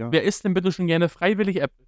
[0.00, 0.10] ja.
[0.12, 1.86] Wer isst denn bitte schon gerne freiwillig Äpfel?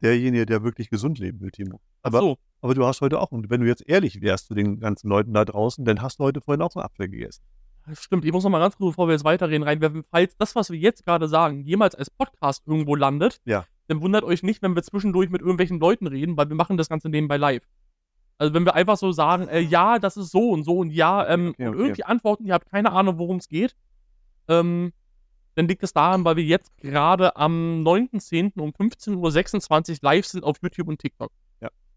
[0.00, 1.80] Derjenige, der wirklich gesund leben will, Timo.
[2.02, 2.38] Aber, so.
[2.60, 5.32] aber du hast heute auch, und wenn du jetzt ehrlich wärst zu den ganzen Leuten
[5.32, 7.42] da draußen, dann hast du heute vorhin auch einen Apfel gegessen.
[7.94, 10.04] Stimmt, ich muss noch mal ganz kurz, bevor wir jetzt weiterreden, reinwerfen.
[10.10, 13.66] Falls das, was wir jetzt gerade sagen, jemals als Podcast irgendwo landet, Ja.
[13.88, 16.88] dann wundert euch nicht, wenn wir zwischendurch mit irgendwelchen Leuten reden, weil wir machen das
[16.88, 17.66] Ganze nebenbei live.
[18.38, 21.28] Also wenn wir einfach so sagen, äh, ja, das ist so und so und ja,
[21.28, 21.82] ähm, okay, und okay.
[21.82, 23.76] irgendwie antworten, ihr habt keine Ahnung, worum es geht,
[24.48, 24.92] ähm,
[25.54, 28.58] dann liegt es daran, weil wir jetzt gerade am 9.10.
[28.60, 31.30] um 15.26 Uhr live sind auf YouTube und TikTok.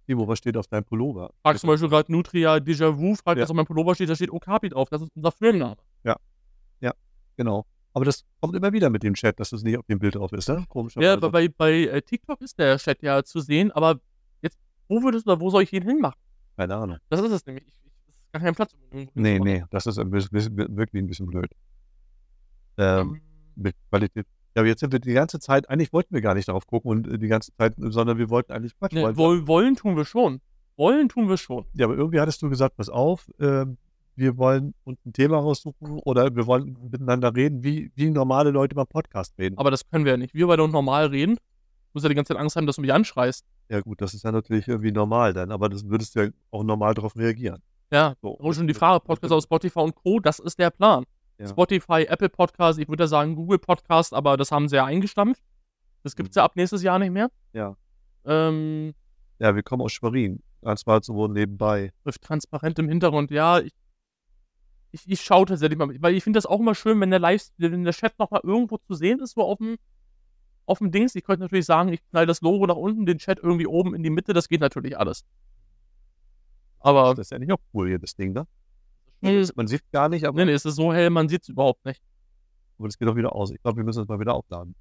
[0.07, 1.31] Timo, was steht auf deinem Pullover?
[1.41, 3.43] Fragt zum Beispiel gerade Nutria Déjà Vu, fragt, Ja.
[3.43, 5.77] was auf meinem Pullover steht, da steht Okapi drauf, das ist unser Filmname.
[7.37, 7.65] Genau.
[7.91, 10.31] Aber das kommt immer wieder mit dem Chat, dass das nicht auf dem Bild drauf
[10.31, 10.63] ist, ne?
[10.69, 10.95] Komisch.
[10.95, 13.99] Ja, bei, bei, bei äh, TikTok ist der Chat ja zu sehen, aber
[14.41, 16.17] jetzt, wo würdest du oder wo soll ich ihn hinmachen?
[16.55, 16.97] Keine Ahnung.
[17.09, 17.65] Das ist es nämlich.
[17.67, 18.73] Ich, ich, das ist gar kein Platz.
[18.91, 21.51] um Nee, nee, das ist ein bisschen, bisschen, wirklich ein bisschen blöd.
[22.77, 23.21] Ähm, Ähm,
[23.55, 24.25] mit Qualität.
[24.55, 26.89] Ja, aber jetzt sind wir die ganze Zeit, eigentlich wollten wir gar nicht darauf gucken
[26.91, 28.93] und äh, die ganze Zeit, sondern wir wollten eigentlich Quatsch.
[28.93, 30.39] nee, wollen- woll, wollen tun wir schon.
[30.77, 31.65] Wollen tun wir schon.
[31.73, 33.77] Ja, aber irgendwie hattest du gesagt, pass auf, ähm,
[34.17, 38.75] wir wollen uns ein Thema raussuchen oder wir wollen miteinander reden, wie, wie normale Leute
[38.75, 39.57] beim Podcast reden.
[39.57, 40.33] Aber das können wir ja nicht.
[40.33, 41.35] Wir beide uns normal reden.
[41.35, 41.41] Du
[41.93, 43.45] musst ja die ganze Zeit Angst haben, dass du mich anschreist.
[43.69, 46.63] ja gut, das ist ja natürlich irgendwie normal dann, aber das würdest du ja auch
[46.63, 47.61] normal darauf reagieren.
[47.91, 48.15] Ja.
[48.21, 48.29] So.
[48.31, 51.03] Und schon die Frage, Podcast auf Spotify und Co., das ist der Plan.
[51.37, 51.47] Ja.
[51.47, 55.41] Spotify, Apple Podcast, ich würde ja sagen Google Podcast, aber das haben sie ja eingestampft.
[56.03, 57.29] Das gibt es ja ab nächstes Jahr nicht mehr.
[57.53, 57.75] Ja.
[58.25, 58.93] Ähm,
[59.39, 60.41] Ja, wir kommen aus Schwerin.
[60.61, 61.91] Das war so nebenbei.
[62.21, 63.31] transparent im Hintergrund.
[63.31, 63.73] Ja, ich,
[64.91, 67.49] ich, ich schaue tatsächlich mal, weil ich finde das auch immer schön, wenn der Live,
[67.57, 69.75] wenn der Chat nochmal irgendwo zu sehen ist, so auf dem,
[70.65, 71.15] auf dem Dings.
[71.15, 74.03] Ich könnte natürlich sagen, ich knall das Logo nach unten, den Chat irgendwie oben in
[74.03, 75.25] die Mitte, das geht natürlich alles.
[76.79, 78.47] Aber, Das ist ja nicht auch cool hier, das Ding, ne?
[79.25, 81.49] Nee, Man sieht gar nicht, aber, nee, nee, es ist so hell, man sieht es
[81.49, 82.01] überhaupt nicht.
[82.77, 83.51] aber das geht auch wieder aus.
[83.51, 84.75] Ich glaube, wir müssen es mal wieder aufladen.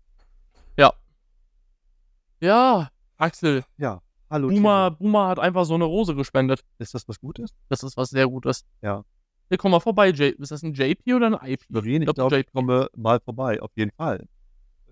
[2.41, 4.49] Ja, Axel, Ja, hallo.
[4.49, 4.91] Boomer.
[4.91, 6.63] Boomer hat einfach so eine Rose gespendet.
[6.79, 7.55] Ist das was Gutes?
[7.69, 8.67] Das ist was sehr Gutes.
[8.83, 9.03] Ja.
[9.49, 11.63] Hier, komm mal vorbei, J ist das ein JP oder ein IP?
[11.63, 14.27] Schwerin, ich glaub, glaube, ich komme mal vorbei, auf jeden Fall.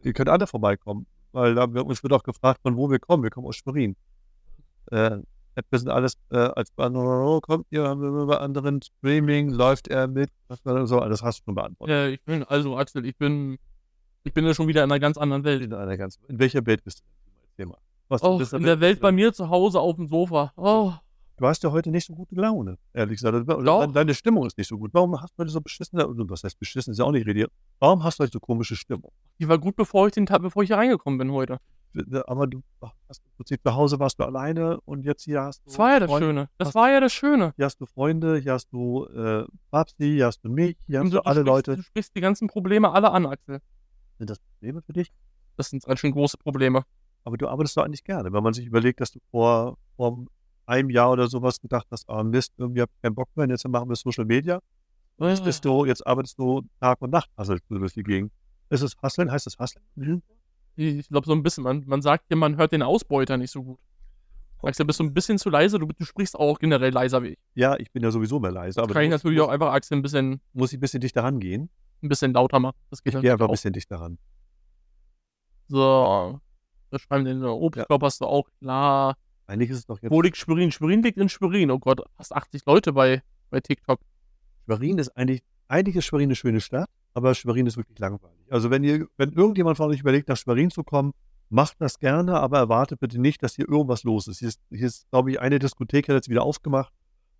[0.02, 3.22] Ihr könnt alle vorbeikommen, weil da wird, uns wird auch gefragt, von wo wir kommen.
[3.22, 3.96] Wir kommen aus Schwerin.
[4.90, 5.18] Äh,
[5.70, 10.08] wir sind alles äh, als Banner, kommt ihr haben wir bei anderen Streaming, läuft er
[10.08, 11.94] mit, was das so, das hast du schon beantwortet.
[11.94, 13.58] Ja, ich bin, also Axel, ich bin,
[14.24, 15.62] ich bin ja schon wieder in einer ganz anderen Welt.
[15.62, 17.04] In, einer ganz, in welcher Welt bist du
[17.58, 17.68] denn?
[17.68, 17.78] Mal.
[18.08, 20.52] Was, Oh, in der Welt bei mir zu Hause auf dem Sofa.
[20.56, 20.92] Oh,
[21.38, 23.34] Du hast ja heute nicht so gute Laune, ehrlich gesagt.
[23.34, 23.92] Oder Doch.
[23.92, 24.90] Deine- Stimmung ist nicht so gut.
[24.92, 27.50] Warum hast du heute so beschissene, also was heißt beschissen, ist ja auch nicht rediert.
[27.80, 29.10] Warum hast du heute so komische Stimmung?
[29.40, 31.58] die war gut, bevor ich den bevor ich hier reingekommen bin heute.
[32.26, 32.62] Aber du
[33.08, 35.70] hast im Prinzip zu Hause warst du alleine und jetzt hier hast du.
[35.70, 36.48] Das war ja das Freunde, Schöne.
[36.58, 37.52] Das hast- war ja das Schöne.
[37.56, 41.04] Hier hast du Freunde, hier hast du äh, Babsi, hier hast du mich, hier hast
[41.06, 41.76] Und du alle sprichst, Leute.
[41.76, 43.60] Du sprichst die ganzen Probleme alle an, Axel.
[44.18, 45.12] Sind das Probleme für dich?
[45.56, 46.82] Das sind ganz schön große Probleme.
[47.24, 48.32] Aber du arbeitest doch eigentlich gerne.
[48.32, 50.24] Wenn man sich überlegt, dass du vor, vor
[50.66, 53.50] einem Jahr oder sowas gedacht hast, ah Mist, irgendwie hab ich keinen Bock mehr, und
[53.50, 54.60] jetzt machen wir Social Media.
[55.18, 58.32] Jetzt, bist du, jetzt arbeitest du Tag und Nacht, hasselst du durch die Gegend.
[58.70, 59.30] Ist es Hasseln?
[59.30, 59.84] Heißt es Hasseln?
[59.94, 60.22] Mhm.
[60.76, 61.64] Ich glaube, so ein bisschen.
[61.64, 63.78] Man, man sagt ja, man hört den Ausbeuter nicht so gut.
[64.64, 65.78] Axel, bist du ein bisschen zu leise?
[65.80, 67.38] Du, du sprichst auch generell leiser wie ich.
[67.54, 69.98] Ja, ich bin ja sowieso mehr leise, aber Kann ich du natürlich auch einfach Axel
[69.98, 71.68] ein bisschen, muss ich ein bisschen dichter rangehen.
[72.02, 72.76] ein bisschen lauter machen.
[72.90, 74.18] Das geht Ich gehe einfach ein natürlich bisschen dichter ran.
[75.72, 76.32] auch.
[76.34, 76.40] So.
[76.90, 79.16] Wir schreiben den Obstkorb hast du auch klar.
[79.46, 80.12] Eigentlich ist es doch jetzt.
[80.12, 80.70] Wo liegt Schwerin?
[80.70, 81.70] Schwerin liegt in Schwerin.
[81.70, 83.98] Oh Gott, fast 80 Leute bei, bei TikTok.
[84.66, 88.46] Schwerin ist eigentlich, eigentlich ist Schwerin eine schöne Stadt, aber Schwerin ist wirklich langweilig.
[88.50, 91.12] Also wenn ihr, wenn irgendjemand von euch überlegt, nach Schwerin zu kommen,
[91.48, 94.38] macht das gerne, aber erwartet bitte nicht, dass hier irgendwas los ist.
[94.38, 96.92] Hier ist, hier ist glaube ich, eine Diskothek hat jetzt wieder aufgemacht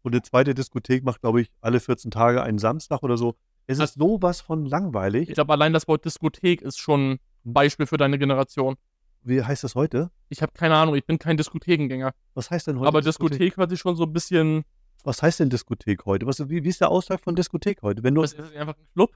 [0.03, 3.35] und eine zweite Diskothek macht, glaube ich, alle 14 Tage einen Samstag oder so.
[3.67, 5.29] Es ist sowas von langweilig.
[5.29, 8.77] Ich glaube, allein das Wort Diskothek ist schon ein Beispiel für deine Generation.
[9.23, 10.11] Wie heißt das heute?
[10.29, 12.13] Ich habe keine Ahnung, ich bin kein Diskothekengänger.
[12.35, 12.89] Was heißt denn heute?
[12.89, 14.65] aber Diskothek hört sich schon so ein bisschen.
[15.05, 16.27] Was heißt denn Diskothek heute?
[16.27, 18.03] Was, wie, wie ist der Ausdruck von Diskothek heute?
[18.03, 19.11] Wenn du Was ist das einfach ein Club?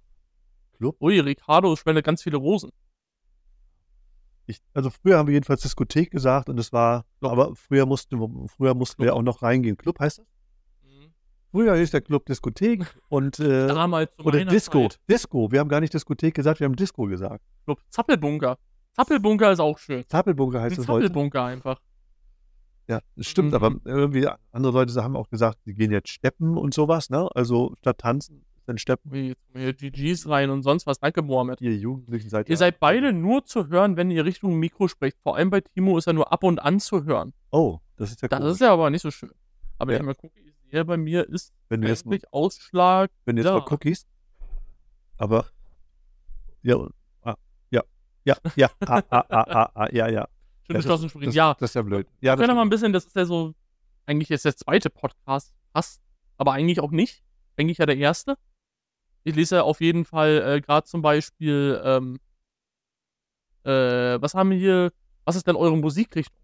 [0.77, 0.97] Club?
[1.01, 2.71] Ui, Ricardo spendet ganz viele Rosen.
[4.49, 7.33] Ich, also früher haben wir jedenfalls Diskothek gesagt und es war, Club.
[7.33, 9.77] aber früher mussten, früher mussten wir auch noch reingehen.
[9.77, 10.27] Club heißt das?
[11.51, 14.89] Früher ist der Club Diskothek und äh, Damals zu oder Disco.
[14.89, 15.01] Zeit.
[15.11, 15.51] Disco.
[15.51, 17.43] Wir haben gar nicht Diskothek gesagt, wir haben Disco gesagt.
[17.65, 18.59] Club Zappelbunker.
[18.93, 20.05] Zappelbunker ist auch schön.
[20.09, 21.07] Zappelbunker heißt es heute.
[21.07, 21.81] Zappelbunker einfach.
[22.89, 23.55] Ja, das stimmt, Mhm.
[23.55, 27.29] aber irgendwie andere Leute haben auch gesagt, sie gehen jetzt steppen und sowas, ne?
[27.35, 29.13] Also statt tanzen, dann steppen.
[29.15, 30.99] Jetzt kommen hier GGs rein und sonst was.
[30.99, 31.61] Danke, Mohammed.
[31.61, 35.17] Ihr Jugendlichen seid Ihr ja- seid beide nur zu hören, wenn ihr Richtung Mikro sprecht.
[35.23, 37.33] Vor allem bei Timo ist er nur ab und an zu hören.
[37.51, 38.53] Oh, das ist ja Das komisch.
[38.55, 39.31] ist ja aber nicht so schön.
[39.79, 39.99] Aber Ja.
[39.99, 43.11] ich mal gucke, ich sehe bei mir ist wenn du jetzt, eigentlich Ausschlag.
[43.25, 43.59] wenn du jetzt ja.
[43.59, 44.07] mal Cookies,
[45.19, 45.47] aber
[46.63, 46.77] ja,
[47.23, 47.37] ah,
[47.71, 47.83] ja,
[48.25, 50.27] Ja, ja, ah, ah, ah, ah, ah, ja, ja.
[50.67, 51.33] Schön Ja, geschlossen springen.
[51.33, 52.09] Ja, das ist ja blöd.
[52.21, 53.55] Ja, wir können mal ein bisschen, das ist ja so,
[54.07, 56.03] eigentlich ist der zweite Podcast fast,
[56.37, 57.23] aber eigentlich auch nicht.
[57.57, 58.37] Eigentlich ja der erste.
[59.27, 62.19] Ich lese ja auf jeden Fall äh, gerade zum Beispiel, ähm,
[63.65, 64.93] äh, was haben wir hier,
[65.25, 66.41] was ist denn eure Musikrichtung?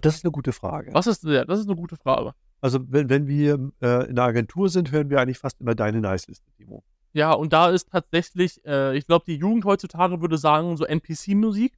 [0.00, 0.94] das ist eine gute Frage.
[0.94, 2.32] Was ist, ja, das ist eine gute Frage.
[2.60, 6.00] Also, wenn, wenn wir äh, in der Agentur sind, hören wir eigentlich fast immer deine
[6.00, 6.84] Nice-Liste, Timo.
[7.12, 11.76] Ja, und da ist tatsächlich, äh, ich glaube, die Jugend heutzutage würde sagen, so NPC-Musik.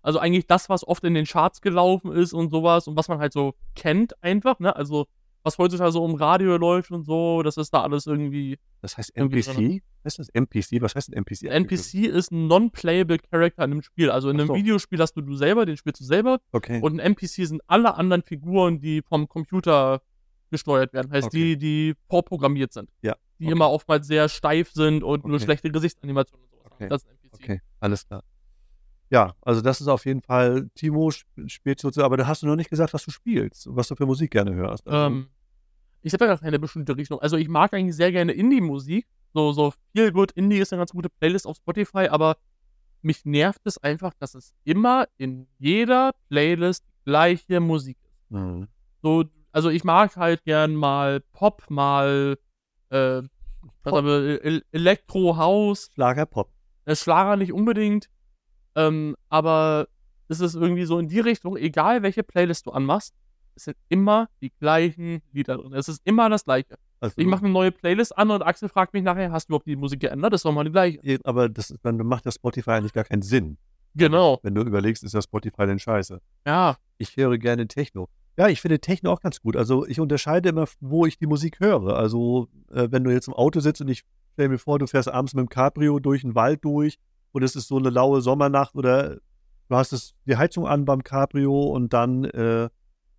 [0.00, 3.18] Also eigentlich das, was oft in den Charts gelaufen ist und sowas und was man
[3.18, 4.74] halt so kennt einfach, ne?
[4.74, 5.06] Also
[5.42, 8.58] was heutzutage so im Radio läuft und so, das ist da alles irgendwie.
[8.82, 9.82] Das heißt NPC?
[10.02, 10.80] Was ist das NPC?
[10.82, 11.44] Was heißt ein NPC?
[11.44, 14.10] NPC ist ein non-playable Character in einem Spiel.
[14.10, 14.54] Also in einem so.
[14.54, 16.40] Videospiel hast du du selber, den spielst du selber.
[16.52, 16.80] Okay.
[16.82, 20.00] Und ein NPC sind alle anderen Figuren, die vom Computer
[20.50, 21.12] gesteuert werden.
[21.12, 21.56] Heißt Okay.
[21.56, 22.90] die, die vorprogrammiert sind.
[23.02, 23.52] Ja, Die okay.
[23.52, 26.84] immer oftmals sehr steif sind und nur schlechte Gesichtsanimationen und sowas Okay.
[26.84, 26.90] haben.
[26.90, 27.34] Das ist ein NPC.
[27.42, 28.24] Okay, alles klar.
[29.10, 32.46] Ja, also das ist auf jeden Fall, Timo sp- spielt sozusagen, aber da hast du
[32.46, 34.86] noch nicht gesagt, was du spielst und was du für Musik gerne hörst.
[34.86, 35.28] Also, Ähm,
[36.02, 37.18] ich habe ja gar keine bestimmte Richtung.
[37.20, 39.06] Also ich mag eigentlich sehr gerne Indie-Musik.
[39.34, 42.36] So, so viel gut Indie ist eine ganz gute Playlist auf Spotify, aber
[43.02, 48.30] mich nervt es einfach, dass es immer in jeder Playlist gleiche Musik ist.
[48.30, 48.68] mhm.
[49.02, 52.38] So, also ich mag halt gern mal Pop, mal
[52.90, 53.22] äh,
[53.82, 54.04] Pop.
[54.04, 56.52] wir, El Elektro, House, Schlager, Pop.
[56.84, 58.08] äh, Schlager nicht unbedingt,
[58.74, 59.88] ähm, aber
[60.28, 63.14] es ist irgendwie so in die Richtung, egal welche Playlist du anmachst,
[63.54, 65.72] es sind immer die gleichen Lieder drin.
[65.74, 66.78] Es ist immer das gleiche.
[67.00, 69.66] Also, Ich mache eine neue Playlist an und Axel fragt mich nachher, hast du überhaupt
[69.66, 70.32] die Musik geändert?
[70.32, 71.00] Das ist doch mal die gleiche.
[71.02, 73.58] Ja, aber das dann macht das Spotify eigentlich gar keinen Sinn.
[73.94, 74.38] Genau.
[74.42, 76.20] Wenn du überlegst, ist das Spotify denn scheiße.
[76.46, 76.76] Ja.
[76.98, 78.08] Ich höre gerne Techno.
[78.36, 79.56] Ja, ich finde Techno auch ganz gut.
[79.56, 81.96] Also ich unterscheide immer, wo ich die Musik höre.
[81.96, 85.08] Also äh, wenn du jetzt im Auto sitzt und ich stell mir vor, du fährst
[85.08, 86.98] abends mit dem Cabrio durch den Wald durch
[87.32, 89.16] und es ist so eine laue Sommernacht oder
[89.68, 92.68] du hast es, die Heizung an beim Cabrio und dann äh,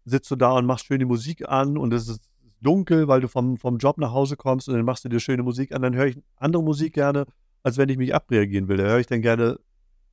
[0.05, 2.29] sitzt du da und machst schön die Musik an und es ist
[2.61, 5.43] dunkel, weil du vom, vom Job nach Hause kommst und dann machst du dir schöne
[5.43, 7.25] Musik an, dann höre ich andere Musik gerne,
[7.63, 8.77] als wenn ich mich abreagieren will.
[8.77, 9.59] Da höre ich dann gerne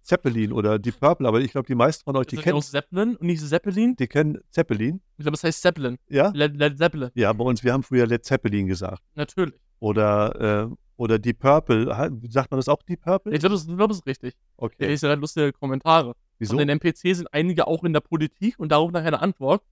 [0.03, 3.17] Zeppelin oder Deep Purple, aber ich glaube, die meisten von euch, die kennen, auch Zeppelin
[3.17, 3.95] und nicht Zeppelin?
[3.97, 5.99] die kennen Zeppelin, Ich glaube, es heißt Zeppelin.
[6.09, 6.31] ja?
[6.35, 7.11] Led Zeppelin.
[7.15, 9.03] Ja, bei uns, wir haben früher Led Zeppelin gesagt.
[9.15, 9.61] Natürlich.
[9.81, 11.87] Oder, äh, oder Deep Purple.
[12.29, 13.33] Sagt man das auch Deep Purple?
[13.33, 14.35] Ich glaube, das, ich glaub, das ist richtig.
[14.57, 14.93] Okay.
[14.93, 16.15] ist ja lustige Kommentare.
[16.39, 16.51] Wieso?
[16.51, 19.63] Von den NPC sind einige auch in der Politik und darauf nachher eine Antwort.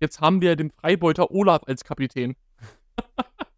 [0.00, 2.36] Jetzt haben wir den Freibeuter Olaf als Kapitän.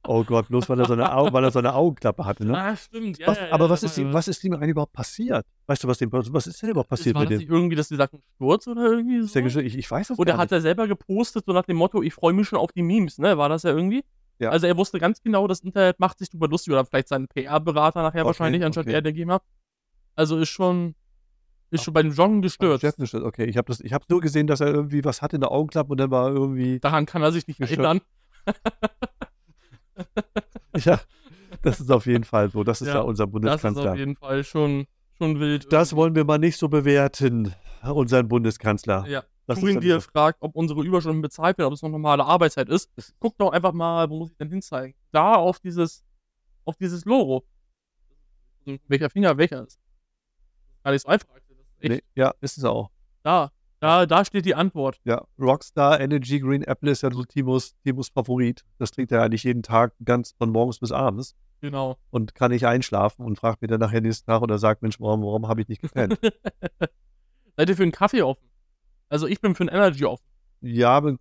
[0.07, 2.59] Oh Gott, bloß weil er so eine, Au weil er so eine Augenklappe hatte, ne?
[2.59, 3.19] Ah, stimmt.
[3.19, 5.47] Ja, was, ja, ja, aber was ist, ihm, was ist ihm eigentlich überhaupt passiert?
[5.67, 7.47] Weißt du, was, dem, was ist denn überhaupt passiert war mit das dem?
[7.47, 9.61] nicht irgendwie, dass die sagten Sturz oder irgendwie so?
[9.61, 12.33] Ich, ich weiß es Oder hat er selber gepostet, so nach dem Motto, ich freue
[12.33, 13.39] mich schon auf die Memes, ne?
[13.39, 14.03] War das ja irgendwie?
[14.41, 14.51] Ja.
[14.51, 18.03] Also er wusste ganz genau, das Internet macht sich drüber lustig oder vielleicht sein PR-Berater
[18.03, 18.95] nachher Okay, wahrscheinlich, anstatt okay.
[18.95, 19.41] er, ich mal.
[20.17, 20.95] Also ist schon,
[21.71, 22.13] ist schon bei dem.
[22.83, 25.51] Jeff nicht- Okay, ich habe hab nur gesehen, dass er irgendwie was hatte in der
[25.53, 26.81] Augenklappe und dann war irgendwie.
[26.81, 27.79] Daran kann er sich nicht Gestürzt.
[27.79, 28.01] erinnern.
[30.77, 31.01] Ja,
[31.63, 32.65] das ist auf jeden Fall so.
[32.65, 33.93] Das ist ja, Ja, unser Das ist Bundeskanzler.
[33.93, 34.87] auf jeden Fall schon,
[35.19, 35.73] schon wild.
[35.73, 39.05] Das wollen wir mal nicht so bewerten, unseren Bundeskanzler.
[39.09, 39.25] Ja.
[39.51, 42.91] Das dann dir fragt, ob unsere Überstunden bezahlt werden, ob es noch normale Arbeitszeit ist.
[43.19, 44.95] Guck doch einfach mal, wo muss ich denn hinzeigen?
[45.13, 46.05] Da auf dieses,
[46.65, 47.45] auf dieses Logo.
[48.87, 49.81] Welcher Finger welcher ist.
[50.85, 51.29] Gar nicht so einfach.
[51.83, 52.91] Nee, ja, ist es auch.
[53.23, 55.01] Da, da, da steht die Antwort.
[55.05, 58.65] Ja, Rockstar Energy Green Apple ist ja so Timos, Timos Favorit.
[58.79, 61.99] Das trinkt er eigentlich jeden Tag ganz von morgens bis abends Genau.
[62.11, 65.23] und kann nicht einschlafen und fragt mich dann nachher nächsten Tag oder sagt, Mensch, warum,
[65.23, 66.19] warum habe ich nicht gepennt?
[67.57, 68.50] Seid ihr für einen Kaffee offen?
[69.11, 70.25] Also ich bin für einen Energy offen.
[70.63, 71.19] ja, mit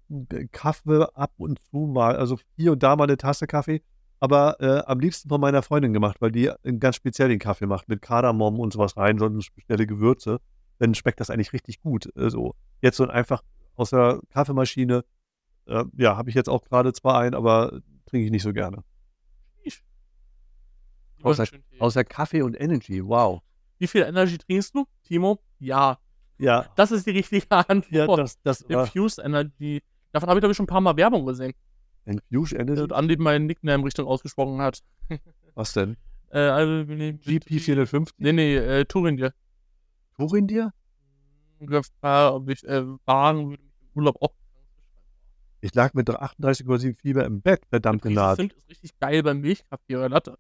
[0.52, 3.82] Kaffee ab und zu mal, also hier und da mal eine Tasse Kaffee,
[4.20, 8.02] aber äh, am liebsten von meiner Freundin gemacht, weil die ganz speziellen Kaffee macht, mit
[8.02, 10.40] Kardamom und sowas rein, so eine spezielle Gewürze.
[10.78, 12.10] Dann schmeckt das eigentlich richtig gut.
[12.16, 12.56] Äh, so.
[12.82, 13.44] Jetzt so einfach
[13.76, 15.04] aus der Kaffeemaschine,
[15.68, 18.84] äh, ja, habe ich jetzt auch gerade zwar einen, aber trinke ich nicht so gerne.
[21.22, 21.48] Außer-.
[21.80, 23.42] Außer Kaffee und Energy, wow.
[23.78, 25.40] Wie viel Energy trinkst du, Timo?
[25.60, 25.98] Ja.
[26.40, 27.92] Ja, Das ist die richtige Antwort.
[27.92, 29.82] ja das, das Infused Energy.
[30.12, 31.54] Davon habe ich, glaube ich, schon ein paar Mal Werbung gesehen.
[32.06, 32.82] Infuse Energy.
[32.82, 34.80] Und Andi meinen Nickname Richtung ausgesprochen hat.
[35.56, 35.98] Was denn?
[36.32, 38.14] Äh, also, nee, GP450?
[38.18, 39.34] Nee, nee, äh, Turin dir.
[40.18, 40.72] Worin dir?
[41.60, 44.34] Gefragt, ob ich äh, wagen würde, mich im Urlaub auch.
[45.62, 48.38] Ich lag mit 38,7 Fieber im Bett, verdammt genannt.
[48.40, 50.38] Zimt ist richtig geil beim Milchkaffee oder Latte.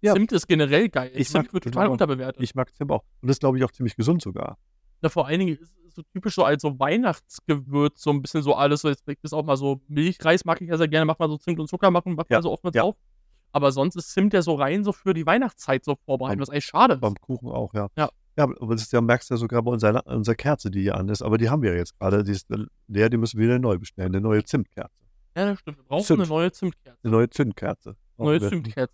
[0.00, 0.14] Ja.
[0.14, 1.12] Zimt ist generell geil.
[1.14, 2.42] Ich Zimt mag- wird total unterbewertet.
[2.42, 3.04] Ich mag Zimt auch.
[3.22, 4.58] Und das glaube ich auch ziemlich gesund sogar.
[5.02, 8.42] Ja, vor allen Dingen ist es so typisch so als so Weihnachtsgewürz, so ein bisschen
[8.42, 11.18] so alles, so jetzt bis auch mal so Milchreis mag ich ja sehr gerne, macht
[11.20, 12.82] mal so Zimt und Zucker machen, macht Ja, man so oft mit ja.
[12.82, 12.96] drauf.
[13.52, 16.66] Aber sonst ist Zimt ja so rein so für die Weihnachtszeit so vorbereitet, was eigentlich
[16.66, 17.00] schade ist.
[17.00, 17.88] Beim Kuchen auch, ja.
[17.96, 18.10] Ja.
[18.38, 20.96] Ja, aber das ist ja, merkst du ja sogar bei unserer, unserer Kerze, die hier
[20.96, 21.22] an ist.
[21.22, 22.22] Aber die haben wir ja jetzt gerade.
[22.22, 22.46] Die ist
[22.86, 24.08] leer, die müssen wir wieder neu bestellen.
[24.14, 24.90] Eine neue Zimtkerze.
[25.34, 25.78] Ja, das stimmt.
[25.78, 26.20] Wir brauchen Zimt.
[26.20, 26.98] eine neue Zimtkerze.
[27.02, 27.96] Eine neue Zündkerze.
[28.18, 28.40] Neue.
[28.46, 28.92] Zimtkerze.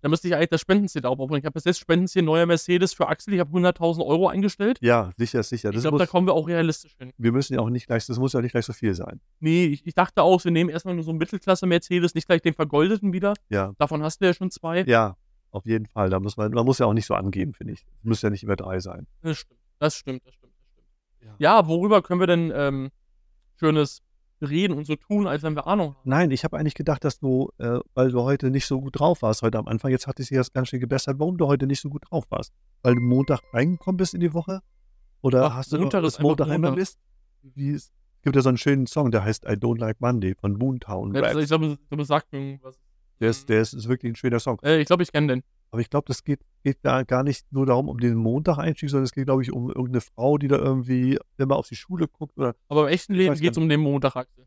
[0.00, 1.40] Da müsste ich eigentlich das Spendenziel auch aufbringen.
[1.40, 3.34] Ich habe bis jetzt Spendenziel neuer Mercedes für Axel.
[3.34, 4.78] Ich habe 100.000 Euro eingestellt.
[4.82, 5.68] Ja, sicher, sicher.
[5.70, 7.12] Ich Das glaube, da kommen wir auch realistisch hin.
[7.16, 9.20] wir müssen ja auch nicht gleich, das muss ja nicht gleich so viel sein.
[9.40, 12.54] Nee, ich, ich dachte auch, wir nehmen erstmal nur so einen Mittelklasse-Mercedes, nicht gleich den
[12.54, 13.34] vergoldeten wieder.
[13.48, 14.82] Ja, Davon hast du ja schon zwei.
[14.82, 15.16] ja,
[15.50, 16.10] auf jeden Fall.
[16.10, 17.80] Da muss man, man muss ja auch nicht so angeben, finde ich.
[17.80, 19.06] Es muss ja nicht immer drei sein.
[19.22, 20.88] Das stimmt, das stimmt, das stimmt, das stimmt.
[21.40, 21.56] Ja.
[21.60, 22.90] Ja, worüber können wir denn ähm,
[23.56, 24.02] Schönes
[24.40, 26.02] reden und so tun, als wenn wir Ahnung haben?
[26.04, 29.22] Nein, ich habe eigentlich gedacht, dass du, äh, weil du heute nicht so gut drauf
[29.22, 31.66] warst heute am Anfang, jetzt hat es sich das ganz schön gebessert, warum du heute
[31.66, 32.52] nicht so gut drauf warst.
[32.82, 34.60] Weil du Montag reingekommen bist in die Woche?
[35.20, 36.78] Oder Ach, hast du Montag ist Montag einmal Montag.
[36.78, 36.98] Mist?
[37.42, 37.92] Wie es,
[38.22, 41.38] gibt ja so einen schönen Song, der heißt I Don't Like Monday von Moontown Ja,
[41.38, 42.78] ich glaube, sagt mir irgendwas.
[43.20, 44.58] Der ist, der ist, ist wirklich ein schöner Song.
[44.62, 45.42] Äh, ich glaube, ich kenne den.
[45.70, 49.04] Aber ich glaube, das geht, geht da gar nicht nur darum, um den Montag-Einstieg, sondern
[49.04, 52.08] es geht, glaube ich, um irgendeine Frau, die da irgendwie, wenn man auf die Schule
[52.08, 54.46] guckt oder Aber im echten Leben geht es um den Montag, Axel.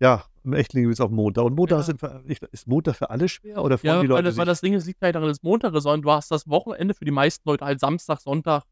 [0.00, 1.44] ja, im echten Leben ist es auf Montag.
[1.44, 2.20] Und Montag Ja.
[2.26, 4.50] ich- ist Montag für alle schwer oder Ja, die weil, Leute das, weil sich?
[4.52, 6.94] das Ding ist, liegt halt daran, dass es Montag ist, sondern du hast das Wochenende
[6.94, 8.62] für die meisten Leute halt Samstag, Sonntag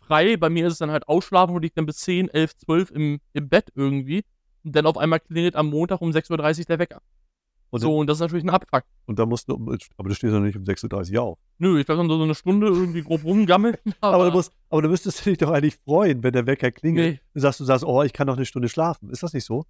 [0.00, 0.36] frei.
[0.36, 3.20] Bei mir ist es dann halt ausschlafen und liegt dann bis 10, 11, 12 im,
[3.32, 4.24] im Bett irgendwie.
[4.64, 7.00] Und dann auf einmal klingelt am Montag um 6.30 Uhr der Wecker.
[7.72, 8.84] Und, so, und das ist natürlich ein Abfuck.
[9.06, 9.54] und da musst du,
[9.96, 11.38] aber du stehst ja nicht um 6.30 Uhr auf.
[11.56, 13.76] Nö, ich dann so eine Stunde irgendwie grob rumgammeln.
[14.02, 17.14] Aber, du musst, aber du müsstest dich doch eigentlich freuen, wenn der Wecker klingelt.
[17.14, 19.08] Nee, Du sagst, du sagst, oh, ich kann noch eine Stunde schlafen.
[19.08, 19.64] Ist das nicht so?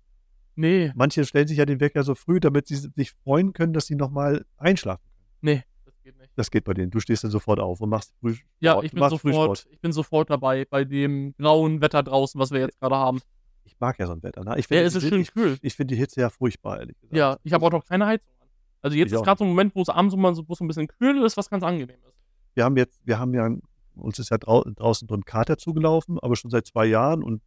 [0.56, 3.86] nee, Manche stellen sich ja den Wecker so früh, damit sie sich freuen können, dass
[3.86, 5.04] sie nochmal einschlafen.
[5.40, 6.30] nee, das geht nicht.
[6.34, 6.90] Das geht bei denen.
[6.90, 10.28] Du stehst dann sofort auf und machst früh Ja, ich bin, sofort, ich bin sofort
[10.28, 13.20] dabei bei dem grauen Wetter draußen, was wir jetzt gerade haben.
[13.64, 14.44] Ich mag ja so ein Wetter.
[14.44, 14.54] Ne?
[14.58, 15.58] Ich Ja, finde es ist die- schön ich, kühl.
[15.62, 17.16] Ich finde die Hitze ja furchtbar, ehrlich gesagt.
[17.16, 18.48] Ja, ich habe auch noch keine Heizung an.
[18.82, 20.60] Also jetzt Ich ist gerade so ein Moment, wo es abends immer so, wo es
[20.60, 22.14] ein bisschen kühl ist, was ganz angenehm ist.
[22.54, 23.48] Wir haben jetzt, wir haben ja,
[23.94, 27.40] uns ist ja drau draußen so ein Kater zugelaufen, aber schon seit zwei Jahren und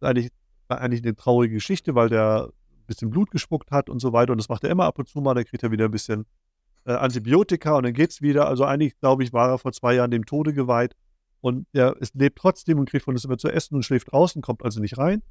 [0.00, 0.30] eigentlich,
[0.68, 4.32] war eigentlich eine traurige Geschichte, weil der ein bisschen Blut gespuckt hat und so weiter
[4.32, 6.26] und das macht er immer ab und zu mal, dann kriegt er wieder ein bisschen
[6.84, 8.46] äh, Antibiotika und dann geht's wieder.
[8.48, 10.94] Also eigentlich, glaube ich, war er vor zwei Jahren dem Tode geweiht
[11.40, 14.62] und er lebt trotzdem und kriegt von uns immer zu essen und schläft draußen, kommt
[14.64, 15.22] also nicht rein.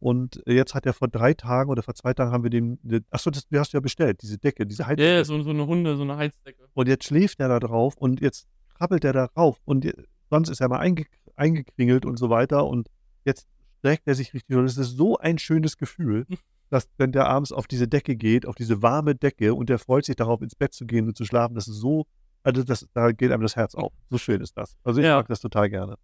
[0.00, 2.78] Und äh, jetzt hat er vor drei Tagen oder vor zwei Tagen haben wir dem,
[3.10, 5.08] achso, das die hast du ja bestellt, diese Decke, diese Ja, Heizdecke.
[5.08, 6.68] yeah, so, so eine Hunde, so eine Heizdecke.
[6.74, 9.58] Und jetzt schläft er da drauf und jetzt krabbelt er da rauf.
[9.66, 9.86] Und
[10.30, 11.04] sonst ist er mal einge
[11.36, 12.66] eingekringelt und so weiter.
[12.66, 12.88] Und
[13.24, 13.46] jetzt
[13.78, 14.56] streckt er sich richtig.
[14.56, 16.26] Und es ist so ein schönes Gefühl,
[16.70, 20.04] dass wenn der abends auf diese Decke geht, auf diese warme Decke und der freut
[20.06, 22.06] sich darauf, ins Bett zu gehen und zu schlafen, das ist so,
[22.42, 23.92] also das, da geht einem das Herz auf.
[24.08, 24.76] So schön ist das.
[24.84, 25.16] Also ich Ja.
[25.16, 25.96] mag das total gerne.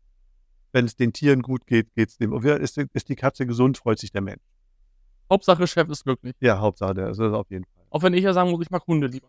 [0.77, 2.35] Wenn es den Tieren gut geht, geht es dem.
[2.35, 4.43] Ist, ist die Katze gesund, freut sich der Mensch.
[5.33, 6.35] Hauptsache, Chef ist glücklich.
[6.39, 7.85] Ja, Hauptsache, der ist das auf jeden Fall.
[7.89, 9.29] Auch wenn ich ja sagen muss, ich mag Hunde lieber.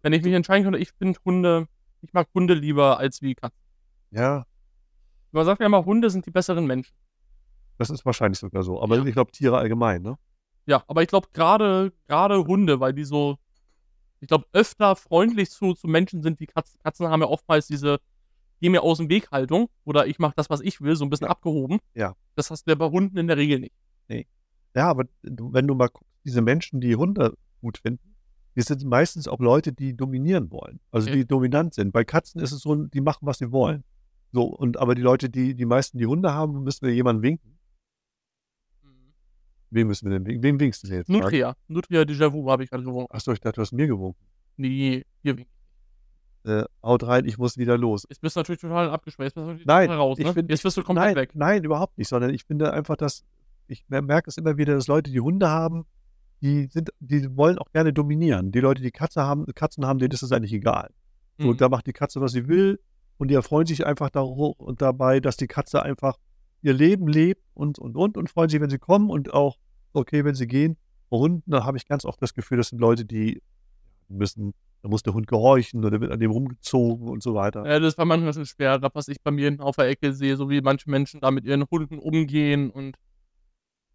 [0.00, 1.68] Wenn ich mich entscheiden könnte, ich finde Hunde,
[2.00, 3.60] ich mag Hunde lieber als wie Katzen.
[4.10, 4.46] Ja,
[5.32, 6.94] Man sagt ja immer, Hunde sind die besseren Menschen.
[7.76, 8.80] das ist wahrscheinlich sogar so.
[8.82, 9.04] Aber Ja.
[9.04, 10.16] ich glaube, Tiere allgemein, ne?
[10.64, 13.36] Ja, aber ich glaube gerade gerade Hunde, weil die so,
[14.20, 16.80] ich glaube, öfter freundlich zu, zu Menschen sind wie Katzen.
[16.82, 17.98] Katzen haben ja oftmals diese
[18.64, 21.10] Geh mir aus dem Weg Haltung oder ich mache das, was ich will, so ein
[21.10, 21.80] bisschen abgehoben.
[21.92, 22.16] Ja.
[22.34, 23.74] Das hast du ja bei Hunden in der Regel nicht.
[24.74, 28.16] Ja, aber wenn du mal guckst, diese Menschen, die Hunde gut finden,
[28.56, 30.80] die sind meistens auch Leute, die dominieren wollen.
[30.90, 31.18] Also Okay.
[31.18, 31.92] die dominant sind.
[31.92, 33.84] Bei Katzen ist es so, die machen, was sie wollen.
[34.32, 37.58] So, und aber die Leute, die, die meisten, die Hunde haben, müssen wir jemanden winken.
[39.68, 40.42] Wem müssen wir denn winken?
[40.42, 41.10] Wem winkst du denn jetzt?
[41.10, 41.54] Nutria.
[41.68, 43.14] Nutria Déjà-vu habe ich gerade gewunken.
[43.14, 44.24] Achso, ich dachte, du hast mir gewunken.
[44.56, 45.53] Nee, hier winken.
[46.44, 48.04] Äh, haut rein, ich muss wieder los.
[48.08, 49.34] Jetzt bist du natürlich total abgeschwächt.
[49.36, 50.32] Nein, total raus, ich ne?
[50.34, 51.30] find- Jetzt bist du komplett nein, weg.
[51.34, 53.24] nein, überhaupt nicht, sondern ich finde einfach, dass
[53.66, 55.86] ich mer- merke es immer wieder, dass Leute, die Hunde haben,
[56.42, 58.52] die sind, die wollen auch gerne dominieren.
[58.52, 60.90] Die Leute, die Katze haben, Katzen haben, denen ist es eigentlich egal.
[61.38, 61.56] Mhm.
[61.62, 62.78] da macht die Katze, was sie will,
[63.16, 64.10] und die erfreuen sich einfach
[64.58, 66.18] und dabei, dass die Katze einfach
[66.60, 69.56] ihr Leben lebt und und und und freuen sich, wenn sie kommen und auch
[69.94, 70.76] okay, wenn sie gehen.
[71.10, 73.40] Hunden, da habe ich ganz oft das Gefühl, das sind Leute, die
[74.08, 74.52] müssen,
[74.84, 77.66] da muss der Hund gehorchen oder wird an dem rumgezogen und so weiter.
[77.66, 80.36] Ja, das bei manchen natürlich schwer, da was ich bei mir auf der Ecke sehe,
[80.36, 82.98] so wie manche Menschen da mit ihren Hunden umgehen und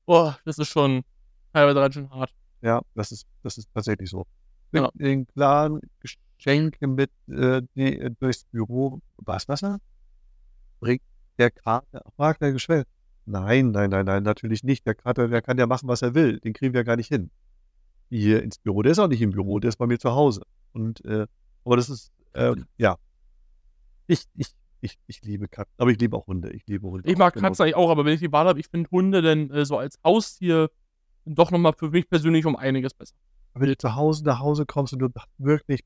[0.08, 1.04] boah, das ist schon
[1.54, 2.34] teilweise ganz schön hart.
[2.62, 4.26] Ja, das ist, das ist tatsächlich so.
[4.72, 4.90] Ja.
[4.94, 9.00] Mit den klaren Geschenken mit äh, die, äh, durchs Büro.
[9.18, 9.62] Was, was?
[9.62, 9.78] er?
[10.80, 11.04] Bringt
[11.38, 12.86] der Kater, fragt der Geschwell.
[13.28, 14.88] Nein, nein, nein, nein, natürlich nicht.
[14.88, 16.40] Der Kater, der kann ja machen, was er will.
[16.40, 17.30] Den kriegen wir gar nicht hin.
[18.10, 18.82] Hier ins Büro.
[18.82, 20.42] Der ist auch nicht im Büro, der ist bei mir zu Hause.
[20.74, 21.28] Und, äh,
[21.64, 22.98] aber das ist, äh, ja.
[24.08, 24.48] Ich, ich,
[24.82, 25.74] ich, ich liebe Katzen.
[25.78, 26.50] Aber ich liebe auch Hunde.
[26.52, 27.08] Ich liebe Hunde.
[27.10, 27.36] Ich mag.
[27.36, 29.78] Katzen eigentlich auch, aber wenn ich die Wahl habe, ich finde Hunde denn äh, so
[29.78, 30.70] als Haustier
[31.26, 33.16] doch nochmal für mich persönlich um einiges besser.
[33.54, 35.82] wenn du zu Hause nach Hause kommst und du wirklich,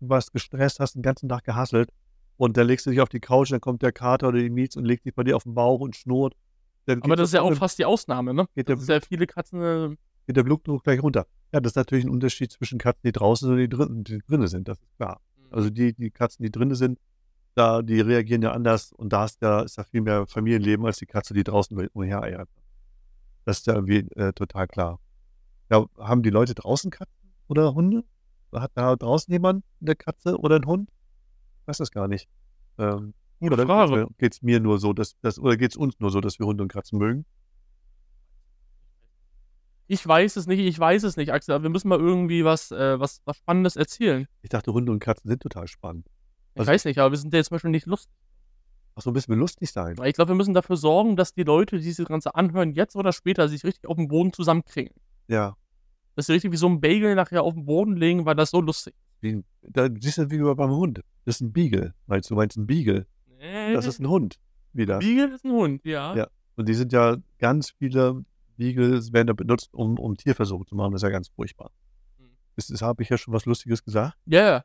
[0.00, 1.88] du warst gestresst, hast den ganzen Tag gehasselt
[2.36, 4.76] Und dann legst du dich auf die Couch, dann kommt der Kater oder die Mietz
[4.76, 6.34] und legt sich bei dir auf den Bauch und schnurrt.
[6.88, 8.46] Aber das ist ja auch fast die Ausnahme, ne?
[8.54, 9.62] Geht Das der- ist ja viele Katzen.
[9.62, 9.96] Äh,
[10.26, 11.26] geht der Blutdruck gleich runter.
[11.52, 14.48] Ja, das ist natürlich ein Unterschied zwischen Katzen, die draußen und die drinnen, die drinnen
[14.48, 15.20] sind, das ist klar.
[15.50, 16.98] Also die, die Katzen, die drinnen sind,
[17.54, 20.98] da, die reagieren ja anders und da ist da, ist da viel mehr Familienleben als
[20.98, 22.48] die Katze, die draußen umhereiert.
[23.44, 25.00] Das ist ja irgendwie äh, total klar.
[25.70, 28.04] Ja, haben die Leute draußen Katzen oder Hunde?
[28.52, 30.90] Hat da draußen jemand eine Katze oder einen Hund?
[31.62, 32.28] Ich weiß das gar nicht.
[32.78, 34.08] Ähm, Gute oder Frage.
[34.18, 36.46] Geht es mir nur so, dass, dass oder geht es uns nur so, dass wir
[36.46, 37.24] Hunde und Katzen mögen?
[39.88, 41.54] Ich weiß es nicht, ich weiß es nicht, Axel.
[41.54, 44.26] Aber wir müssen mal irgendwie was, äh, was, was Spannendes erzählen.
[44.42, 46.06] Ich dachte, Hunde und Katzen sind total spannend.
[46.54, 48.12] Ich Also- weiß nicht, aber wir sind ja jetzt zum Beispiel nicht lustig.
[48.96, 49.94] Ach so, müssen wir lustig sein.
[50.04, 53.12] Ich glaube, wir müssen dafür sorgen, dass die Leute, die diese Ganze anhören, jetzt oder
[53.12, 54.94] später sich richtig auf dem Boden zusammenkriegen.
[55.28, 55.54] Ja.
[56.14, 58.60] Dass sie richtig wie so ein Bagel nachher auf den Boden legen, weil das so
[58.62, 59.22] lustig ist.
[59.22, 61.02] Wie, da siehst du wie beim Hund.
[61.26, 61.94] Das ist ein Beagle.
[62.06, 63.06] Meinst du, meinst ein Beagle?
[63.74, 64.38] Das ist ein Hund.
[64.72, 64.98] Wieder.
[64.98, 66.14] Beagle ist ein Hund, ja.
[66.16, 66.28] Ja.
[66.56, 68.24] Und die sind ja ganz viele
[68.56, 70.92] Beagles werden da benutzt, um, um Tierversuche zu machen.
[70.92, 71.70] Das ist ja ganz furchtbar.
[72.18, 72.30] Hm.
[72.56, 74.16] Ist, ist, Habe ich ja schon was Lustiges gesagt?
[74.26, 74.64] Ja, ja.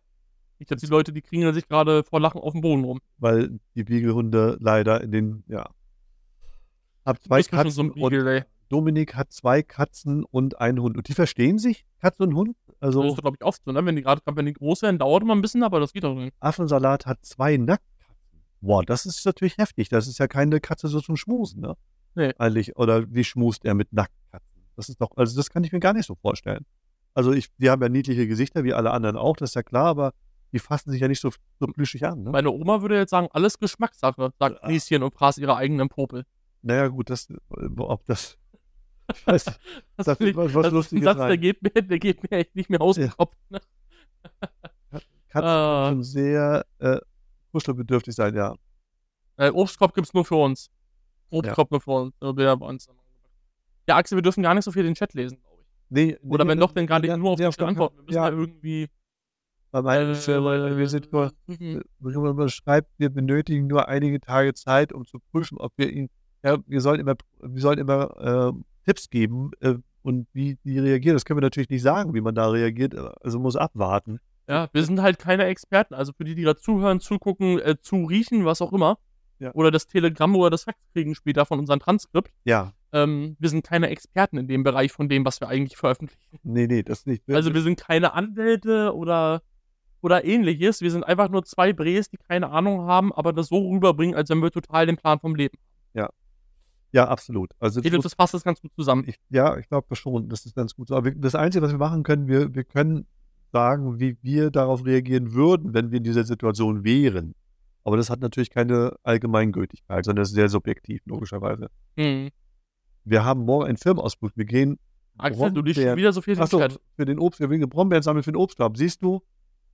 [0.60, 3.00] Ich glaube, die Leute, die kriegen sich gerade vor Lachen auf dem Boden rum.
[3.18, 5.70] Weil die Beagle-Hunde leider in den, ja.
[7.04, 10.98] Hab zwei Katzen so Beagle, Dominik hat zwei Katzen und einen Hund.
[10.98, 12.56] Und die verstehen sich, Katze und Hund?
[12.68, 13.86] Das Also ist, glaube ich, oft so, ne?
[13.86, 16.16] Wenn die gerade, wenn die groß werden, dauert immer ein bisschen, aber das geht doch
[16.16, 16.34] nicht.
[16.40, 18.42] Affensalat hat zwei Nacktkatzen.
[18.62, 19.90] Boah, das ist natürlich heftig.
[19.90, 21.76] Das ist ja keine Katze so zum Schmusen, ne?
[22.16, 22.34] Nee.
[22.38, 24.64] Eigentlich, oder wie schmust er mit Nacktkatzen?
[24.76, 26.66] Das ist doch, also das kann ich mir gar nicht so vorstellen.
[27.14, 29.88] Also ich, die haben ja niedliche Gesichter, wie alle anderen auch, das ist ja klar,
[29.88, 30.14] aber
[30.54, 32.32] die fassen sich ja nicht so, so plüschig an, ne?
[32.32, 34.66] Meine Oma würde jetzt sagen, alles Geschmackssache, sagt.
[34.68, 36.26] Lieschen und fraß ihre eigenen Popel.
[36.62, 37.28] Naja, gut, das,
[37.78, 38.38] ob das,
[39.14, 39.60] ich weiß nicht,
[39.98, 42.70] Das, ist ich- was- das Lustiges Satz, der geht, mir, der geht mir echt nicht
[42.70, 43.12] mehr aus dem Ja.
[43.12, 43.36] Kopf.
[43.50, 43.60] Ne?
[45.30, 45.90] kann Ah.
[45.90, 46.98] schon sehr äh,
[47.54, 48.56] kuschelbedürftig sein, ja.
[49.38, 50.70] Äh, Obstkorb gibt's nur für uns.
[51.32, 52.14] Obstkorb nur für uns.
[52.22, 52.90] äh, bei uns.
[53.88, 55.68] Ja, Axel, wir dürfen gar nicht so viel den Chat lesen, glaube ich.
[55.90, 57.98] Nee, Oder nee, wenn doch, dann nicht ja, nur auf ja, die antworten.
[57.98, 58.88] Wir müssen ja, ja irgendwie.
[59.72, 64.94] bei meinem Firma, wir sind nur, äh, man schreibt, wir benötigen nur einige Tage Zeit,
[64.94, 66.10] um zu prüfen, ob wir ihn,
[66.44, 71.16] ja, wir sollen immer, wir sollen immer äh, Tipps geben äh, und wie die reagieren.
[71.16, 74.20] Das können wir natürlich nicht sagen, wie man da reagiert, also muss abwarten.
[74.48, 75.94] Ja, wir sind halt keine Experten.
[75.94, 78.98] Also für die, die da zuhören, zugucken, äh, zu riechen, was auch immer.
[79.42, 79.52] Ja.
[79.54, 82.32] Oder das Telegramm oder das Fax kriegen später von unserem Transkript.
[82.46, 86.40] Ja, Ähm, wir sind keine Experten in dem Bereich von dem, was wir eigentlich veröffentlichen.
[86.44, 87.24] nee, nee, das nicht.
[87.30, 89.42] Also wir sind keine Anwälte oder,
[90.02, 90.82] oder ähnliches.
[90.82, 94.30] Wir sind einfach nur zwei Brees, die keine Ahnung haben, aber das so rüberbringen, als
[94.30, 95.58] wenn wir total den Plan vom Leben.
[96.94, 97.52] ja, absolut.
[97.60, 99.06] Also Ich glaube, das passt das ganz gut zusammen.
[99.08, 100.96] ich, ja, ich glaube schon, das ist ganz gut so.
[100.96, 103.08] Aber wir, das Einzige, was wir machen können, wir, wir können
[103.52, 107.34] sagen, wie wir darauf reagieren würden, wenn wir in dieser Situation wären.
[107.84, 111.70] Aber das hat natürlich keine Allgemeingültigkeit, sondern das ist sehr subjektiv, logischerweise.
[111.98, 112.30] Hm.
[113.04, 114.32] Wir haben morgen einen Firmenausflug.
[114.36, 114.80] Wir gehen
[115.18, 116.80] Axel, du liest wieder so viel Achso, Chat.
[116.96, 118.78] für den Obst, wir gehen Brombeeren sammeln für den Obstkorb.
[118.78, 119.22] Siehst du,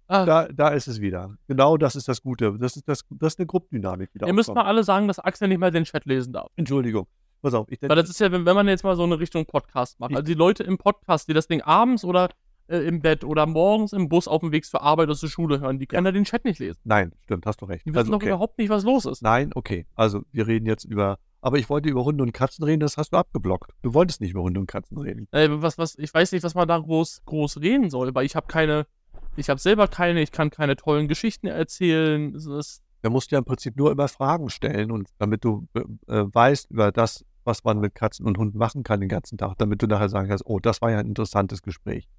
[0.09, 1.35] Ah, da, da ist es wieder.
[1.47, 2.57] Genau das ist das Gute.
[2.57, 4.25] Das ist, das, das ist eine Gruppendynamik wieder.
[4.25, 6.49] ihr müsst mal alle sagen, dass Axel nicht mal den Chat lesen darf.
[6.55, 7.07] Entschuldigung.
[7.41, 9.45] Pass auf, ich Weil das ist ja, wenn, wenn man jetzt mal so eine Richtung
[9.45, 10.11] Podcast macht.
[10.11, 12.29] Also die Leute im Podcast, die das Ding abends oder
[12.67, 15.59] äh, im Bett oder morgens im Bus auf dem Weg zur Arbeit oder zur Schule
[15.59, 16.79] hören, die können ja den Chat nicht lesen.
[16.83, 17.85] Nein, stimmt, hast du recht.
[17.85, 18.27] Die wissen Also, doch okay.
[18.27, 19.21] überhaupt nicht, was los ist.
[19.21, 19.85] Nein, okay.
[19.95, 21.19] Also wir reden jetzt über.
[21.39, 23.71] Aber ich wollte über Hunde und Katzen reden, das hast du abgeblockt.
[23.83, 25.27] Du wolltest nicht über Hunde und Katzen reden.
[25.31, 28.35] Äh, was, was, ich weiß nicht, was man da groß, groß reden soll, weil ich
[28.35, 28.87] habe keine,
[29.35, 32.35] ich habe selber keine, ich kann keine tollen Geschichten erzählen.
[32.35, 35.67] Es ist, Da musst du ja im Prinzip nur immer Fragen stellen und damit du
[35.75, 39.57] äh, weißt über das, was man mit Katzen und Hunden machen kann den ganzen Tag,
[39.59, 42.09] damit du nachher sagen kannst, oh, das war ja ein interessantes Gespräch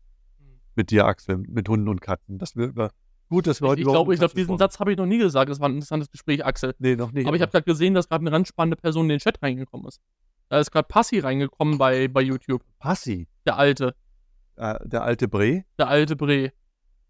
[0.79, 2.38] mit dir, Axel, mit Hunden und Katzen.
[2.38, 2.91] Das wir über
[3.29, 5.05] gut, dass wir heute ich glaube, ich und glaub, Katzen diesen Satz habe ich noch
[5.05, 5.51] nie gesagt.
[5.51, 6.75] Das war ein interessantes Gespräch, Axel.
[6.79, 7.27] Nee, noch nicht.
[7.27, 9.87] Aber ich habe gerade gesehen, dass gerade eine ganz spannende Person in den Chat reingekommen
[9.87, 10.01] ist.
[10.49, 12.62] Da ist gerade Passi reingekommen bei, bei YouTube.
[12.79, 13.95] Passi, Der alte,
[14.57, 16.53] äh, der alte Bre, der alte Bre.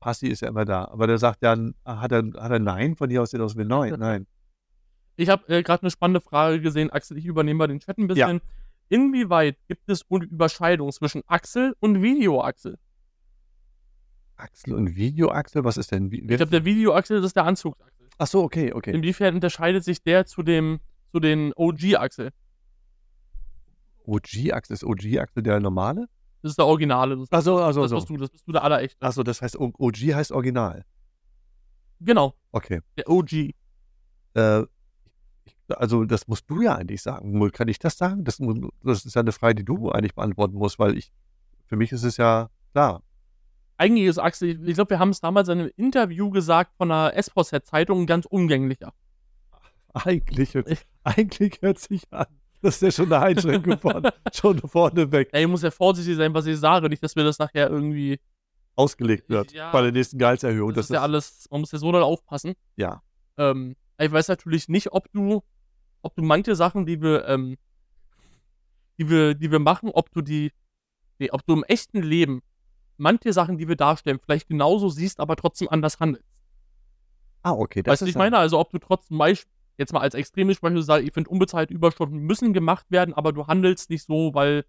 [0.00, 0.86] Passi ist ja immer da.
[0.86, 3.66] Aber der sagt ja, hat er, hat er Nein von dir aus den aus will?
[3.66, 4.26] Nein, nein.
[5.16, 6.90] Ich habe äh, gerade eine spannende Frage gesehen.
[6.90, 8.40] Axel, ich übernehme mal den Chat ein bisschen.
[8.88, 12.78] Inwieweit gibt es eine Überscheidung zwischen Axel und Video-Axel?
[14.38, 16.10] Axel und Video-Axel, was ist denn?
[16.10, 18.08] Wie, Ich glaube, der Video-Axel das ist der Anzugsachsel.
[18.18, 18.92] Ach so, okay, okay.
[18.92, 20.80] Inwiefern unterscheidet sich der zu dem
[21.12, 22.30] zu den OG-Axel?
[24.06, 26.08] OG-Axel ist OG-Axel der normale?
[26.42, 27.16] Das ist der Originale.
[27.16, 27.96] Das, Ach so, ach so, das so.
[27.96, 28.96] bist du, das bist du der allerechte.
[29.00, 30.84] Ach so, das heißt OG heißt Original.
[32.00, 32.80] Genau, Okay.
[32.96, 33.54] der OG.
[34.34, 34.62] Äh,
[35.68, 37.50] also das musst du ja eigentlich sagen.
[37.50, 38.24] Kann ich das sagen?
[38.24, 38.38] Das,
[38.82, 41.12] das ist ja eine Frage, die du eigentlich beantworten musst, weil ich,
[41.66, 43.02] für mich ist es ja klar.
[43.78, 47.14] Eigentlich ist Axel, ich glaube, wir haben es damals in einem Interview gesagt von einer
[47.16, 48.92] Esposset-Zeitung, ganz umgänglicher.
[49.94, 52.26] Eigentlich, hört- eigentlich hört sich an.
[52.60, 56.16] Das ist ja schon eine Einschränkung von, schon vorne weg Ey, ich muss ja vorsichtig
[56.16, 58.18] sein, was ich sage, nicht, dass wir das nachher irgendwie.
[58.74, 59.70] ausgelegt wird Ja.
[59.72, 60.72] bei der nächsten Gehaltserhöhung.
[60.74, 62.54] Das, ist ja alles, man muss ja so doll aufpassen.
[62.76, 63.02] ja.
[63.36, 65.42] Ähm, ich weiß natürlich nicht, ob du,
[66.02, 67.56] ob du manche Sachen, die wir, ähm,
[68.98, 70.50] die wir, die wir machen, ob du die,
[71.18, 72.42] nee, ob du im echten Leben
[72.98, 76.24] manche Sachen, die wir darstellen, vielleicht genauso siehst, aber trotzdem anders handelst.
[77.42, 77.82] Ah, okay.
[77.82, 79.20] Das weißt du, ist ich meine, also ob du trotzdem
[79.78, 83.46] jetzt mal als extremes Beispiel sagst, ich finde unbezahlte Überstunden müssen gemacht werden, aber du
[83.46, 84.64] handelst nicht so, weil,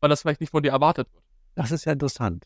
[0.00, 1.22] weil das vielleicht nicht von dir erwartet wird.
[1.54, 2.44] Das ist ja interessant.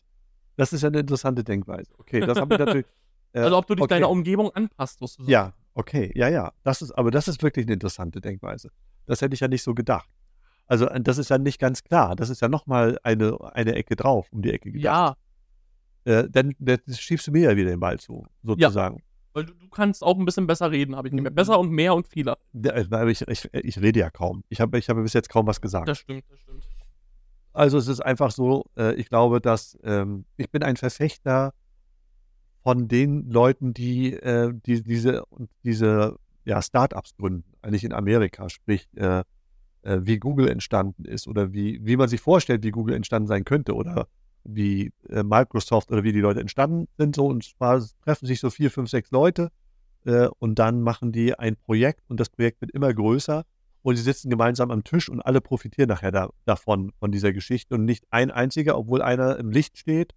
[0.57, 1.91] Das ist ja eine interessante Denkweise.
[1.97, 2.85] Okay, das habe ich natürlich.
[3.33, 3.95] äh, Also ob du dich okay.
[3.95, 5.29] deiner Umgebung anpasst, sozusagen.
[5.29, 6.51] Ja, okay, ja, ja.
[6.63, 8.69] Das ist, aber das ist wirklich eine interessante Denkweise.
[9.05, 10.09] Das hätte ich ja nicht so gedacht.
[10.67, 12.15] Also äh, das ist ja nicht ganz klar.
[12.15, 14.83] Das ist ja nochmal eine, eine Ecke drauf, um die Ecke gedacht.
[14.83, 15.15] Ja,
[16.09, 19.03] Äh, dann, dann schiebst du mir ja wieder den Ball zu, sozusagen.
[19.33, 21.17] weil du, du kannst auch ein bisschen besser reden, habe ich Mhm.
[21.17, 21.35] gemerkt.
[21.35, 22.37] Besser und mehr und vieler.
[22.53, 24.43] Ja, aber Ich, ich, ich rede ja kaum.
[24.49, 25.87] Ich habe ich habe bis jetzt kaum was gesagt.
[25.87, 26.63] Das stimmt, das stimmt.
[27.53, 31.53] Also es ist einfach so, äh, ich glaube, dass ähm, ich bin ein Verfechter
[32.63, 35.23] von den Leuten, die, äh, die diese,
[35.63, 39.19] diese ja, Startups gründen, eigentlich in Amerika, sprich äh,
[39.83, 43.45] äh, wie Google entstanden ist oder wie, wie man sich vorstellt, wie Google entstanden sein
[43.45, 44.07] könnte oder
[44.43, 47.15] wie äh, Microsoft oder wie die Leute entstanden sind.
[47.15, 49.49] So, und zwar treffen sich so vier, fünf, sechs Leute
[50.05, 53.45] äh, und dann machen die ein Projekt und das Projekt wird immer größer
[53.81, 57.75] und sie sitzen gemeinsam am Tisch und alle profitieren nachher da, davon, von dieser Geschichte
[57.75, 60.13] und nicht ein einziger, obwohl einer im Licht steht,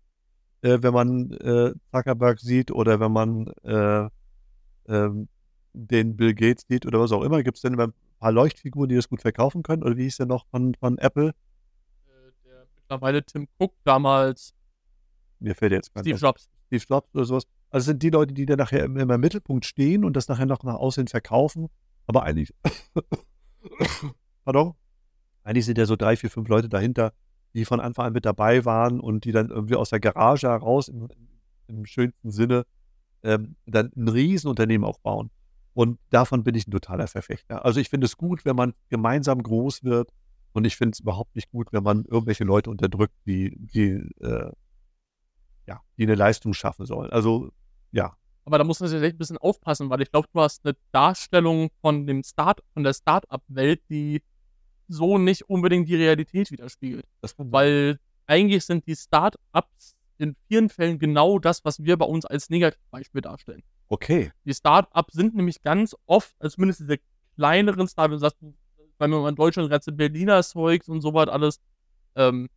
[0.63, 4.09] äh, wenn man äh, Zuckerberg sieht oder wenn man äh,
[4.89, 5.29] ähm,
[5.75, 8.89] den Bill Gates sieht oder was auch immer, gibt es denn immer ein paar Leuchtfiguren,
[8.89, 11.33] die das gut verkaufen können oder wie hieß der noch von, von Apple?
[12.93, 14.53] Mittlerweile Tim Cook damals,
[15.41, 16.19] Mir fällt jetzt gar Steve.
[16.19, 16.51] Jobs.
[16.67, 17.45] Steve Jobs oder sowas.
[17.71, 20.45] Also es sind die Leute, die dann nachher immer im Mittelpunkt stehen und das nachher
[20.45, 21.69] noch nach außen verkaufen.
[22.07, 22.53] Aber eigentlich,
[24.45, 24.75] pardon,
[25.43, 27.15] eigentlich sind ja so drei, vier, fünf Leute dahinter,
[27.55, 30.89] die von Anfang an mit dabei waren und die dann irgendwie aus der Garage heraus
[30.89, 31.09] im,
[31.69, 32.67] im schönsten Sinne
[33.23, 35.31] ähm, dann ein Riesenunternehmen aufbauen.
[35.73, 37.65] Und davon bin ich ein totaler Verfechter.
[37.65, 40.13] Also ich finde es gut, wenn man gemeinsam groß wird
[40.53, 44.53] und ich finde es überhaupt nicht gut, wenn man irgendwelche Leute unterdrückt, die, die äh,
[45.67, 47.11] ja, die eine Leistung schaffen sollen.
[47.11, 47.51] Also,
[47.93, 50.65] ja, Aber da muss man sich echt ein bisschen aufpassen, weil ich glaube, du hast
[50.65, 54.23] eine Darstellung von dem Start, von der Start-up-Welt, die
[54.89, 57.07] so nicht unbedingt die Realität widerspiegelt.
[57.39, 62.51] Weil eigentlich sind die Start-ups in vielen Fällen genau das, was wir bei uns als
[62.51, 63.63] Negativbeispiel darstellen.
[63.89, 64.33] Okay.
[64.45, 66.99] Die Start-ups sind nämlich ganz oft, also zumindest diese
[67.37, 68.23] kleineren Start-ups,
[68.99, 71.61] weil man in Deutschland ganze Berliner Zeugs und sowas alles,
[72.17, 72.49] ähm,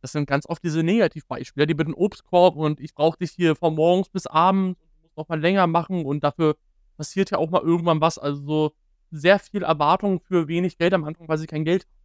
[0.00, 3.54] das sind ganz oft diese Negativbeispiele, die mit dem Obstkorb und ich brauche dich hier
[3.56, 6.56] von morgens bis abends und du musst noch mal länger machen und dafür
[6.96, 8.18] passiert ja auch mal irgendwann was.
[8.18, 8.72] Also so
[9.10, 12.00] sehr viel Erwartung für wenig Geld am Anfang, weil sie kein Geld haben.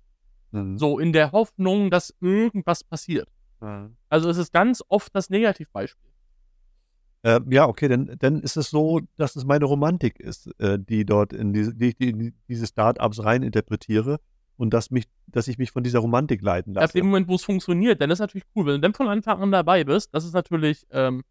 [0.56, 0.78] Mhm.
[0.78, 3.30] So in der Hoffnung, dass irgendwas passiert.
[3.62, 3.95] Mhm.
[4.10, 6.10] Also es ist ganz oft das Negativbeispiel.
[7.26, 11.06] Äh, ja, okay, dann, dann ist es so, dass es meine Romantik ist, äh, die
[11.06, 14.20] dort in diese, die ich in diese Startups rein interpretiere
[14.58, 16.94] und dass mich, dass ich mich von dieser Romantik leiten Ab lasse.
[16.94, 18.68] dem Moment, wo es funktioniert, dann ist natürlich cool.
[18.68, 21.24] Wenn du dann von Anfang an dabei bist, das ist natürlich, ähm,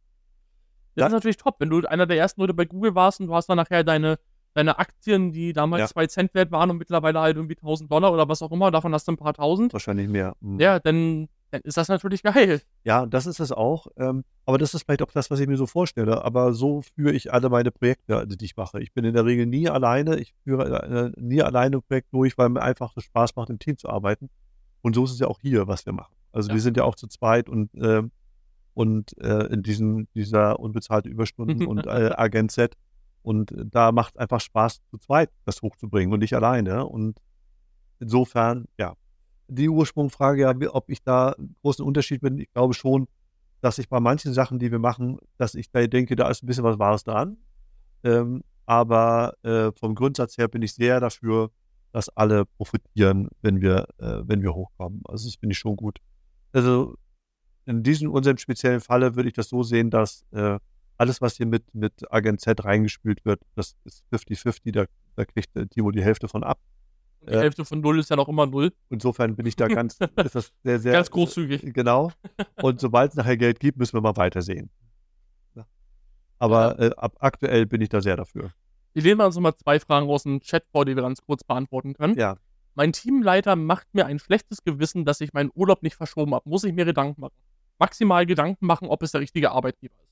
[0.97, 1.57] das Da- ist natürlich top.
[1.61, 4.19] Wenn du einer der ersten Leute bei Google warst und du hast dann nachher deine,
[4.55, 5.87] deine Aktien, die damals Ja.
[5.89, 8.93] zwei Cent wert waren und mittlerweile halt irgendwie 1000 Dollar oder was auch immer, davon
[8.95, 9.73] hast du ein paar tausend.
[9.73, 10.35] Wahrscheinlich mehr.
[10.41, 10.59] Mhm.
[10.59, 12.61] Ja, dann, dann ist das natürlich geil.
[12.83, 13.87] Ja, das ist es auch.
[13.97, 16.25] Ähm, aber das ist vielleicht auch das, was ich mir so vorstelle.
[16.25, 18.81] Aber so führe ich alle meine Projekte, also die ich mache.
[18.81, 20.19] Ich bin in der Regel nie alleine.
[20.19, 23.59] Ich führe äh, nie alleine ein Projekt durch, weil mir einfach das Spaß macht, im
[23.59, 24.29] Team zu arbeiten.
[24.83, 26.15] Und so ist es ja auch hier, was wir machen.
[26.33, 26.55] Also Ja.
[26.55, 28.11] wir sind ja auch zu zweit und, ähm,
[28.75, 32.77] und äh, in diesen, dieser unbezahlte Überstunden und äh, Agent Z.
[33.23, 36.85] Und äh, da macht es einfach Spaß, zu zweit das hochzubringen und nicht alleine.
[36.87, 37.21] Und
[38.01, 38.95] insofern, ja,
[39.49, 43.07] die Ursprungsfrage, ja, ob ich da großen Unterschied bin, ich glaube schon,
[43.61, 46.47] dass ich bei manchen Sachen, die wir machen, dass ich da denke, da ist ein
[46.47, 47.39] bisschen was Wahres dran.
[48.03, 51.51] Ähm, aber äh, vom Grundsatz her bin ich sehr dafür,
[51.93, 55.03] dass alle profitieren, wenn wir, äh, wenn wir hochkommen.
[55.07, 55.99] Also das finde ich schon gut.
[56.53, 56.97] Also
[57.67, 60.59] in diesem unserem speziellen Falle würde ich das so sehen, dass äh,
[60.97, 64.85] alles, was hier mit, mit Agent Z reingespült wird, das ist 50-50, da,
[65.17, 66.59] da kriegt der Timo die Hälfte von ab.
[67.27, 67.41] Die Ja.
[67.41, 68.73] Hälfte von Null ist ja noch immer Null.
[68.91, 71.75] Insofern bin ich da ganz, ist das sehr, sehr Ganz großzügig.
[71.75, 72.13] Genau.
[72.63, 74.71] Und sobald es nachher Geld gibt, müssen wir mal weitersehen.
[75.55, 75.67] Ja.
[76.39, 78.53] Aber äh, ab aktuell bin ich da sehr dafür.
[78.93, 81.95] Ich lehne uns mal zwei Fragen aus dem Chat vor, die wir ganz kurz beantworten
[81.95, 82.17] können.
[82.17, 82.37] Ja.
[82.75, 86.49] Mein Teamleiter macht mir ein schlechtes Gewissen, dass ich meinen Urlaub nicht verschoben habe.
[86.49, 87.35] Muss ich mir Gedanken machen?
[87.79, 90.11] maximal Gedanken machen, ob es der richtige Arbeitgeber ist.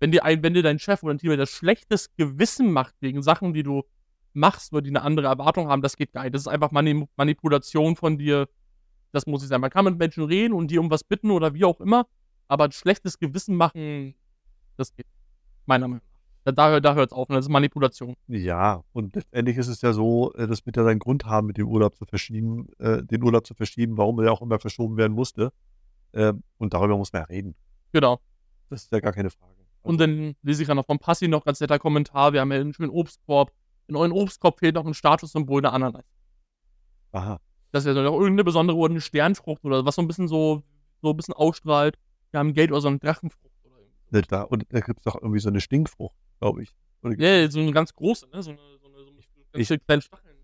[0.00, 3.22] Wenn dir, ein, wenn dir dein Chef oder ein Team das schlechtes Gewissen macht wegen
[3.22, 3.84] Sachen, die du
[4.34, 6.34] machst, oder die eine andere Erwartung haben, das geht gar nicht.
[6.34, 8.48] Das ist einfach Mani Manipulation von dir.
[9.12, 9.60] Das muss ich sein.
[9.60, 12.06] Man kann mit Menschen reden und die um was bitten oder wie auch immer,
[12.48, 14.14] aber ein schlechtes Gewissen machen,
[14.76, 15.06] das geht.
[15.66, 16.12] Meiner Meinung nach.
[16.54, 17.28] Da, da hört es auf.
[17.28, 18.14] Und das ist Manipulation.
[18.26, 21.56] Ja, und letztendlich ist es ja so, äh, das wird ja seinen Grund haben, mit
[21.56, 24.96] dem Urlaub zu verschieben, äh, den Urlaub zu verschieben, warum er ja auch immer verschoben
[24.96, 25.52] werden musste.
[26.12, 27.54] Äh, und darüber muss man ja reden.
[27.92, 28.18] Genau.
[28.70, 29.52] Das ist ja gar keine Frage.
[29.82, 32.32] Und dann lese ich ja noch vom Passi noch ganz netter Kommentar.
[32.32, 33.52] Wir haben ja einen schönen Obstkorb.
[33.88, 36.04] In euren Obstkorb fehlt noch ein Statussymbol der Ananas.
[37.12, 37.38] Aha.
[37.72, 40.62] Das ist ja noch irgendeine besondere oder eine Sternfrucht oder was so ein bisschen so,
[41.00, 41.98] so ein bisschen ausstrahlt.
[42.30, 43.52] Wir haben Geld oder so eine Drachenfrucht.
[43.64, 44.16] Oder irgendwie.
[44.16, 46.70] Ne, Da, und da gibt es doch irgendwie so eine Stinkfrucht, glaube ich.
[47.02, 48.42] Oder Ja, so eine ganz große, ne?
[48.42, 49.20] So eine, so eine, so eine
[49.52, 50.36] ganz Ich- kleine Stacheln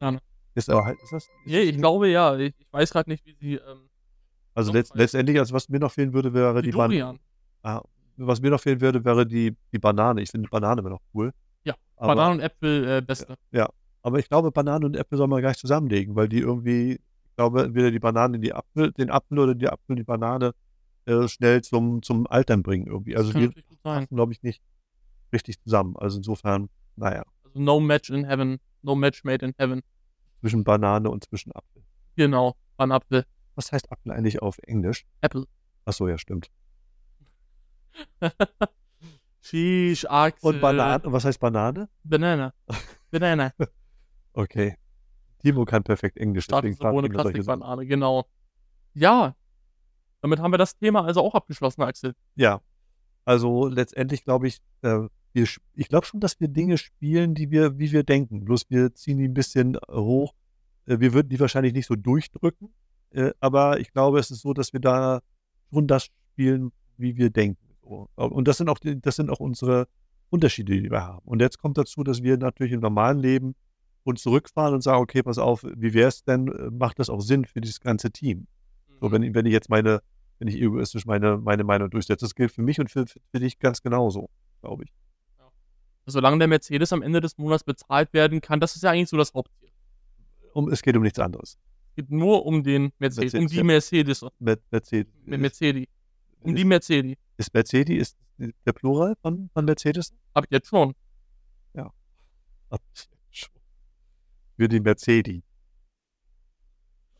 [0.00, 0.20] draußen.
[0.54, 1.24] Ist aber halt, ist das?
[1.24, 2.36] ist Ja, ich glaube ja.
[2.36, 3.54] Ich, ich weiß gerade nicht, wie sie.
[3.54, 3.88] Ähm,
[4.54, 7.18] Also letzt, letztendlich, also was mir noch fehlen würde, wäre die, die Banane.
[7.62, 7.82] Ah,
[8.16, 10.22] was mir noch fehlen würde, wäre die, die Banane.
[10.22, 11.32] Ich finde Banane immer noch cool.
[11.96, 13.36] Ja, aber, Bananen und Äpfel, äh, beste.
[14.02, 17.36] aber ich glaube, Banane und Äpfel soll man gar nicht zusammenlegen, weil die irgendwie, ich
[17.36, 20.54] glaube, entweder die Banane in die Apfel, den Apfel oder die Apfel in die Banane
[21.06, 23.16] äh, schnell zum, zum Altern bringen irgendwie.
[23.16, 23.50] Also die
[23.82, 24.62] passen, glaube ich, nicht
[25.32, 25.96] richtig zusammen.
[25.96, 28.58] Also insofern, naja, Also no match in heaven.
[28.82, 29.82] No match made in heaven.
[30.40, 31.82] zwischen Banane und zwischen Apfel.
[32.16, 32.56] Genau.
[32.76, 33.24] Banapfel.
[33.54, 35.04] Was heißt Apfel eigentlich auf Englisch?
[35.20, 35.46] Apple.
[35.84, 36.50] Achso, ja, stimmt.
[39.44, 40.54] Sheesh, Axel.
[40.54, 41.88] Und Banane, was heißt Banane?
[42.02, 42.54] Banana.
[43.10, 43.52] Banana.
[44.32, 44.76] Okay.
[45.38, 46.76] Timo kann perfekt Englisch, Sachen.
[46.76, 48.24] Plastikbanane, genau.
[48.94, 49.36] Ja.
[50.22, 52.14] Damit haben wir das Thema also auch abgeschlossen, Axel.
[52.34, 52.62] Ja.
[53.26, 55.00] Also letztendlich glaube ich, äh,
[55.34, 58.44] wir, ich glaube schon, dass wir Dinge spielen, die wir, wie wir denken.
[58.44, 60.34] Bloß wir ziehen die ein bisschen äh, hoch.
[60.86, 62.72] Äh, wir würden die wahrscheinlich nicht so durchdrücken.
[63.10, 65.20] Äh, aber ich glaube, es ist so, dass wir da
[65.70, 67.63] schon das spielen, wie wir denken.
[67.84, 69.86] Und das sind auch die, das sind auch unsere
[70.30, 71.20] Unterschiede, die wir haben.
[71.26, 73.54] Und jetzt kommt dazu, dass wir natürlich im normalen Leben
[74.04, 77.20] uns zurückfahren und sagen, okay, pass auf, wie wäre es denn, äh, macht das auch
[77.20, 78.46] Sinn für dieses ganze Team?
[79.00, 80.00] So, wenn, ich- wenn ich jetzt meine,
[80.38, 83.58] wenn ich egoistisch meine, meine Meinung durchsetze, das gilt für mich und für, für, dich
[83.58, 84.28] ganz genauso,
[84.60, 84.92] glaube ich.
[86.06, 89.16] Solange der Mercedes am Ende des Monats bezahlt werden kann, das ist ja eigentlich so
[89.16, 89.70] das Hauptziel.
[90.52, 91.58] Um, es geht um nichts anderes.
[91.88, 93.64] Es geht nur um den Mercedes, um Mercedes, die ja.
[93.64, 95.12] Mercedes, Mer- Mercedes.
[95.24, 95.86] Mer- Mercedes,
[96.44, 97.16] um die Mercedes.
[97.36, 98.18] ist Mercedes ist
[98.66, 100.12] der Plural von, von Mercedes?
[100.36, 100.94] Ich jetzt schon.
[102.74, 102.78] Ach,
[104.56, 105.42] Für die Mercedes.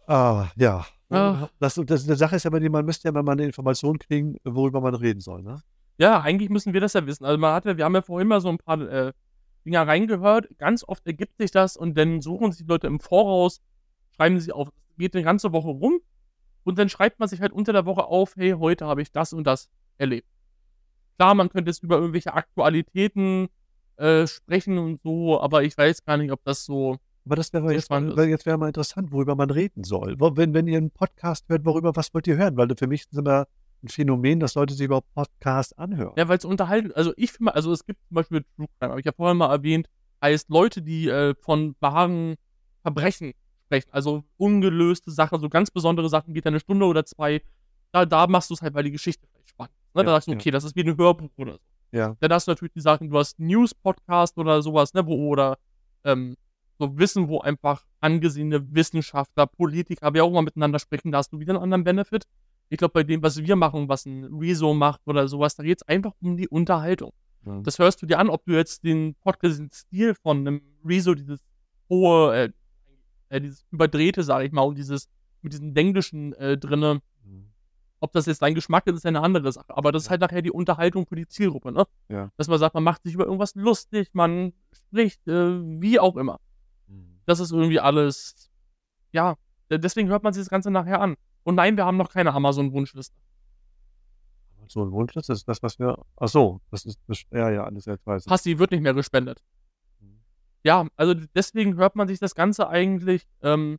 [0.06, 0.84] Ah, ja.
[1.10, 1.48] Ah.
[1.60, 4.94] Das, das, die Sache ist ja, man müsste ja mal eine Information kriegen, worüber man
[4.94, 5.60] reden soll, ne?
[5.96, 7.24] Ja, eigentlich müssen wir das ja wissen.
[7.24, 9.12] Also man hat ja, wir haben ja vorhin mal so ein paar äh,
[9.64, 10.48] Dinger reingehört.
[10.58, 13.60] Ganz oft ergibt sich das und dann suchen sich die Leute im Voraus,
[14.16, 16.00] schreiben sie auf, es geht eine ganze Woche rum
[16.64, 19.32] und dann schreibt man sich halt unter der Woche auf, hey, heute habe ich das
[19.32, 20.28] und das erlebt.
[21.16, 23.48] Klar, man könnte jetzt über irgendwelche Aktualitäten
[23.96, 26.96] äh, sprechen und so, aber ich weiß gar nicht, ob das so.
[27.26, 30.16] Aber das wäre jetzt, mal, jetzt wäre mal interessant, worüber man reden soll.
[30.18, 32.56] Wenn, wenn ihr einen Podcast hört, worüber, was wollt ihr hören?
[32.56, 33.46] Weil für mich ist es immer
[33.82, 36.14] ein Phänomen, dass Leute sich überhaupt Podcasts anhören.
[36.16, 39.00] Ja, weil es unterhalten, also ich finde, also es gibt zum Beispiel True Crime, habe
[39.00, 39.88] ich ja vorhin mal erwähnt,
[40.22, 42.36] heißt Leute, die äh, von wahren
[42.82, 43.32] Verbrechen
[43.82, 47.42] sprechen, also ungelöste Sachen, so ganz besondere Sachen, geht eine Stunde oder zwei,
[47.92, 49.94] da, da machst du es halt, weil die Geschichte vielleicht spannend ist.
[49.94, 50.00] Ne?
[50.00, 50.38] Ja, da sagst du, ja.
[50.38, 51.60] okay, das ist wie ein Hörbuch oder so.
[51.92, 52.16] Ja.
[52.20, 55.58] Dann hast du natürlich die Sachen, du hast News-Podcast oder sowas, ne, wo, oder
[56.02, 56.36] ähm,
[56.78, 61.38] so Wissen, wo einfach angesehene Wissenschaftler, Politiker, wer auch immer miteinander sprechen, da hast du
[61.38, 62.24] wieder einen anderen Benefit.
[62.68, 65.82] Ich glaube, bei dem, was wir machen, was ein Rezo macht oder sowas, da geht
[65.82, 67.12] es einfach um die Unterhaltung.
[67.46, 67.60] Ja.
[67.60, 71.14] Das hörst du dir an, ob du jetzt den Podcast, den Stil von einem Rezo,
[71.14, 71.40] dieses
[71.88, 72.52] hohe, äh,
[73.34, 75.08] äh, dieses überdrehte, sage ich mal, und dieses
[75.42, 77.00] mit diesem Denglischen äh, drinne,
[78.00, 79.74] ob das jetzt dein Geschmack ist, ist ja eine andere Sache.
[79.76, 80.10] Aber das ist Ja.
[80.12, 81.84] halt nachher die Unterhaltung für die Zielgruppe, ne?
[82.08, 82.30] Ja.
[82.36, 86.38] Dass man sagt, man macht sich über irgendwas lustig, man spricht, äh, wie auch immer.
[87.26, 88.50] Das ist irgendwie alles,
[89.12, 89.36] ja,
[89.70, 91.16] deswegen hört man sich das Ganze nachher an.
[91.44, 93.14] Und nein, wir haben noch keine Amazon-Wunschliste.
[95.14, 95.98] Das ist das, was wir.
[96.16, 96.98] Ach so, das ist.
[97.06, 98.28] Das, ja, ja, alles jetzt weiß ich.
[98.28, 99.42] Passi wird nicht mehr gespendet.
[100.64, 103.78] Ja, also deswegen hört man sich das Ganze eigentlich ähm,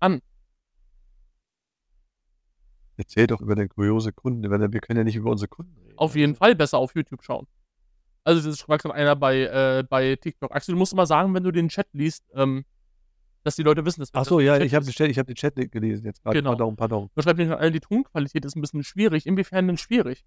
[0.00, 0.22] an.
[2.96, 4.50] Erzähl doch über den kuriose Kunden.
[4.50, 5.98] weil Wir können ja nicht über unsere Kunden reden.
[5.98, 7.46] Auf jeden Fall besser auf YouTube schauen.
[8.24, 10.52] Also, das schreibt gerade einer bei, äh, bei TikTok.
[10.52, 12.64] Axel, du musst mal sagen, wenn du den Chat liest, ähm,
[13.44, 14.88] dass die Leute wissen, dass Ach das so, ein ja, ich habe ist.
[14.88, 16.38] den Chat, ich hab den Chat gelesen jetzt gerade.
[16.38, 16.50] Genau.
[16.50, 17.10] Pardon, pardon.
[17.14, 19.26] Man schreibt gerade, die Tonqualität ist ein bisschen schwierig.
[19.26, 20.24] Inwiefern denn schwierig?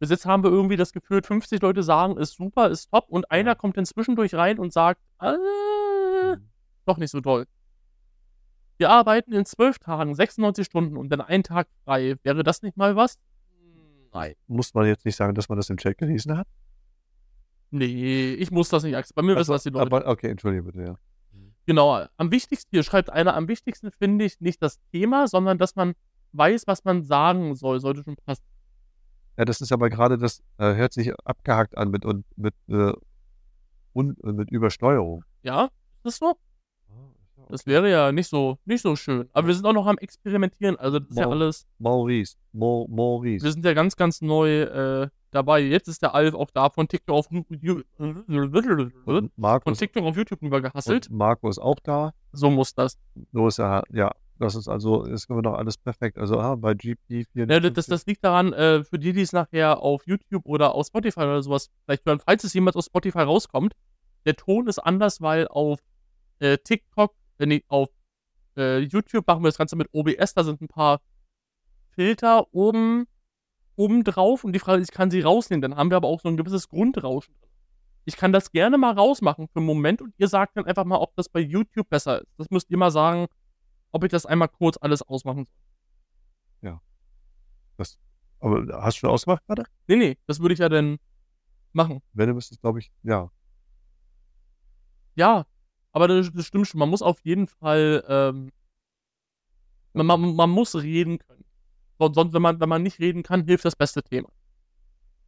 [0.00, 3.30] Bis jetzt haben wir irgendwie das Gefühl, 50 Leute sagen, ist super, ist top und
[3.30, 5.32] einer kommt dann zwischendurch rein und sagt, äh,
[6.36, 6.48] Mhm.
[6.84, 7.46] doch nicht so toll.
[8.76, 12.16] wir arbeiten in zwölf Tagen 96 Stunden und dann einen Tag frei.
[12.24, 13.18] Wäre das nicht mal was?
[14.12, 14.34] Nein.
[14.48, 16.46] Muss man jetzt nicht sagen, dass man das im Chat gelesen hat?
[17.70, 18.94] Nee, ich muss das nicht.
[19.14, 19.86] Bei mir Also, wissen das die Leute.
[19.86, 20.98] aber, okay, entschuldige bitte, ja.
[21.66, 25.74] Genau, am wichtigsten, hier schreibt einer, am wichtigsten finde ich nicht das Thema, sondern dass
[25.76, 25.94] man
[26.32, 28.42] weiß, was man sagen soll, sollte schon passen.
[29.36, 32.92] Ja, das ist aber gerade, das äh, hört sich abgehackt an mit, und, mit, äh,
[33.92, 35.24] und, äh, mit Übersteuerung.
[35.42, 36.34] Ja, ist das so?
[37.50, 39.28] Das wäre ja nicht so, nicht so schön.
[39.32, 41.32] Aber wir sind auch noch am Experimentieren, also das ist ja Wow.
[41.32, 42.36] alles, Maurice.
[42.52, 43.44] Mo, Maurice.
[43.44, 45.60] wir sind ja ganz, ganz neu äh, dabei.
[45.60, 47.44] Jetzt ist der Alf auch da von TikTok auf, von
[49.04, 51.10] Und Markus, TikTok auf YouTube rüber gehasselt.
[51.10, 52.12] Marco ist auch da.
[52.32, 52.98] So muss das.
[53.32, 54.10] So ist er, ja.
[54.44, 56.18] Das ist also, ist immer noch alles perfekt.
[56.18, 57.46] Also ah, bei GP 4.
[57.48, 60.86] Ja, das, das liegt daran, äh, für die, die es nachher auf YouTube oder auf
[60.86, 63.72] Spotify oder sowas vielleicht hören, falls es jemals auf Spotify rauskommt,
[64.26, 65.80] der Ton ist anders, weil auf
[66.40, 67.88] äh, TikTok, äh, nee, auf
[68.58, 71.00] äh, YouTube machen wir das Ganze mit OBS, da sind ein paar
[71.94, 73.06] Filter oben,
[73.76, 76.20] oben drauf und die Frage ist, ich kann sie rausnehmen, dann haben wir aber auch
[76.20, 77.50] so ein gewisses Grundrauschen drin.
[78.04, 80.98] Ich kann das gerne mal rausmachen für einen Moment und ihr sagt dann einfach mal,
[80.98, 82.28] ob das bei YouTube besser ist.
[82.36, 83.26] Das müsst ihr mal sagen,
[83.94, 85.54] ob ich das einmal kurz alles ausmachen soll.
[88.40, 89.64] Aber hast du schon ausgemacht gerade?
[89.86, 90.98] Nee, nee, das würde ich ja dann
[91.72, 92.02] machen.
[92.12, 93.30] Wenn du müsstest, glaube ich, ja.
[95.14, 95.46] Ja,
[95.92, 96.78] aber das, das stimmt schon.
[96.78, 98.52] Man muss auf jeden Fall, ähm,
[99.94, 101.44] man, man, man muss reden können.
[101.98, 104.28] Son- Sonst, wenn man, wenn man nicht reden kann, hilft das beste Thema.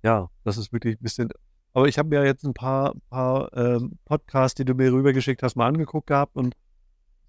[0.02, 1.30] Ja, das ist wirklich ein bisschen.
[1.72, 5.56] Aber ich habe mir jetzt ein paar, paar ähm, Podcasts, die du mir rübergeschickt hast,
[5.56, 6.54] mal angeguckt gehabt und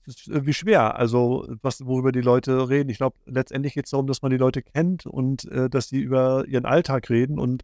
[0.08, 0.96] ist irgendwie schwer.
[0.98, 2.90] Also, was, worüber die Leute reden.
[2.90, 6.00] Ich glaube, letztendlich geht es darum, dass man die Leute kennt und äh, dass sie
[6.00, 7.64] über ihren Alltag reden und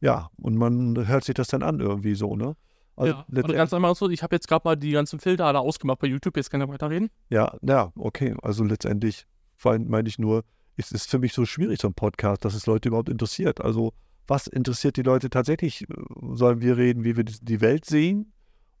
[0.00, 2.54] ja, und man hört sich das dann an irgendwie so, ne?
[2.96, 5.60] Also ja, letztendlich- ganz einmal so, ich habe jetzt gerade mal die ganzen Filter alle
[5.60, 7.08] ausgemacht bei YouTube, jetzt kann ich weiterreden.
[7.30, 8.34] Ja, ja, okay.
[8.42, 9.26] Also letztendlich
[9.64, 10.44] mein- meine ich nur,
[10.76, 13.60] es ist für mich so schwierig, so ein Podcast, dass es Leute überhaupt interessiert.
[13.62, 13.92] Also
[14.26, 15.86] was interessiert die Leute tatsächlich?
[16.32, 18.32] Sollen wir reden, wie wir die- die Welt sehen?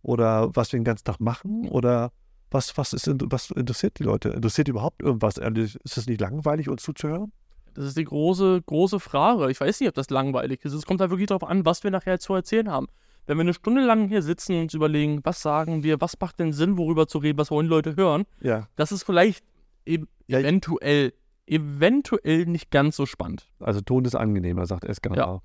[0.02, 1.68] Oder was wir den ganzen Tag machen?
[1.68, 2.12] Oder
[2.50, 4.30] was, was, ist, was interessiert die Leute?
[4.30, 5.38] Interessiert die überhaupt irgendwas?
[5.38, 7.32] Ehrlich, Ist es nicht langweilig, uns zuzuhören?
[7.74, 9.50] Das ist die große, große Frage.
[9.50, 10.72] Ich weiß nicht, ob das langweilig ist.
[10.72, 12.86] Es kommt da wirklich darauf an, was wir nachher zu erzählen haben.
[13.26, 16.38] Wenn wir eine Stunde lang hier sitzen und uns überlegen, was sagen wir, was macht
[16.38, 18.68] denn Sinn, worüber zu reden, was wollen die Leute hören, Ja.
[18.76, 19.44] das ist vielleicht
[19.84, 21.12] e Ja, eventuell,
[21.46, 23.46] eventuell nicht ganz so spannend.
[23.60, 25.16] Also Ton ist angenehmer, sagt Eskar.
[25.16, 25.40] Ja.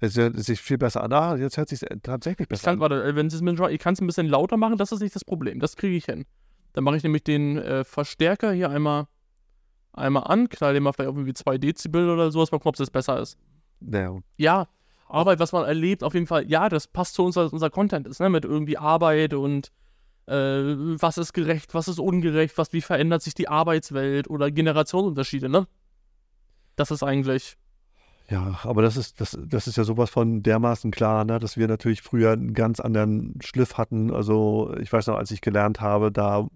[0.00, 1.12] Es hört sich viel besser an.
[1.12, 2.80] Ah, jetzt hört sich tatsächlich Ich besser kann, an.
[2.80, 5.14] warte, äh, wenn es schon- ich kann es ein bisschen lauter machen, das ist nicht
[5.14, 5.58] das Problem.
[5.60, 6.24] Das kriege ich hin.
[6.72, 9.06] Dann mache ich nämlich den äh, Verstärker hier einmal,
[9.92, 12.90] einmal an, knall den mal vielleicht irgendwie 2 Dezibel oder sowas, mal gucken, ob das
[12.90, 13.36] besser ist.
[13.80, 14.16] Ja.
[14.36, 14.68] Ja,
[15.08, 18.06] Arbeit, was man erlebt, auf jeden Fall, ja, das passt zu uns, was unser Content
[18.06, 18.28] ist, ne?
[18.28, 19.72] Mit irgendwie Arbeit und
[20.26, 25.48] äh, was ist gerecht, was ist ungerecht, was, wie verändert sich die Arbeitswelt oder Generationsunterschiede,
[25.48, 25.66] ne?
[26.76, 27.56] Das ist eigentlich.
[28.30, 31.66] Ja, aber das ist, das, das ist ja sowas von dermaßen klar, ne, dass wir
[31.66, 34.12] natürlich früher einen ganz anderen Schliff hatten.
[34.12, 36.46] Also ich weiß noch, als ich gelernt habe, da,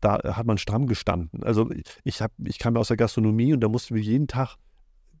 [0.00, 1.42] da hat man stramm gestanden.
[1.42, 1.68] Also
[2.04, 4.56] ich, hab, ich kam aus der Gastronomie und da mussten wir jeden Tag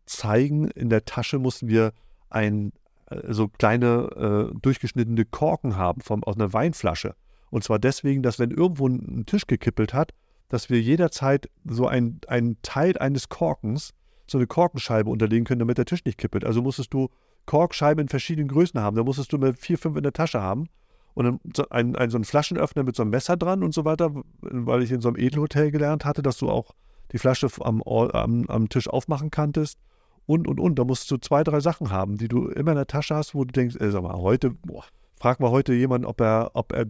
[0.06, 1.92] zeigen, in der Tasche mussten wir
[2.30, 2.72] ein,
[3.06, 7.16] äh, so kleine äh, durchgeschnittene Korken haben vom, aus einer Weinflasche.
[7.50, 10.12] Und zwar deswegen, dass wenn irgendwo ein, ein Tisch gekippelt hat,
[10.48, 13.94] dass wir jederzeit so ein, einen Teil eines Korkens
[14.32, 16.44] so eine Korkenscheibe unterlegen können, damit der Tisch nicht kippelt.
[16.44, 17.08] Also musstest du
[17.46, 18.96] Korkscheiben in verschiedenen Größen haben.
[18.96, 20.68] Da musstest du mal vier, fünf in der Tasche haben.
[21.14, 23.84] Und dann so ein, ein, so ein Flaschenöffner mit so einem Messer dran und so
[23.84, 26.72] weiter, weil ich in so einem Edelhotel gelernt hatte, dass du auch
[27.12, 29.78] die Flasche am, am, am Tisch aufmachen kanntest.
[30.24, 30.78] Und, und, und.
[30.78, 33.44] Da musst du zwei, drei Sachen haben, die du immer in der Tasche hast, wo
[33.44, 34.84] du denkst, ey, sag mal, heute, boah,
[35.16, 36.86] frag mal heute jemanden, ob er, ob er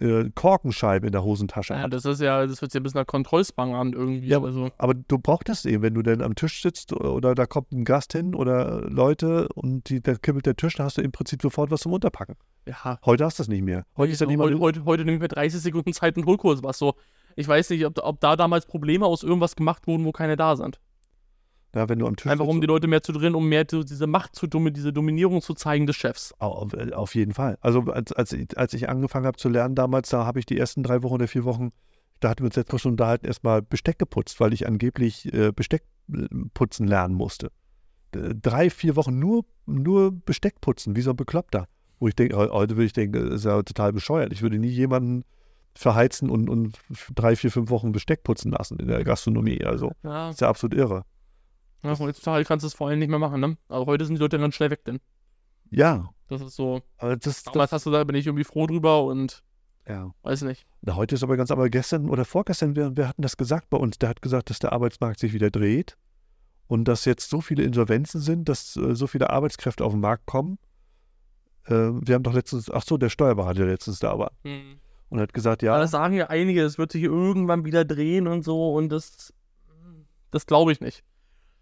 [0.00, 1.92] äh, Korkenscheibe in der Hosentasche Ja, hat.
[1.92, 4.26] das ist ja, das hört sich ein bisschen nach Kontrollspang an irgendwie.
[4.28, 7.46] Ja, also, Aber du brauchst das eben, wenn du denn am Tisch sitzt oder da
[7.46, 11.02] kommt ein Gast hin oder Leute und die, da kippelt der Tisch, da hast du
[11.02, 12.36] im Prinzip sofort was zum Unterpacken.
[12.66, 12.98] ja.
[13.04, 13.84] Heute hast du das nicht mehr.
[13.96, 16.62] Heute ist ja heute, heute, heute, heute nehme ich mir 30 Sekunden Zeit und Holkurs
[16.62, 16.94] was so.
[17.36, 20.56] Ich weiß nicht, ob, ob da damals Probleme aus irgendwas gemacht wurden, wo keine da
[20.56, 20.80] sind.
[21.74, 24.06] Ja, wenn du am Tisch Einfach um die Leute mehr zu drin, um mehr diese
[24.06, 26.32] Macht zu diese Dominierung zu zeigen des Chefs.
[26.38, 27.58] Auf, auf jeden Fall.
[27.60, 30.58] Also als, als, ich, als ich angefangen habe zu lernen damals, da habe ich die
[30.58, 31.72] ersten drei Wochen oder vier Wochen,
[32.20, 35.84] da hatten wir uns jetzt schon unterhalten, erstmal Besteck geputzt, weil ich angeblich äh, Besteck
[36.12, 37.50] äh, putzen lernen musste.
[38.12, 41.68] Drei, vier Wochen nur, nur Besteck putzen, wie so ein Bekloppter.
[42.00, 44.32] Wo ich denke, heute würde ich denken, das ist ja total bescheuert.
[44.32, 45.24] Ich würde nie jemanden
[45.74, 46.78] verheizen und, und
[47.14, 49.62] drei, vier, fünf Wochen Besteck putzen lassen in der Gastronomie.
[49.64, 51.04] Also, Ja, ist ja absolut irre.
[51.82, 53.56] Ja heutzutage kannst du es vor allem nicht mehr machen, ne?
[53.68, 55.00] Aber heute sind die Leute ganz schnell weg, denn.
[55.70, 56.82] Ja, Das ist so.
[56.96, 59.42] aber das, Damals das hast du da, bin ich irgendwie froh drüber und
[59.86, 60.12] Ja.
[60.22, 60.66] Weiß nicht.
[60.82, 63.76] Na, heute ist aber ganz, aber gestern oder vorgestern, wir, wir hatten das gesagt bei
[63.78, 65.96] uns, der hat gesagt, dass der Arbeitsmarkt sich wieder dreht
[66.66, 70.26] und dass jetzt so viele Insolvenzen sind, dass äh, so viele Arbeitskräfte auf den Markt
[70.26, 70.58] kommen.
[71.66, 74.78] Äh, wir haben doch letztens, ach so, der Steuerberater letztens da war Hm.
[75.10, 75.74] und hat gesagt, Ja.
[75.74, 79.32] ja, Das sagen ja einige, es wird sich irgendwann wieder drehen und so und das,
[80.30, 81.02] das glaube ich nicht.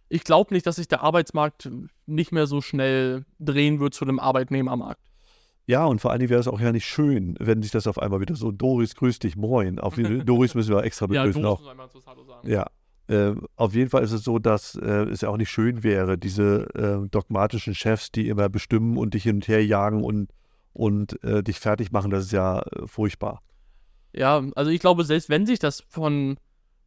[0.09, 1.69] Ich glaube nicht, dass sich der Arbeitsmarkt
[2.07, 5.01] nicht mehr so schnell drehen wird zu dem Arbeitnehmermarkt.
[5.67, 7.99] ja, und vor allen Dingen wäre es auch ja nicht schön, wenn sich das auf
[7.99, 9.79] einmal wieder so, Doris, grüß dich, moin.
[9.81, 11.59] Auf jeden, Doris müssen wir extra Ja, begrüßen du auch.
[11.59, 12.49] musst einmal zu Hallo sagen.
[12.49, 12.67] Ja,
[13.09, 16.17] äh, auf jeden Fall ist es so, dass äh, es ja auch nicht schön wäre,
[16.19, 16.69] diese
[17.05, 20.31] äh, dogmatischen Chefs, die immer bestimmen und dich hin und her jagen und,
[20.73, 23.43] und äh, dich fertig machen, das ist ja äh, furchtbar.
[24.13, 26.37] Ja, also ich glaube, selbst wenn sich das von,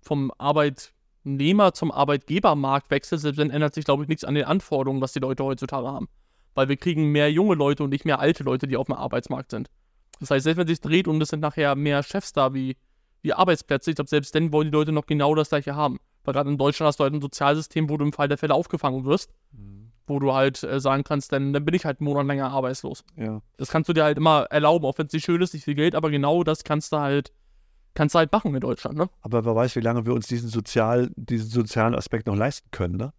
[0.02, 0.32] vom
[1.20, 5.14] Arbeitnehmer zum Arbeitgebermarkt wechselt, selbst dann ändert sich, glaube ich, nichts an den Anforderungen, was
[5.14, 6.08] die Leute heutzutage haben.
[6.56, 9.52] Weil wir kriegen mehr junge Leute und nicht mehr alte Leute, die auf dem Arbeitsmarkt
[9.52, 9.70] sind.
[10.20, 12.78] Das heißt, selbst wenn sich dreht und es sind nachher mehr Chefs da wie,
[13.22, 16.00] wie Arbeitsplätze, ich glaube, selbst dann wollen die Leute noch genau das gleiche haben.
[16.24, 18.54] Weil gerade in Deutschland hast du halt ein Sozialsystem, wo du im Fall der Fälle
[18.54, 19.32] aufgefangen wirst,
[20.08, 23.06] wo du halt äh, sagen kannst, dann, dann bin ich halt einen Monat länger arbeitslos.
[23.16, 23.42] Ja.
[23.58, 25.76] Das kannst du dir halt immer erlauben, auch wenn es nicht schön ist, nicht viel
[25.76, 27.32] Geld, aber genau das kannst du halt,
[27.94, 29.10] kannst du halt machen in Deutschland, ne?
[29.22, 32.98] Aber wer weiß, wie lange wir uns diesen, Sozial, diesen sozialen Aspekt noch leisten können.
[32.98, 33.14] Ne?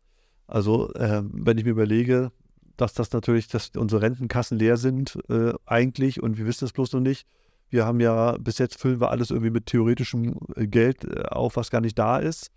[0.47, 2.33] Also, ähm, wenn ich mir überlege,
[2.77, 6.93] dass das natürlich, dass unsere Rentenkassen leer sind, äh, eigentlich, und wir wissen es bloß
[6.93, 7.27] noch nicht.
[7.69, 11.57] Wir haben ja, bis jetzt füllen wir alles irgendwie mit theoretischem äh, Geld äh, auf,
[11.57, 12.51] was gar nicht da ist.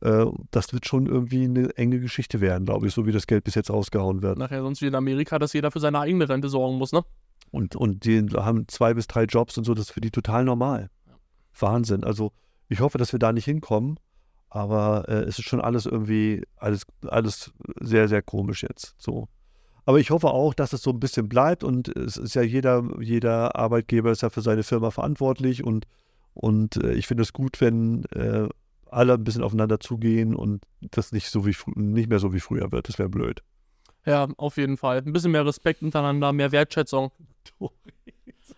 [0.00, 3.44] Äh, das wird schon irgendwie eine enge Geschichte werden, glaube ich, so wie das Geld
[3.44, 4.38] bis jetzt rausgehauen wird.
[4.38, 7.02] Nachher sonst wie in Amerika, dass jeder für seine eigene Rente sorgen muss, ne?
[7.50, 10.44] Und, und die haben zwei bis drei Jobs und so, das ist für die total
[10.44, 10.90] normal.
[11.58, 12.04] Wahnsinn.
[12.04, 12.32] Also
[12.68, 13.98] ich hoffe, dass wir da nicht hinkommen,
[14.48, 18.94] aber äh, es ist schon alles irgendwie, alles, alles sehr, sehr komisch jetzt.
[18.98, 19.28] So.
[19.86, 22.82] Aber ich hoffe auch, dass es so ein bisschen bleibt und es ist ja jeder,
[23.00, 25.86] jeder Arbeitgeber ist ja für seine Firma verantwortlich und,
[26.32, 28.48] und äh, ich finde es gut, wenn äh,
[28.90, 32.72] alle ein bisschen aufeinander zugehen und das nicht so wie nicht mehr so wie früher
[32.72, 32.88] wird.
[32.88, 33.42] Das wäre blöd.
[34.06, 34.98] Ja, auf jeden Fall.
[34.98, 37.10] Ein bisschen mehr Respekt untereinander, mehr Wertschätzung.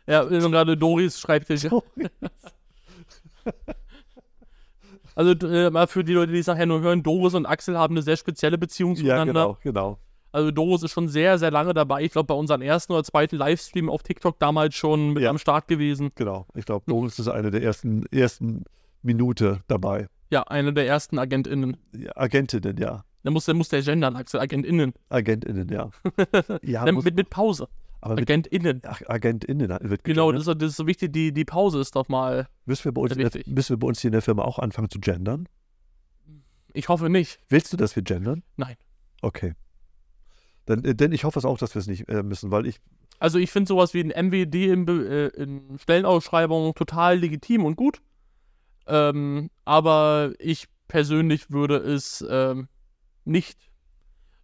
[0.08, 1.82] Ja, und gerade Doris schreibt hier.
[5.14, 7.94] Also äh, mal für die Leute, die es nachher nur hören, Doris und Axel haben
[7.94, 9.32] eine sehr spezielle Beziehung Ja, zueinander.
[9.32, 9.98] genau, genau.
[10.30, 12.02] Also Doris ist schon sehr, sehr lange dabei.
[12.02, 15.30] Ich glaube, bei unserem ersten oder zweiten Livestream auf TikTok damals schon mit Ja.
[15.30, 16.10] am Start gewesen.
[16.16, 16.46] Genau.
[16.54, 18.64] Ich glaube, Doris ist eine der ersten, ersten
[19.00, 20.08] Minute dabei.
[20.30, 21.78] Ja, eine der ersten AgentInnen.
[21.96, 23.02] Ja, Agentinnen, ja.
[23.22, 24.38] Da muss, da muss der gendern, Axel.
[24.40, 24.92] AgentInnen.
[25.08, 25.88] Agentinnen, ja.
[26.62, 27.68] ja Dann muss, mit, mit Pause.
[28.06, 28.82] Aber AgentInnen.
[28.84, 31.12] Ach, Agentinnen wird Genau, das ist, das ist so wichtig.
[31.12, 32.48] Die, die Pause ist doch mal.
[32.64, 34.90] müssen, wir bei uns der, müssen wir bei uns hier in der Firma auch anfangen
[34.90, 35.48] zu gendern?
[36.72, 37.38] Ich hoffe nicht.
[37.48, 38.42] Willst du, dass wir gendern?
[38.56, 38.76] Nein.
[39.22, 39.54] Okay.
[40.66, 42.80] Dann, äh, denn ich hoffe es auch, dass wir es nicht äh, müssen, weil ich,
[43.18, 48.02] Also ich finde sowas wie ein MWD in, äh, in Stellenausschreibungen total legitim und gut.
[48.86, 52.68] Ähm, aber ich persönlich würde es ähm,
[53.24, 53.70] nicht,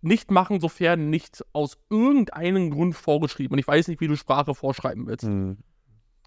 [0.02, 3.54] nicht machen, sofern nicht aus irgendeinem Grund vorgeschrieben.
[3.54, 5.24] Und ich weiß nicht, wie du Sprache vorschreiben willst.
[5.24, 5.58] hm,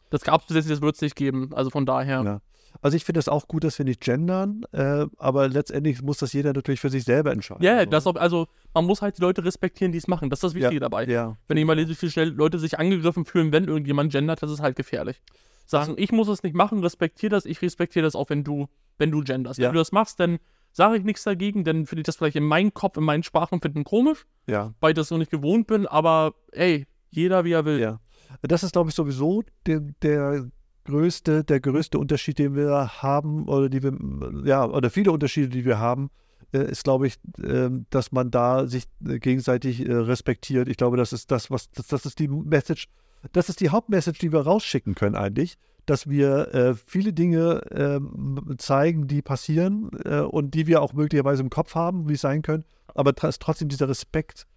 [0.09, 1.53] Das gab es bis jetzt, das wird es nicht geben.
[1.53, 2.21] Also von daher.
[2.23, 2.41] Ja.
[2.81, 6.31] also ich finde es auch gut, dass wir nicht gendern, äh, aber letztendlich muss das
[6.33, 7.63] jeder natürlich für sich selber entscheiden.
[7.63, 10.29] Ja, ja, Also, das also man muss halt die Leute respektieren, die es machen.
[10.29, 11.05] Das ist das Wichtige dabei.
[11.05, 14.51] Ja, Wenn ich mal lese, wie schnell Leute sich angegriffen fühlen, wenn irgendjemand gendert, das
[14.51, 15.21] ist halt gefährlich.
[15.67, 18.67] Sagen, Also ich muss es nicht machen, respektiere das, ich respektiere das auch, wenn du,
[18.99, 19.57] wenn du genderst.
[19.59, 19.67] Ja.
[19.67, 20.37] Wenn du das machst, dann
[20.75, 23.85] sage ich nichts dagegen, dann finde ich das vielleicht in meinem Kopf, in meinen Sprachenfinden
[23.85, 24.73] komisch, ja.
[24.81, 27.79] weil ich das so nicht gewohnt bin, aber ey, jeder wie er will.
[27.79, 28.01] Ja.
[28.41, 30.49] Das ist, glaube ich, sowieso der, der
[30.83, 33.97] größte, der größte Unterschied, den wir haben, oder die wir,
[34.43, 36.09] ja, oder viele Unterschiede, die wir haben,
[36.51, 40.67] äh, ist, glaube ich, ähm, dass man da sich äh, gegenseitig äh, respektiert.
[40.67, 42.89] Ich glaube, das ist das, was, das, das ist die Message,
[43.33, 48.55] das ist die Hauptmessage, die wir rausschicken können eigentlich, dass wir äh, viele Dinge ähm,
[48.57, 52.41] zeigen, die passieren äh, und die wir auch möglicherweise im Kopf haben, wie es sein
[52.41, 54.47] können, aber tr- trotzdem dieser Respekt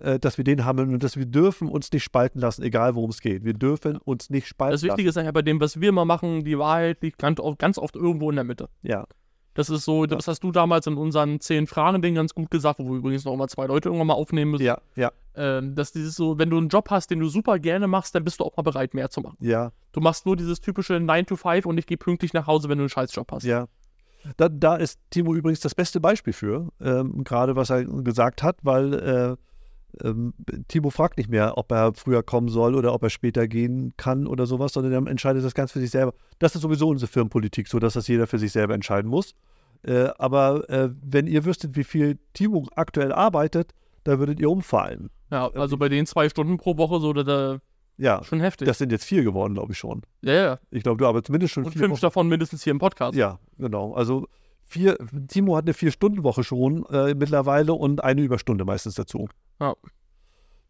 [0.00, 3.10] äh, dass wir den haben und dass wir dürfen uns nicht spalten lassen, egal worum
[3.10, 3.44] es geht.
[3.44, 6.44] Wir dürfen uns nicht spalten Das Wichtige ist ja bei dem, was wir immer machen,
[6.44, 8.64] die Wahrheit liegt ganz oft, ganz oft irgendwo in der Mitte.
[8.64, 8.76] lassen.
[8.82, 9.04] Ja,
[9.58, 12.84] Das ist so, das hast du damals in unseren zehn Fragen-Ding ganz gut gesagt, wo
[12.90, 14.62] wir übrigens noch mal zwei Leute irgendwann mal aufnehmen müssen.
[14.64, 17.88] ja, ja, Ähm, dass dieses so, wenn du einen Job hast, den du super gerne
[17.88, 19.36] machst, dann bist du auch mal bereit, mehr zu machen.
[19.40, 22.68] ja, Du machst nur dieses typische 9 to 5 und ich gehe pünktlich nach Hause,
[22.68, 23.42] wenn du einen Scheißjob hast.
[23.44, 23.66] ja.
[24.36, 28.58] Da, da ist Timo übrigens das beste Beispiel für, ähm, gerade was er gesagt hat,
[28.62, 29.36] weil äh,
[30.02, 30.34] ähm,
[30.68, 34.26] Timo fragt nicht mehr, ob er früher kommen soll oder ob er später gehen kann
[34.26, 36.12] oder sowas, sondern er entscheidet das ganz für sich selber.
[36.38, 39.34] Das ist sowieso unsere Firmenpolitik, so dass das jeder für sich selber entscheiden muss.
[39.82, 43.72] Äh, aber äh, wenn ihr wüsstet, wie viel Timo aktuell arbeitet,
[44.04, 45.10] da würdet ihr umfallen.
[45.30, 47.58] Ja, also bei den zwei Stunden pro Woche, so, da, da,
[47.96, 48.66] Ja, Schon heftig.
[48.66, 50.02] das sind jetzt vier geworden, glaube ich schon.
[50.22, 50.58] ja, ja.
[50.70, 52.00] Ich glaube, du aber zumindest schon Und vier fünf Wochen.
[52.00, 53.16] davon mindestens hier im Podcast.
[53.16, 53.92] Ja, genau.
[53.94, 54.26] Also
[54.64, 54.96] vier,
[55.28, 59.28] Timo hat eine Vier-Stunden-Woche schon äh, mittlerweile und eine Überstunde meistens dazu.
[59.60, 59.74] Ja.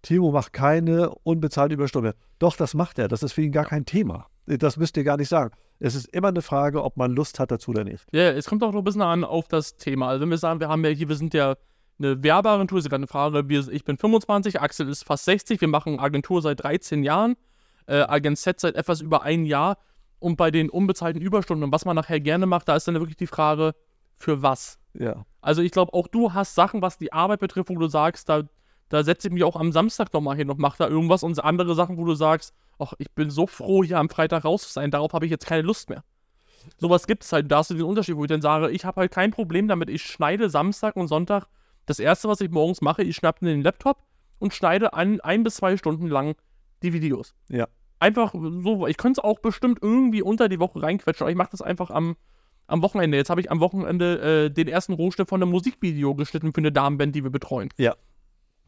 [0.03, 2.15] Timo macht keine unbezahlte Überstunde.
[2.39, 3.09] Doch, das macht er.
[3.09, 4.27] Das ist für ihn gar kein Thema.
[4.47, 5.55] Das müsst ihr gar nicht sagen.
[5.81, 8.05] Es ist immer eine Frage, ob man Lust hat dazu oder nicht.
[8.13, 10.09] Ja, es kommt auch noch ein bisschen an auf das Thema.
[10.09, 11.57] Also wenn wir sagen, wir haben ja hier, wir sind ja
[11.99, 15.61] eine Werbeagentur, ist ja gerade eine Frage, wir, ich bin 25, Axel ist fast 60,
[15.61, 17.37] wir machen Agentur seit 13 Jahren,
[17.87, 19.79] äh, Agent Z seit etwas über ein Jahr
[20.21, 23.17] und bei den unbezahlten Überstunden und was man nachher gerne macht, da ist dann wirklich
[23.17, 23.75] die Frage,
[24.17, 24.79] für was?
[24.95, 25.25] Ja.
[25.41, 28.43] Also ich glaube, auch du hast Sachen, was die Arbeit betrifft, wo du sagst, da,
[28.89, 31.75] da setze ich mich auch am Samstag nochmal hin und mache da irgendwas und andere
[31.75, 34.91] Sachen, wo du sagst, ach, ich bin so froh, hier am Freitag raus zu sein,
[34.91, 36.05] darauf habe ich jetzt keine Lust mehr.
[36.77, 39.01] Sowas gibt es halt, da hast du den Unterschied, wo ich dann sage, ich habe
[39.01, 41.47] halt kein Problem damit, ich schneide Samstag und Sonntag.
[41.87, 43.99] Das erste, was ich morgens mache, ich schnappe den Laptop
[44.39, 46.35] und schneide ein, ein bis zwei Stunden lang
[46.83, 47.35] die Videos.
[47.49, 47.69] Ja.
[48.01, 51.51] Einfach so, ich könnte es auch bestimmt irgendwie unter die Woche reinquetschen, aber ich mache
[51.51, 52.17] das einfach am,
[52.67, 53.17] am Wochenende.
[53.17, 56.71] Jetzt habe ich am Wochenende äh, den ersten Rohschnitt von einem Musikvideo geschnitten für eine
[56.71, 57.71] Damenband, die wir betreuen.
[57.77, 57.97] Ja.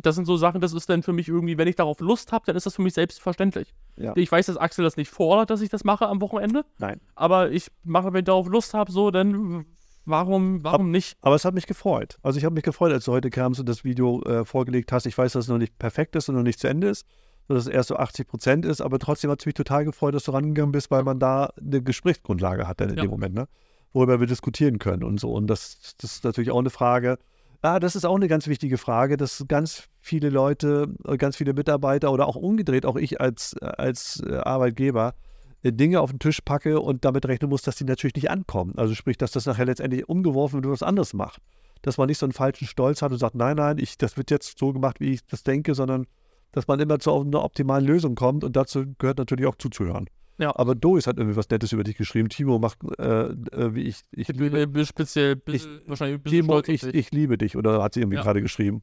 [0.02, 2.44] Das sind so Sachen, das ist dann für mich irgendwie, wenn ich darauf Lust habe,
[2.46, 3.74] dann ist das für mich selbstverständlich.
[3.96, 4.12] Ja.
[4.16, 7.00] Ich weiß, dass Axel das nicht fordert, dass ich das mache am Wochenende, Nein.
[7.14, 9.66] aber ich mache, wenn ich darauf Lust habe, so, dann
[10.06, 11.16] warum, warum nicht?
[11.20, 12.18] Aber es hat mich gefreut.
[12.22, 15.06] Also ich habe mich gefreut, als du heute kamst und das Video äh, vorgelegt hast.
[15.06, 17.06] Ich weiß, dass es noch nicht perfekt ist und noch nicht zu Ende ist,
[17.48, 20.24] dass es erst so 80 Prozent ist, aber trotzdem hat es mich total gefreut, dass
[20.24, 23.02] du rangegangen bist, weil man da eine Gesprächsgrundlage hat dann in Ja.
[23.02, 23.48] dem Moment, ne?
[23.92, 25.32] worüber wir diskutieren können und so.
[25.32, 27.18] Und das, das ist natürlich auch eine Frage.
[27.62, 31.52] Ah, das ist auch eine ganz wichtige Frage, dass ganz viele Leute, äh, ganz viele
[31.52, 35.14] Mitarbeiter oder auch umgedreht, auch ich als, als äh, Arbeitgeber,
[35.62, 38.72] äh, Dinge auf den Tisch packe und damit rechnen muss, dass die natürlich nicht ankommen.
[38.78, 41.42] Also sprich, dass das nachher letztendlich umgeworfen wird und was anderes macht.
[41.82, 44.30] Dass man nicht so einen falschen Stolz hat und sagt, nein, nein, ich, das wird
[44.30, 46.06] jetzt so gemacht, wie ich das denke, sondern
[46.52, 50.08] dass man immer zu einer optimalen Lösung kommt und dazu gehört natürlich auch zuzuhören.
[50.40, 50.56] Ja.
[50.56, 52.28] Aber Doris hat irgendwie was Nettes über dich geschrieben.
[52.30, 56.64] Timo macht, äh, äh, wie ich, ich Ich äh, bin speziell, bisschen, wahrscheinlich Timo, ich,
[56.80, 56.82] dich.
[56.84, 58.22] ich liebe dich, oder hat sie irgendwie Ja.
[58.22, 58.82] gerade geschrieben.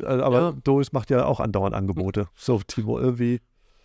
[0.00, 0.52] Äh, Aber Ja.
[0.64, 2.28] Doris macht ja auch andauernd Angebote.
[2.34, 3.40] So, Timo, irgendwie.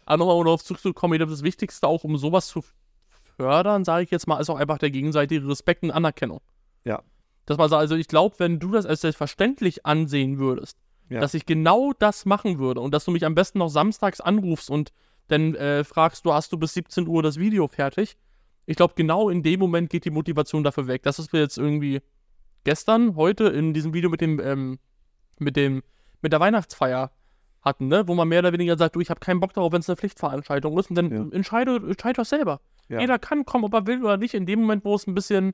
[0.06, 2.64] Aber nochmal, um darauf zurückzukommen, ich glaube, das Wichtigste auch, um sowas zu
[3.38, 6.42] fördern, sage ich jetzt mal, ist auch einfach der gegenseitige Respekt und Anerkennung.
[6.86, 7.02] Ja.
[7.46, 10.78] Dass man sagt, also ich glaube, wenn du das als selbstverständlich ansehen würdest,
[11.10, 11.20] Ja.
[11.22, 14.70] dass ich genau das machen würde und dass du mich am besten noch samstags anrufst
[14.70, 14.92] und
[15.28, 18.18] dann äh, fragst du, hast du bis 17 Uhr das Video fertig?
[18.66, 21.04] Ich glaube, genau in dem Moment geht die Motivation dafür weg.
[21.04, 22.02] Das ist wir jetzt irgendwie
[22.64, 24.80] gestern, heute in diesem Video mit dem, ähm,
[25.40, 25.84] mit dem,
[26.22, 27.12] mit der Weihnachtsfeier
[27.62, 28.08] hatten, ne?
[28.08, 29.96] Wo man mehr oder weniger sagt, du, ich habe keinen Bock darauf, wenn es eine
[29.98, 31.26] Pflichtveranstaltung ist und dann Ja.
[31.36, 32.60] entscheide, entscheide doch selber.
[32.90, 33.00] Ja.
[33.00, 34.34] Jeder kann kommen, ob er will oder nicht.
[34.34, 35.54] In dem Moment, wo es ein bisschen,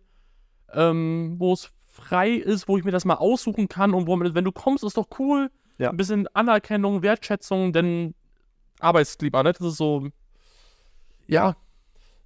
[0.73, 4.33] ähm, wo es frei ist, wo ich mir das mal aussuchen kann und wo man,
[4.33, 5.49] wenn du kommst, ist doch cool.
[5.77, 5.89] Ja.
[5.91, 8.15] Ein bisschen Anerkennung, Wertschätzung, denn
[8.83, 9.53] Arbeitsklima, ne?
[9.53, 10.09] Das ist so,
[11.27, 11.55] ja,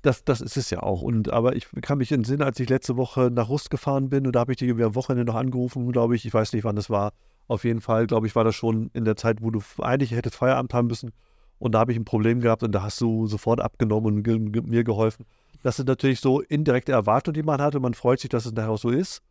[0.01, 1.01] Das, das ist es ja auch.
[1.01, 4.35] Und aber ich kann mich entsinnen, als ich letzte Woche nach Rust gefahren bin und
[4.35, 6.25] da habe ich dich irgendwie am Wochenende noch angerufen, glaube ich.
[6.25, 7.13] Ich weiß nicht, wann das war.
[7.47, 10.35] Auf jeden Fall, glaube ich, war das schon in der Zeit, wo du eigentlich hättest
[10.35, 11.11] Feierabend haben müssen.
[11.59, 14.37] Und da habe ich ein Problem gehabt und da hast du sofort abgenommen und ge
[14.37, 15.25] ge mir geholfen.
[15.63, 18.53] Das sind natürlich so indirekte Erwartungen, die man hat und man freut sich, dass es
[18.53, 19.23] nachher auch so ist.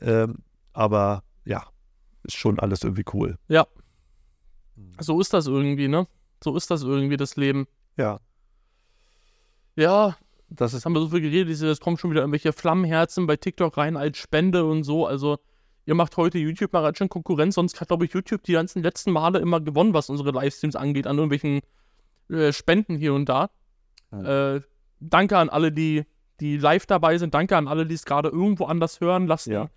[0.00, 0.36] Ähm,
[0.72, 1.64] aber ja,
[2.22, 3.36] ist schon alles irgendwie cool.
[5.00, 6.06] so ist das irgendwie, ne?
[6.42, 7.66] So ist das irgendwie, das Leben.
[7.96, 8.20] Ja,
[9.76, 10.16] Ja,
[10.48, 13.76] das ist haben wir so viel geredet, es kommen schon wieder irgendwelche Flammenherzen bei TikTok
[13.78, 15.06] rein als Spende und so.
[15.06, 15.38] Also,
[15.86, 19.12] ihr macht heute YouTube mal schön Konkurrenz, sonst hat, glaube ich, YouTube die ganzen letzten
[19.12, 21.60] Male immer gewonnen, was unsere Livestreams angeht, an irgendwelchen
[22.28, 23.50] äh, Spenden hier und da.
[24.10, 24.60] Äh,
[25.00, 26.04] danke an alle, die,
[26.40, 27.32] die live dabei sind.
[27.34, 29.26] Danke an alle, die es gerade irgendwo anders hören.
[29.26, 29.70] Lasst, Ja.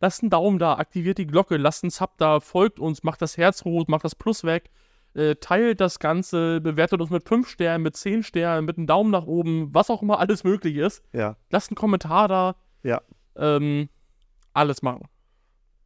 [0.00, 3.36] lasst einen Daumen da, aktiviert die Glocke, lasst einen Sub da, folgt uns, macht das
[3.36, 4.70] Herz rot, macht das Plus weg.
[5.14, 9.10] Äh, teilt das Ganze, bewertet uns mit 5 Sternen, mit 10 Sternen, mit einem Daumen
[9.10, 11.02] nach oben, was auch immer alles möglich ist.
[11.12, 12.56] ja, Lasst einen Kommentar da.
[12.82, 13.02] Ja.
[13.36, 13.88] Ähm,
[14.54, 15.08] alles machen.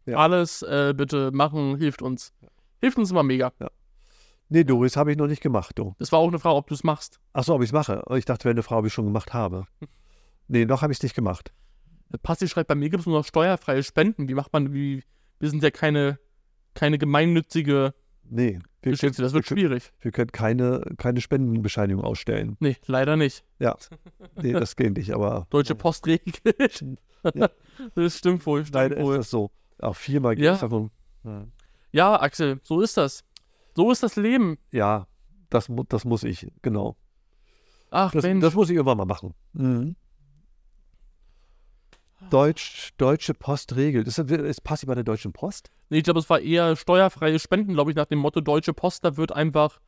[0.06, 0.18] Ja.
[0.18, 2.32] Alles äh, bitte machen, hilft uns.
[2.80, 3.52] Hilft uns immer mega.
[4.48, 5.94] Nee, Doris habe ich noch nicht gemacht, du.
[5.98, 7.18] Das war auch eine Frage, ob du es machst.
[7.32, 8.04] Ach so, ob ich es mache.
[8.14, 9.66] Ich dachte, wäre eine Frage, ob ich schon gemacht habe.
[10.48, 11.52] Nee, noch habe ich es nicht gemacht.
[12.22, 14.28] Passi schreibt, bei mir gibt es nur noch steuerfreie Spenden.
[14.28, 15.02] Wie macht man, wie,
[15.40, 16.20] wir sind ja keine,
[16.74, 17.92] keine gemeinnützige
[18.28, 19.22] Nee, wir, Geschichte.
[19.22, 19.92] Das wird wir, schwierig.
[20.00, 22.56] wir können keine, keine Spendenbescheinigung ausstellen.
[22.60, 23.44] Nee, leider nicht.
[24.42, 26.42] Nee, das geht nicht, aber Deutsche Post regelt.
[27.34, 27.48] Ja.
[27.96, 28.60] Das stimmt wohl.
[28.62, 29.16] Stimmt leider ist wohl.
[29.16, 29.50] das so.
[29.80, 30.56] Auch viermal Ja.
[30.56, 30.90] davon.
[31.90, 33.24] Ja, Axel, so ist das.
[33.74, 34.58] So ist das Leben.
[34.70, 35.08] Ja,
[35.50, 36.96] das, das muss ich, genau.
[37.90, 38.42] Ach, Das, Mensch.
[38.42, 39.34] das muss ich irgendwann mal machen.
[39.54, 39.96] Mhm.
[42.30, 44.06] Deutsch, Deutsche Post regelt.
[44.08, 45.70] Ist, das- ist Passi bei der Deutschen Post?
[45.90, 49.04] Nee, ich glaube, es war eher steuerfreie Spenden, glaube ich, nach dem Motto Deutsche Post.
[49.04, 49.80] Da wird einfach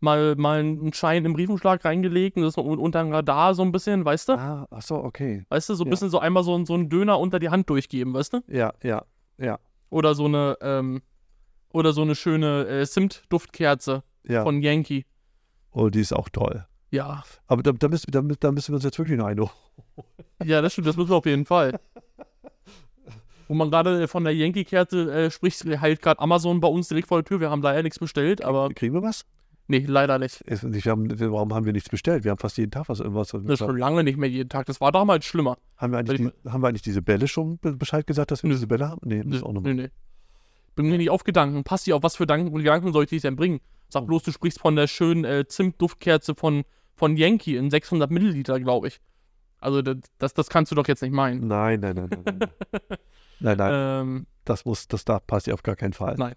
[0.00, 3.62] mal, mal einen Schein im Briefumschlag reingelegt und das ist un- unter dem Radar so
[3.62, 4.32] ein bisschen, weißt du?
[4.34, 5.44] Ah, ach so, okay.
[5.48, 5.90] Weißt du, so ein Ja.
[5.90, 8.40] bisschen so einmal so, ein- so einen Döner unter die Hand durchgeben, weißt du?
[8.48, 9.04] Ja, ja,
[9.38, 11.00] ja, Oder so eine, ähm,
[11.72, 14.42] oder so eine schöne äh, Zimt-Duftkerze ja.
[14.42, 15.04] von Yankee.
[15.72, 16.66] oh, die ist auch toll.
[16.90, 19.48] Ja, Aber da, da, müssen, da, da müssen wir uns jetzt wirklich noch eine.
[20.44, 21.78] ja, das stimmt, das müssen wir auf jeden Fall.
[23.48, 27.08] Wo man gerade äh, von der Yankee-Kerze äh, spricht, halt gerade Amazon bei uns direkt
[27.08, 27.40] vor der Tür.
[27.40, 29.24] Wir haben leider nichts bestellt, aber Kriegen wir was?
[29.68, 30.40] nee, leider nicht.
[30.42, 32.22] Ist wir haben, warum haben wir nichts bestellt?
[32.24, 33.28] Wir haben fast jeden Tag was irgendwas.
[33.30, 34.66] Das ist schon lange nicht mehr jeden Tag.
[34.66, 35.58] Das war damals schlimmer.
[35.76, 38.50] haben, wir eigentlich die, haben wir eigentlich diese Bälle schon be- Bescheid gesagt, dass wir
[38.50, 39.00] diese Bälle haben?
[39.04, 39.74] Nee, das ist auch Nee, nochmal.
[39.74, 39.88] nee.
[40.76, 41.64] Bring mir nicht auf Gedanken.
[41.64, 43.60] Passt dir auf, was für Gedanken, Gedanken soll ich dich denn bringen?
[43.88, 44.06] Sag Oh.
[44.06, 46.64] bloß, du sprichst von der schönen äh, Zimtduftkerze von,
[46.96, 49.00] von Yankee in 600 Milliliter, glaube ich.
[49.58, 51.46] Also das, das, kannst du doch jetzt nicht meinen.
[51.46, 52.38] Nein, nein, nein, nein.
[52.38, 52.50] Nein,
[53.40, 56.14] nein, nein Ähm, das muss, das darf, passt ja auf gar keinen Fall.
[56.18, 56.34] Nein.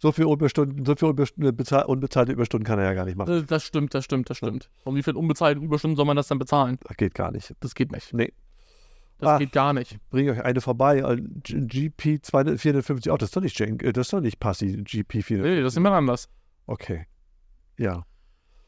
[0.00, 3.32] So viel Überstunden, so viel Überstunden, bezahl, unbezahlte Überstunden kann er ja gar nicht machen.
[3.32, 4.70] äh, das stimmt, das stimmt, das stimmt.
[4.84, 6.78] Und wie viel unbezahlte Überstunden soll man das dann bezahlen?
[6.86, 7.54] Das geht gar nicht.
[7.60, 8.14] Das geht nicht.
[8.14, 8.32] Nee.
[9.18, 9.38] Das Ah.
[9.38, 9.98] geht gar nicht.
[10.10, 10.98] Bring euch eine vorbei.
[10.98, 13.10] äh, GP 200 450.
[13.10, 15.42] Oh, das ist doch nicht äh, das ist doch nicht Passi, GP 450.
[15.42, 16.28] Nee, das ist immer anders.
[16.66, 17.06] Okay.
[17.76, 18.04] Ja.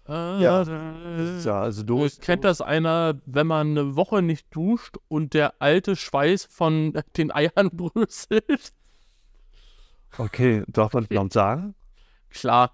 [0.08, 0.62] Äh, Ja.
[0.62, 2.08] äh, Ja, also du.
[2.20, 7.30] Kennt das einer, wenn man eine Woche nicht duscht und der alte Schweiß von den
[7.32, 8.72] Eiern bröselt?
[10.18, 11.74] Okay, darf man laut sagen?
[12.30, 12.72] Klar.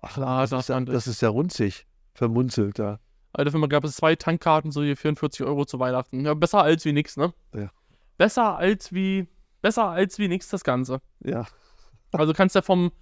[0.00, 0.94] Ach, Klar, das, sagt ist ja, man das.
[0.94, 1.86] das ist ja runzig.
[2.14, 3.00] Vermunzelt da.
[3.32, 6.24] Alter, für mich gab es zwei Tankkarten, so hier 44 Euro zu Weihnachten.
[6.24, 7.34] Ja, besser als wie nix, ne?
[7.54, 7.70] Ja.
[8.16, 9.26] Besser als wie,
[9.60, 11.00] besser als wie nix das Ganze.
[11.20, 11.46] Ja.
[12.12, 12.92] Also kannst ja vom,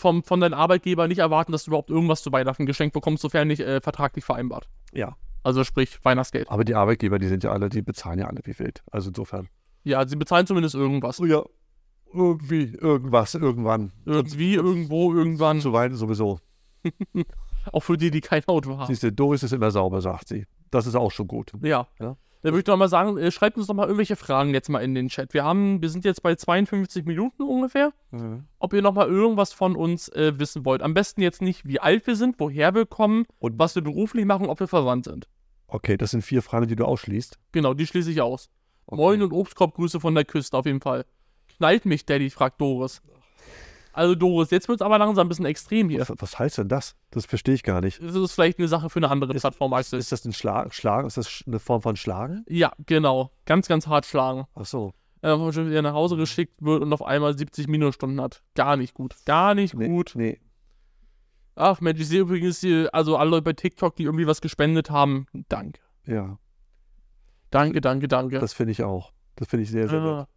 [0.00, 3.48] vom, von deinem Arbeitgeber nicht erwarten, dass du überhaupt irgendwas zu Weihnachten geschenkt bekommst, sofern
[3.48, 4.68] nicht äh, vertraglich vereinbart.
[4.92, 5.16] Ja.
[5.42, 6.50] Also sprich Weihnachtsgeld.
[6.50, 8.82] Aber die Arbeitgeber, die sind ja alle, die bezahlen ja alle wie wild.
[8.90, 9.48] Also insofern.
[9.84, 11.18] Ja, sie bezahlen zumindest irgendwas.
[11.24, 11.44] Ja.
[12.12, 13.92] Irgendwie, irgendwas, irgendwann.
[14.04, 15.60] Irgendwie, irgendwo, irgendwann.
[15.60, 16.40] Zu Weihnachten sowieso.
[17.72, 18.86] Auch für die, die kein Auto haben.
[18.86, 20.46] Siehst du, Doris ist immer sauber, sagt sie.
[20.70, 21.52] Das ist auch schon gut.
[21.62, 21.88] Ja.
[21.98, 22.16] Ja.
[22.42, 24.80] Dann würde ich doch mal sagen, äh, schreibt uns doch mal irgendwelche Fragen jetzt mal
[24.80, 25.34] in den Chat.
[25.34, 27.92] Wir haben, wir sind jetzt bei 52 Minuten ungefähr.
[28.58, 30.80] Ob ihr noch mal irgendwas von uns äh, wissen wollt.
[30.82, 33.82] Am besten jetzt nicht, wie alt wir sind, woher wir kommen Und- und was wir
[33.82, 35.28] beruflich machen, ob wir verwandt sind.
[35.66, 37.38] Okay, das sind vier Fragen, die du ausschließt.
[37.52, 38.50] Genau, die schließe ich aus.
[38.86, 38.96] Okay.
[39.00, 41.04] Moin und Obstkorbgrüße von der Küste auf jeden Fall.
[41.56, 43.02] Knallt mich, Daddy, fragt Doris.
[43.92, 46.00] Also Doris, jetzt wird es aber langsam ein bisschen extrem hier.
[46.00, 46.94] Was, was heißt denn das?
[47.10, 48.02] Das verstehe ich gar nicht.
[48.02, 49.98] Das ist vielleicht eine Sache für eine andere Ist- Plattform, Axel.
[49.98, 51.04] Ist das ein Schlag, Schlag?
[51.06, 52.44] Ist das eine Form von Schlagen?
[52.48, 53.30] Ja, genau.
[53.46, 54.46] Ganz, ganz hart schlagen.
[54.54, 54.92] Ach so.
[55.22, 58.42] Äh, wo schon wieder nach Hause geschickt wird und auf einmal 70 Minusstunden hat.
[58.54, 59.16] Gar nicht gut.
[59.26, 60.12] Gar nicht Nee, gut.
[60.14, 60.40] Nee.
[61.56, 64.88] Ach Mensch, ich sehe übrigens hier, also alle Leute bei TikTok, die irgendwie was gespendet
[64.90, 65.26] haben.
[65.48, 65.80] Danke.
[66.06, 66.38] Ja,
[67.50, 68.38] Danke, danke, danke.
[68.38, 69.12] das finde ich auch.
[69.36, 70.18] Das finde ich sehr, sehr Ah.
[70.20, 70.28] nett.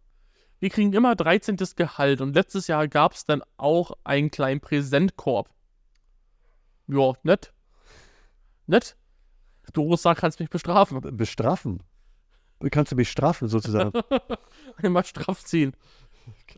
[0.64, 1.58] Wir kriegen immer 13.
[1.76, 5.50] Gehalt und letztes Jahr gab es dann auch einen kleinen Präsentkorb.
[6.86, 7.52] Ja, nett.
[8.66, 8.96] Nett.
[9.74, 11.02] Doris sagt, kannst mich bestrafen.
[11.18, 11.82] Bestrafen.
[12.70, 13.92] Kannst du mich strafen, sozusagen?
[14.82, 15.76] Immer straff ziehen.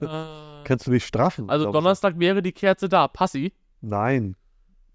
[0.01, 1.51] Äh, Kannst du mich strafen?
[1.51, 1.81] also glaub ich.
[1.81, 3.09] Donnerstag wäre die Kerze da.
[3.09, 3.55] Passi.
[3.81, 4.37] Nein.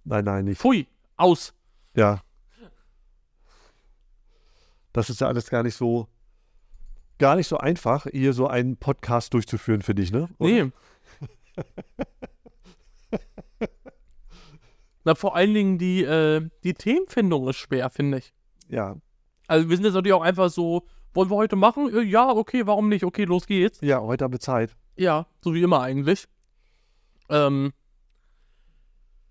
[0.05, 0.61] Nein, nein, nicht.
[0.61, 0.87] Pfui.
[1.17, 1.53] Aus.
[1.97, 2.21] Ja.
[4.93, 6.07] Das ist ja alles gar nicht so,
[7.21, 10.27] gar nicht so einfach, hier so einen Podcast durchzuführen für dich, ne?
[10.39, 10.51] Oder?
[10.51, 10.71] Nee.
[15.03, 18.33] Na, vor allen Dingen die, äh, die Themenfindung ist schwer, finde ich.
[18.69, 18.95] Ja.
[19.47, 21.93] Also wir sind jetzt natürlich auch einfach so, wollen wir heute machen?
[21.93, 23.03] Äh, Ja, okay, warum nicht?
[23.03, 23.79] Okay, los geht's.
[23.81, 24.75] Ja, heute haben wir Zeit.
[24.97, 26.27] Ja, so wie immer eigentlich.
[27.29, 27.73] Ähm,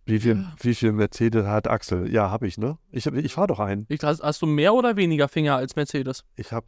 [0.06, 2.12] Wie viel, wie viel Mercedes hat Axel?
[2.12, 2.78] Ja, habe ich, ne?
[2.90, 3.86] Ich, ich fahre doch einen.
[3.88, 6.24] ich, hast, hast du mehr oder weniger Finger als Mercedes?
[6.36, 6.66] Ich habe,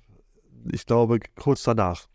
[0.70, 2.06] ich glaube, kurz danach.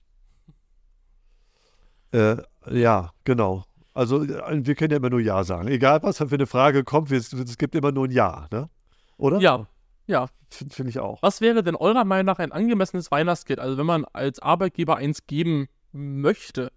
[2.12, 2.38] Äh,
[2.70, 3.64] ja, genau.
[3.94, 5.68] Also, äh, wir können ja immer nur Ja sagen.
[5.68, 8.70] Egal, was für eine Frage kommt, es gibt immer nur ein Ja, ne?
[9.18, 9.40] Oder?
[9.40, 9.68] Ja,
[10.06, 10.28] ja.
[10.50, 11.22] Finde find ich auch.
[11.22, 13.60] Was wäre denn eurer Meinung nach ein angemessenes Weihnachtsgeld?
[13.60, 16.72] Also wenn man als Arbeitgeber eins geben möchte.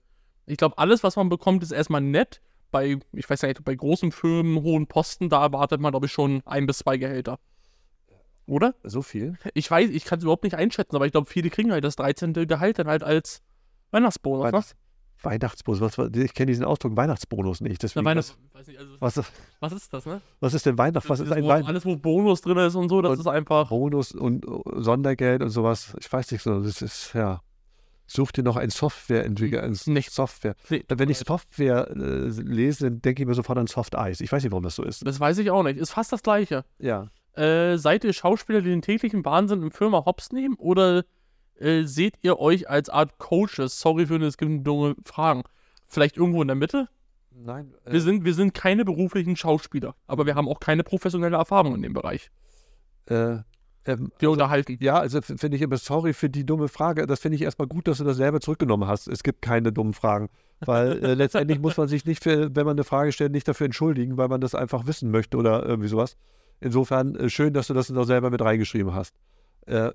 [0.47, 2.41] Ich glaube, alles, was man bekommt, ist erstmal nett.
[2.73, 6.43] Bei, ich weiß nicht, bei großen Firmen, hohen Posten, da erwartet man, glaube ich, schon
[6.47, 7.39] ein bis zwei Gehälter.
[8.51, 8.75] Oder?
[8.83, 9.39] So viel?
[9.55, 11.95] Ich weiß, ich kann es überhaupt nicht einschätzen, aber ich glaube, viele kriegen halt das
[11.95, 12.33] 13.
[12.33, 13.43] Gehalt dann halt als
[13.93, 14.53] Weihnachtsbonus, ne?
[14.53, 14.77] Weihnachts
[15.23, 15.81] Weihnachtsbonus.
[15.81, 17.75] Was, ich kenne diesen Ausdruck Weihnachtsbonus nicht.
[17.75, 19.23] Na, Deswegen, Weihnachts weiß nicht, also, was,
[19.61, 20.21] was ist das, ne?
[20.41, 21.09] was ist denn Weihnacht?
[21.09, 21.69] Was ist ein wo Weihnacht?
[21.69, 23.69] Alles, wo Bonus drin ist und so, das Und ist einfach.
[23.69, 24.45] Bonus und
[24.77, 25.95] Sondergeld und sowas.
[26.01, 26.61] Ich weiß nicht so.
[26.61, 27.43] Das ist, ja.
[28.09, 30.11] Such dir noch einen Softwareentwickler, ein Nicht.
[30.11, 30.57] Software.
[30.69, 34.21] Nee, Wenn ich Software äh, lese, dann denke ich mir sofort an Soft Eis.
[34.21, 35.07] Ich weiß nicht, warum das so ist.
[35.07, 35.79] Das weiß ich auch nicht.
[35.79, 36.65] Ist fast das Gleiche.
[36.81, 37.09] Ja.
[37.35, 40.57] Äh, seid ihr Schauspieler, die den täglichen Wahnsinn im Firma Hops nehmen?
[40.57, 41.05] Oder
[41.59, 43.79] äh, seht ihr euch als Art Coaches?
[43.81, 45.45] Sorry für das dumme Fragen.
[45.87, 46.89] Vielleicht irgendwo in der Mitte?
[47.33, 47.73] Nein.
[47.85, 51.75] äh, Wir sind, wir sind keine beruflichen Schauspieler, aber wir haben auch keine professionelle Erfahrung
[51.75, 52.31] in dem Bereich.
[53.07, 53.39] äh,
[53.87, 54.77] ähm, Wir unterhalten.
[54.81, 57.07] ja, also finde ich immer sorry für die dumme Frage.
[57.07, 59.09] Das finde ich erstmal gut, dass du das selber zurückgenommen hast.
[59.09, 60.29] Es gibt keine dummen Fragen.
[60.61, 63.65] Weil äh, letztendlich muss man sich nicht, für, wenn man eine Frage stellt, nicht dafür
[63.65, 66.17] entschuldigen, weil man das einfach wissen möchte oder irgendwie sowas.
[66.61, 69.15] Insofern äh, schön, dass du das noch selber mit reingeschrieben hast.
[69.67, 69.91] Äh,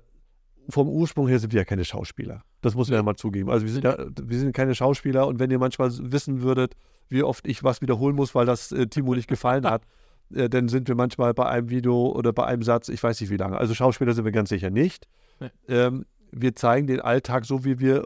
[0.68, 2.42] vom Ursprung her sind wir ja keine Schauspieler.
[2.60, 3.50] Das muss man ja mal zugeben.
[3.50, 6.74] Also wir sind, ja, wir sind keine Schauspieler und wenn ihr manchmal wissen würdet,
[7.08, 9.82] wie oft ich was wiederholen muss, weil das äh, Timo nicht gefallen hat,
[10.34, 13.30] äh, dann sind wir manchmal bei einem Video oder bei einem Satz, ich weiß nicht
[13.30, 13.56] wie lange.
[13.58, 15.06] Also Schauspieler sind wir ganz sicher nicht.
[15.38, 15.50] Nee.
[15.68, 18.04] Ähm, wir zeigen den Alltag so, wie wir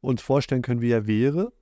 [0.00, 1.52] uns vorstellen können, wie er wäre.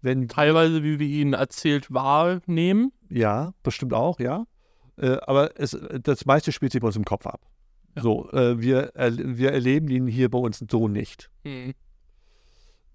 [0.00, 2.92] Wenn, Teilweise, wie wir ihn erzählt wahrnehmen.
[3.08, 4.46] ja, bestimmt auch, ja.
[4.96, 7.40] Äh, aber es, das meiste spielt sich bei uns im Kopf ab.
[7.96, 8.02] Ja.
[8.02, 11.30] So, äh, wir, er, wir erleben ihn hier bei uns so nicht.
[11.44, 11.74] Hm.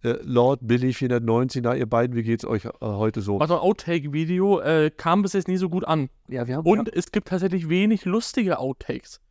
[0.04, 3.40] Äh, Lord Billy 490, na ihr beiden, wie geht's euch äh, heute so?
[3.40, 6.10] Also ein Outtake-Video äh, kam bis jetzt nie so gut an.
[6.28, 9.22] Ja, wir haben Und es gibt tatsächlich wenig lustige Outtakes.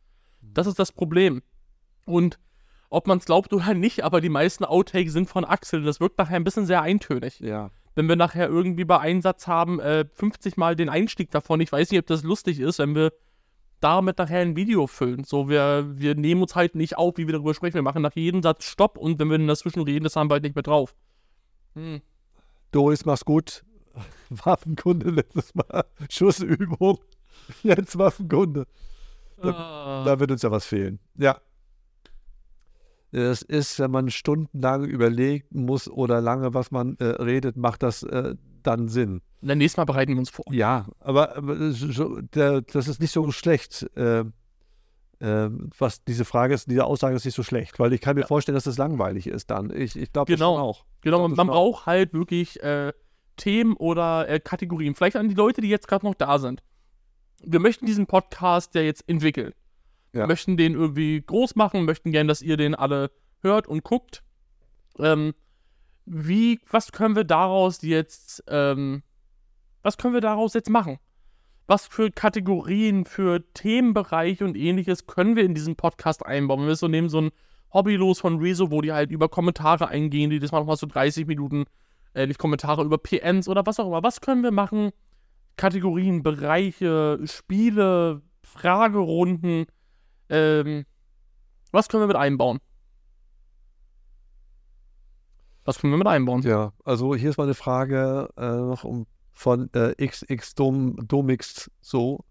[0.41, 1.41] Das ist das Problem.
[2.05, 2.39] Und
[2.89, 5.83] ob man es glaubt oder nicht, aber die meisten Outtakes sind von Axel.
[5.83, 7.39] Das wirkt nachher ein bisschen sehr eintönig.
[7.39, 7.71] ja.
[7.97, 11.89] Wenn wir nachher irgendwie bei Einsatz haben, äh, 50 Mal den Einstieg davon, ich weiß
[11.89, 13.11] nicht, ob das lustig ist, wenn wir
[13.79, 15.23] damit nachher ein Video füllen.
[15.23, 17.73] So, wir, wir nehmen uns halt nicht auf, wie wir darüber sprechen.
[17.73, 20.35] Wir machen nach jedem Satz Stopp und wenn wir dann dazwischen reden, das haben wir
[20.35, 20.93] halt nicht mehr drauf.
[21.73, 22.01] Hm.
[22.69, 23.63] Doris, mach's gut.
[24.29, 25.85] Waffenkunde letztes Mal.
[26.07, 26.99] Schussübung.
[27.63, 28.67] Jetzt Waffenkunde.
[29.41, 30.03] Ah.
[30.05, 30.99] Da wird uns ja was fehlen.
[31.15, 31.41] Ja.
[33.11, 38.03] Es ist, wenn man stundenlang überlegen muss oder lange, was man äh, redet, macht das
[38.03, 39.21] äh, dann Sinn.
[39.41, 40.45] Und dann nächstes Mal bereiten wir uns vor.
[40.51, 43.83] Ja, aber, aber das ist so, der, das ist nicht so schlecht.
[43.95, 44.25] Äh,
[45.19, 48.27] was diese Frage ist, diese Aussage ist nicht so schlecht, weil ich kann mir Ja.
[48.27, 49.71] vorstellen, dass das langweilig ist dann.
[49.75, 50.57] Ich, ich glaube Genau.
[50.59, 50.85] auch.
[51.01, 52.93] Genau, Das man, braucht halt wirklich äh,
[53.35, 54.93] Themen oder äh, Kategorien.
[54.93, 56.61] Vielleicht an die Leute, die jetzt gerade noch da sind.
[57.43, 59.53] Wir möchten diesen Podcast ja jetzt entwickeln.
[60.17, 60.27] Ja.
[60.27, 63.11] Möchten den irgendwie groß machen, möchten gerne, dass ihr den alle
[63.41, 64.23] hört und guckt.
[64.99, 65.33] Ähm,
[66.05, 69.03] wie, was können wir daraus jetzt, ähm,
[69.83, 70.97] was können wir daraus jetzt machen?
[71.67, 76.65] Was für Kategorien, für Themenbereiche und ähnliches können wir in diesen Podcast einbauen?
[76.65, 77.31] Wir so nehmen, so ein
[77.73, 81.27] Hobbylos von Rezo, wo die halt über Kommentare eingehen, die das mal nochmal so 30
[81.27, 81.65] Minuten,
[82.13, 84.01] äh, nicht Kommentare über PNs oder was auch immer.
[84.01, 84.91] Was können wir machen?
[85.57, 89.65] Kategorien, Bereiche, Spiele, Fragerunden,
[90.29, 90.85] ähm,
[91.71, 92.59] was können wir mit einbauen?
[95.65, 96.41] Was können wir mit einbauen?
[96.43, 100.55] Ja, also hier ist mal eine Frage äh, noch um, von äh, XX
[101.81, 102.23] so.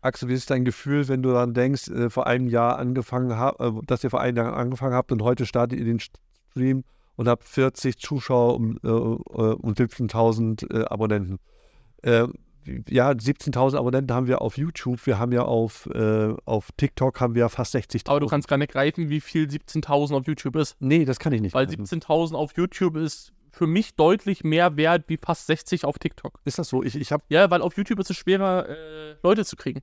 [0.00, 3.60] Axel, wie ist dein Gefühl, wenn du daran denkst, äh, vor einem Jahr angefangen habt,
[3.60, 6.84] äh, dass ihr vor einem Jahr angefangen habt und heute startet ihr den Stream
[7.16, 11.38] und habt 40 Zuschauer um, äh, äh, und 17.000 äh, Abonnenten.
[12.88, 15.06] Ja, 17.000 Abonnenten haben wir auf YouTube.
[15.06, 18.08] Wir haben ja auf, äh, auf TikTok haben wir fast 60.000.
[18.08, 20.76] Aber du kannst gar nicht greifen, wie viel 17.000 auf YouTube ist.
[20.80, 21.54] Nee, das kann ich nicht.
[21.54, 21.84] Weil greifen.
[21.84, 26.40] 17.000 auf YouTube ist für mich deutlich mehr wert wie fast 60 auf TikTok.
[26.44, 26.82] Ist das so?
[26.82, 29.80] Ich, ich habe Ja, weil auf YouTube ist es schwerer, äh, Leute zu kriegen.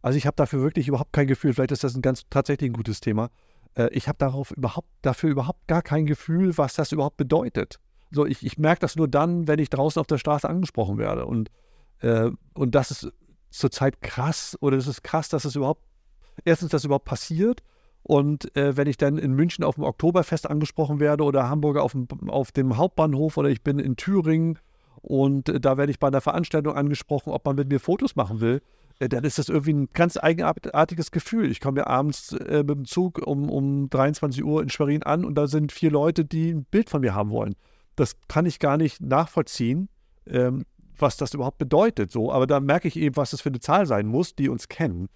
[0.00, 1.52] Also ich habe dafür wirklich überhaupt kein Gefühl.
[1.52, 3.30] Vielleicht ist das ein ganz tatsächlich ein gutes Thema.
[3.74, 7.78] Äh, ich habe darauf überhaupt dafür überhaupt gar kein Gefühl, was das überhaupt bedeutet.
[8.10, 11.26] So, ich, ich merke das nur dann, wenn ich draußen auf der Straße angesprochen werde.
[11.26, 11.50] Und,
[12.02, 13.12] äh, und das ist
[13.50, 15.82] zurzeit krass oder es ist krass, dass es überhaupt
[16.44, 17.62] erstens, dass es überhaupt passiert.
[18.02, 21.92] Und äh, wenn ich dann in München auf dem Oktoberfest angesprochen werde oder Hamburger auf
[21.92, 24.58] dem, auf dem Hauptbahnhof oder ich bin in Thüringen
[25.02, 28.40] und äh, da werde ich bei einer Veranstaltung angesprochen, ob man mit mir Fotos machen
[28.40, 28.60] will,
[28.98, 31.50] äh, dann ist das irgendwie ein ganz eigenartiges Gefühl.
[31.50, 35.24] Ich komme ja abends äh, mit dem Zug um, um 23 Uhr in Schwerin an
[35.24, 37.54] und da sind vier Leute, die ein Bild von mir haben wollen.
[37.94, 39.88] Das kann ich gar nicht nachvollziehen,
[40.26, 40.64] ähm,
[41.02, 42.10] was das überhaupt bedeutet.
[42.10, 44.68] So, aber da merke ich eben, was das für eine Zahl sein muss, die uns
[44.68, 45.08] kennen.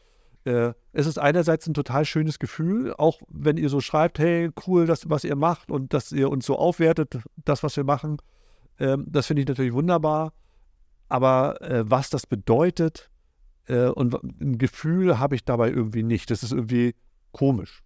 [0.44, 4.86] Äh, es ist einerseits ein total schönes Gefühl, auch wenn ihr so schreibt, hey, cool,
[4.86, 8.18] das, was ihr macht und dass ihr uns so aufwertet, das, was wir machen.
[8.78, 10.32] Ähm, das finde ich natürlich wunderbar.
[11.08, 13.10] Aber äh, was das bedeutet
[13.66, 16.30] äh, und ein Gefühl habe ich dabei irgendwie nicht.
[16.30, 16.94] Das ist irgendwie
[17.32, 17.82] komisch.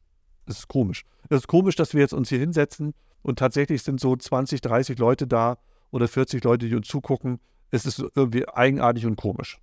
[0.47, 1.05] Das ist komisch.
[1.29, 4.99] Es ist komisch, dass wir jetzt uns hier hinsetzen und tatsächlich sind so 20, 30
[4.99, 5.59] Leute da
[5.91, 7.41] oder 40 Leute, die uns zugucken.
[7.71, 9.59] Es ist irgendwie eigenartig und komisch.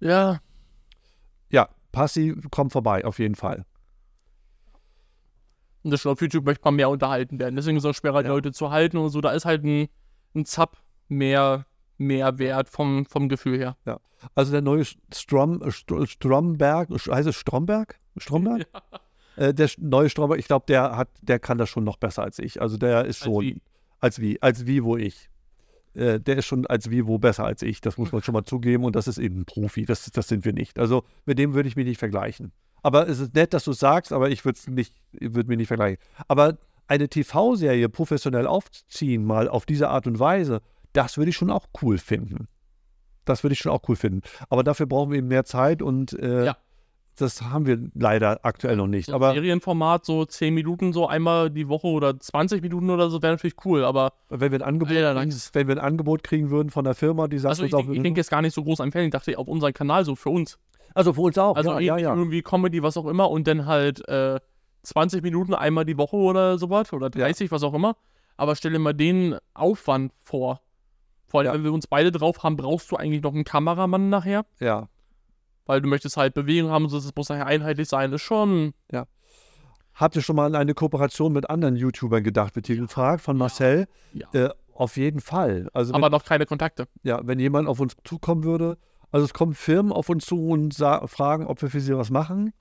[0.00, 0.40] Ja,
[1.50, 3.64] Ja, Passi kommt vorbei, auf jeden Fall.
[5.82, 7.56] und das schon auf YouTube möchte man mehr unterhalten werden.
[7.56, 8.34] Deswegen ist es auch schwerer, die Ja.
[8.34, 9.20] Leute zu halten und so.
[9.20, 9.88] Da ist halt ein,
[10.34, 10.76] ein Zap
[11.08, 11.66] mehr,
[11.96, 13.76] mehr wert vom, vom Gefühl her.
[14.34, 17.98] Also der neue Strom, St- Stromberg, heißt es Stromberg?
[18.16, 18.66] Stromberg?
[19.36, 22.38] Äh, der neue Stromberg, ich glaube, der hat, der kann das schon noch besser als
[22.40, 22.60] ich.
[22.60, 23.62] Also der ist Als schon wie.
[24.00, 25.30] als wie, als wie wo ich.
[25.94, 27.80] Äh, der ist schon als Vivo besser als ich.
[27.80, 28.84] Das muss man schon mal zugeben.
[28.84, 29.84] Und das ist eben ein Profi.
[29.84, 30.78] Das, das sind wir nicht.
[30.78, 32.52] Also mit dem würde ich mich nicht vergleichen.
[32.82, 34.58] Aber es ist nett, dass du es sagst, aber ich würde
[35.12, 35.98] würde mich nicht vergleichen.
[36.28, 40.60] Aber eine TV-Serie professionell aufzuziehen, mal auf diese Art und Weise,
[40.92, 42.48] das würde ich schon auch cool finden.
[43.24, 44.22] Das würde ich schon auch cool finden.
[44.48, 46.56] Aber dafür brauchen wir eben mehr Zeit und äh, Ja.
[47.16, 49.06] Das haben wir leider aktuell noch nicht.
[49.06, 53.20] So Aber Serienformat, so 10 Minuten, so einmal die Woche oder 20 Minuten oder so,
[53.22, 53.84] wäre natürlich cool.
[53.84, 56.94] Aber wenn wir ein Angebot, Alter, kriegen, wenn wir ein Angebot kriegen würden von der
[56.94, 58.80] Firma, die sagt also ich, uns auch, denk- ich denke jetzt gar nicht so groß
[58.80, 59.08] an Fernsehen.
[59.08, 60.58] Ich dachte auf unseren Kanal, so für uns.
[60.94, 61.56] also für uns auch.
[61.56, 62.14] Also ja, ja, ja.
[62.14, 63.30] irgendwie Comedy, was auch immer.
[63.30, 64.40] Und dann halt äh,
[64.84, 66.92] 20 Minuten einmal die Woche oder sowas.
[66.92, 67.96] Oder 30, was auch immer.
[68.38, 70.62] Aber stell dir mal den Aufwand vor.
[71.26, 74.46] Vor allem, wenn wir uns beide drauf haben, brauchst du eigentlich noch einen Kameramann nachher.
[74.58, 74.88] ja.
[75.70, 78.12] Weil du möchtest halt Bewegung haben, so das muss nachher einheitlich sein.
[78.12, 78.74] Ist schon.
[79.94, 82.56] Habt ihr schon mal an eine Kooperation mit anderen YouTubern gedacht?
[82.56, 83.86] Wird hier gefragt von Marcel.
[84.12, 84.26] Ja.
[84.32, 85.68] Äh, auf jeden Fall.
[85.72, 86.88] Also wenn, Aber noch keine Kontakte.
[87.04, 88.78] ja, wenn jemand auf uns zukommen würde,
[89.12, 92.52] also es kommen Firmen auf uns zu und fragen, ob wir für sie was machen.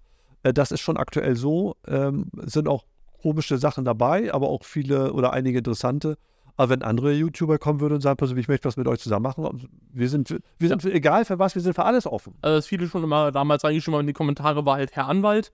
[0.43, 1.77] Äh, das ist schon aktuell so.
[1.87, 2.85] Ähm, es sind auch
[3.23, 6.19] komische Sachen dabei, aber auch viele oder einige interessante.
[6.59, 8.99] Aber wenn andere YouTuber kommen würden und sagen, pass auf, ich möchte was mit euch
[8.99, 12.33] zusammen machen, wir sind, wir sind für, egal für was, wir sind für alles offen.
[12.41, 15.53] Also das viele schon immer damals reingeschrieben haben in die Kommentare, war halt Herr Anwalt.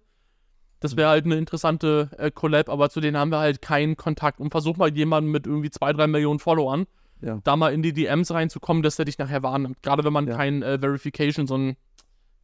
[0.79, 4.39] Das wäre halt eine interessante äh, Collab, aber zu denen haben wir halt keinen Kontakt.
[4.39, 6.87] Und versuch mal jemanden mit irgendwie zwei, drei Millionen Followern,
[7.21, 7.39] Ja.
[7.43, 9.83] da mal in die DMs reinzukommen, dass der dich nachher wahrnimmt.
[9.83, 10.35] Gerade wenn man Ja.
[10.35, 11.77] kein äh, Verification, so ein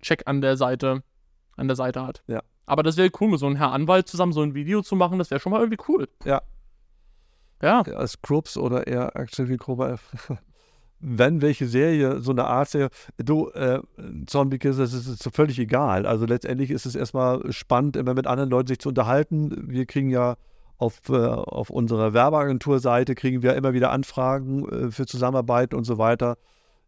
[0.03, 1.01] Check an der Seite,
[1.57, 2.21] an der Seite hat.
[2.27, 2.41] Ja.
[2.67, 5.17] Aber das wäre cool, mit so einem Herr Anwalt zusammen so ein Video zu machen,
[5.17, 6.07] das wäre schon mal irgendwie cool.
[6.25, 6.43] Ja.
[7.61, 7.81] Ja.
[7.81, 9.99] als Krups oder eher Axel Gruber.
[10.99, 13.79] Wenn welche Serie, so eine Art Serie, du, äh,
[14.27, 16.05] Zombie Kiss, das ist, ist völlig egal.
[16.05, 19.67] Also letztendlich ist es erstmal spannend, immer mit anderen Leuten sich zu unterhalten.
[19.67, 20.37] Wir kriegen ja
[20.81, 25.97] auf, äh, auf unserer Werbeagenturseite kriegen wir immer wieder Anfragen äh, für Zusammenarbeit und so
[25.97, 26.37] weiter.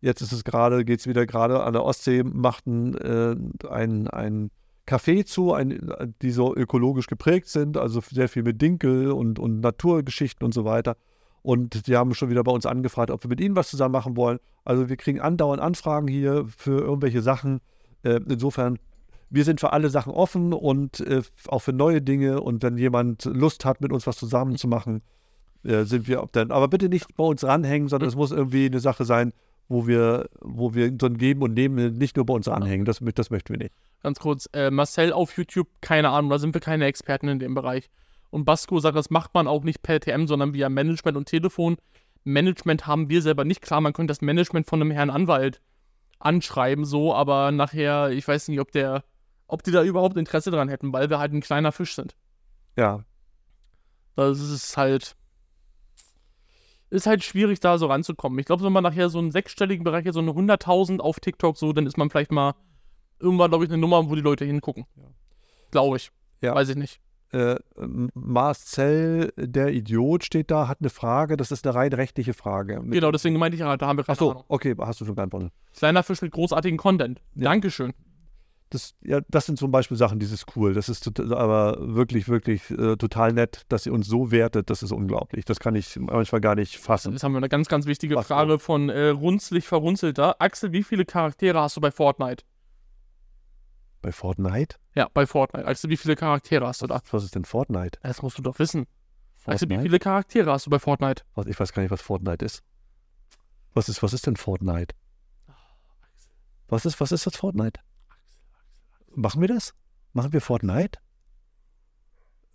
[0.01, 3.35] Jetzt ist es gerade, geht es wieder gerade an der Ostsee, macht äh,
[3.69, 4.51] ein, ein
[4.85, 9.61] Café zu, ein, die so ökologisch geprägt sind, also sehr viel mit Dinkel und, und
[9.61, 10.97] Naturgeschichten und so weiter.
[11.41, 14.15] Und die haben schon wieder bei uns angefragt, ob wir mit ihnen was zusammen machen
[14.17, 14.39] wollen.
[14.65, 17.59] Also wir kriegen andauernd Anfragen hier für irgendwelche Sachen.
[18.03, 18.79] Äh, insofern,
[19.29, 22.41] wir sind für alle Sachen offen und äh, auch für neue Dinge.
[22.41, 25.01] Und wenn jemand Lust hat, mit uns was zusammen zu machen,
[25.63, 26.51] äh, sind wir dann.
[26.51, 29.33] Aber bitte nicht bei uns ranhängen, sondern es muss irgendwie eine Sache sein,
[29.69, 32.85] wo wir, wo wir so ein Geben und Nehmen nicht nur bei uns ranhängen.
[32.85, 33.73] Das, mö- das möchten wir nicht.
[34.01, 37.55] Ganz kurz, äh, Marcel auf YouTube, keine Ahnung, da sind wir keine Experten in dem
[37.55, 37.89] Bereich.
[38.29, 41.77] Und Basko sagt, das macht man auch nicht per TM, sondern via Management und Telefon.
[42.23, 43.61] Management haben wir selber nicht.
[43.61, 45.61] Klar, man könnte das Management von einem Herrn Anwalt
[46.19, 49.03] anschreiben, so, aber nachher, ich weiß nicht, ob der,
[49.47, 52.15] ob die da überhaupt Interesse dran hätten, weil wir halt ein kleiner Fisch sind.
[52.77, 53.03] Ja,
[54.15, 55.15] Das ist halt.
[56.93, 58.37] Ist halt schwierig, da so ranzukommen.
[58.39, 61.57] Ich glaube, wenn man nachher so einen sechsstelligen Bereich hat, so eine 100.000 auf TikTok,
[61.57, 62.53] so, dann ist man vielleicht mal
[63.19, 64.85] irgendwann, glaube ich, eine Nummer, wo die Leute hingucken.
[64.95, 65.03] Ja.
[65.71, 66.11] Glaube ich.
[66.41, 66.53] Ja.
[66.53, 66.99] Weiß ich nicht.
[67.31, 67.55] äh,
[68.13, 71.35] Marcel, der Idiot, steht da, hat eine Frage.
[71.37, 72.79] Das ist eine rein rechtliche Frage.
[72.81, 74.43] Mit- Genau, deswegen meinte ich ja, da haben wir keine Ach so, Ahnung.
[74.49, 75.51] okay, hast du schon geantwortet.
[75.75, 77.21] Kleiner Fisch mit großartigem Content.
[77.35, 77.45] Ja.
[77.45, 77.93] Dankeschön.
[78.73, 80.73] Das, ja, das sind zum Beispiel Sachen, das ist cool.
[80.73, 84.71] Das ist aber wirklich, wirklich äh, total nett, dass ihr uns so wertet.
[84.71, 85.45] Das ist unglaublich.
[85.45, 87.11] Das kann ich manchmal gar nicht fassen.
[87.11, 90.41] Jetzt haben wir eine ganz, ganz wichtige Was Frage von äh, Runzlig Verrunzelter.
[90.41, 92.43] Axel, wie viele Charaktere hast du bei Fortnite?
[94.01, 94.77] Bei Fortnite?
[94.95, 95.67] Ja, bei Fortnite.
[95.67, 96.99] Axel, wie viele Charaktere hast du da?
[97.11, 97.99] Was ist denn Fortnite?
[98.01, 98.87] Das musst du doch wissen.
[99.45, 99.81] Axel, wie Fortnite?
[99.83, 101.23] viele Charaktere hast du bei Fortnite?
[101.35, 102.63] Was, ich weiß gar nicht, was Fortnite ist.
[103.75, 104.95] Was ist, was ist denn Fortnite?
[106.69, 107.79] Was ist, was ist das Fortnite?
[109.15, 109.73] Machen wir das?
[110.13, 110.99] Machen wir Fortnite?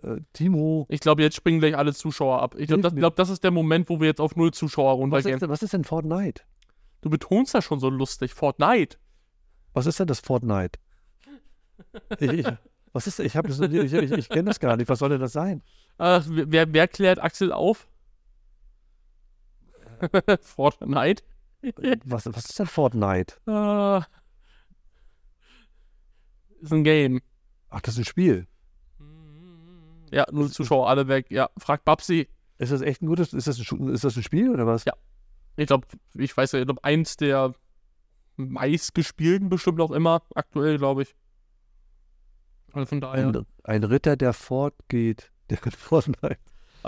[0.02, 2.54] Äh, Timo, Ich glaube, jetzt springen gleich alle Zuschauer ab.
[2.56, 4.98] Ich glaube, das, glaub, das ist der Moment, wo wir jetzt auf null Zuschauer was
[4.98, 5.34] runtergehen.
[5.34, 6.42] ist, denn- was ist denn Fortnite?
[7.00, 8.34] Du betonst das schon so lustig.
[8.34, 8.96] Fortnite.
[9.72, 10.78] Was ist denn das Fortnite?
[12.18, 12.46] Ich, ich,
[12.92, 14.88] was ist, ich, das- ich, ich, ich kenne das gar nicht.
[14.88, 15.62] Was soll denn das sein?
[15.98, 17.88] Äh, wer, wer klärt Axel auf?
[20.40, 21.22] Fortnite.
[22.04, 23.34] Was, was ist denn Fortnite?
[23.46, 24.00] Äh,
[26.60, 27.20] ist ein Game.
[27.70, 28.46] Ach, das ist ein Spiel.
[30.10, 31.26] Ja, null Zuschauer, alle weg.
[31.30, 32.28] Ja, fragt Babsi.
[32.58, 33.32] Ist das echt ein gutes?
[33.32, 34.84] Ist das ein, ist das ein Spiel oder was?
[34.84, 34.94] Ja.
[35.56, 37.52] Ich glaube, ich weiß ja, ich glaube, eins der
[38.36, 40.22] meistgespielten bestimmt auch immer.
[40.34, 41.14] Aktuell, glaube ich.
[42.72, 43.28] Also von daher.
[43.28, 45.30] Ein, ein Ritter, der fortgeht.
[45.50, 46.38] Der Fortnite.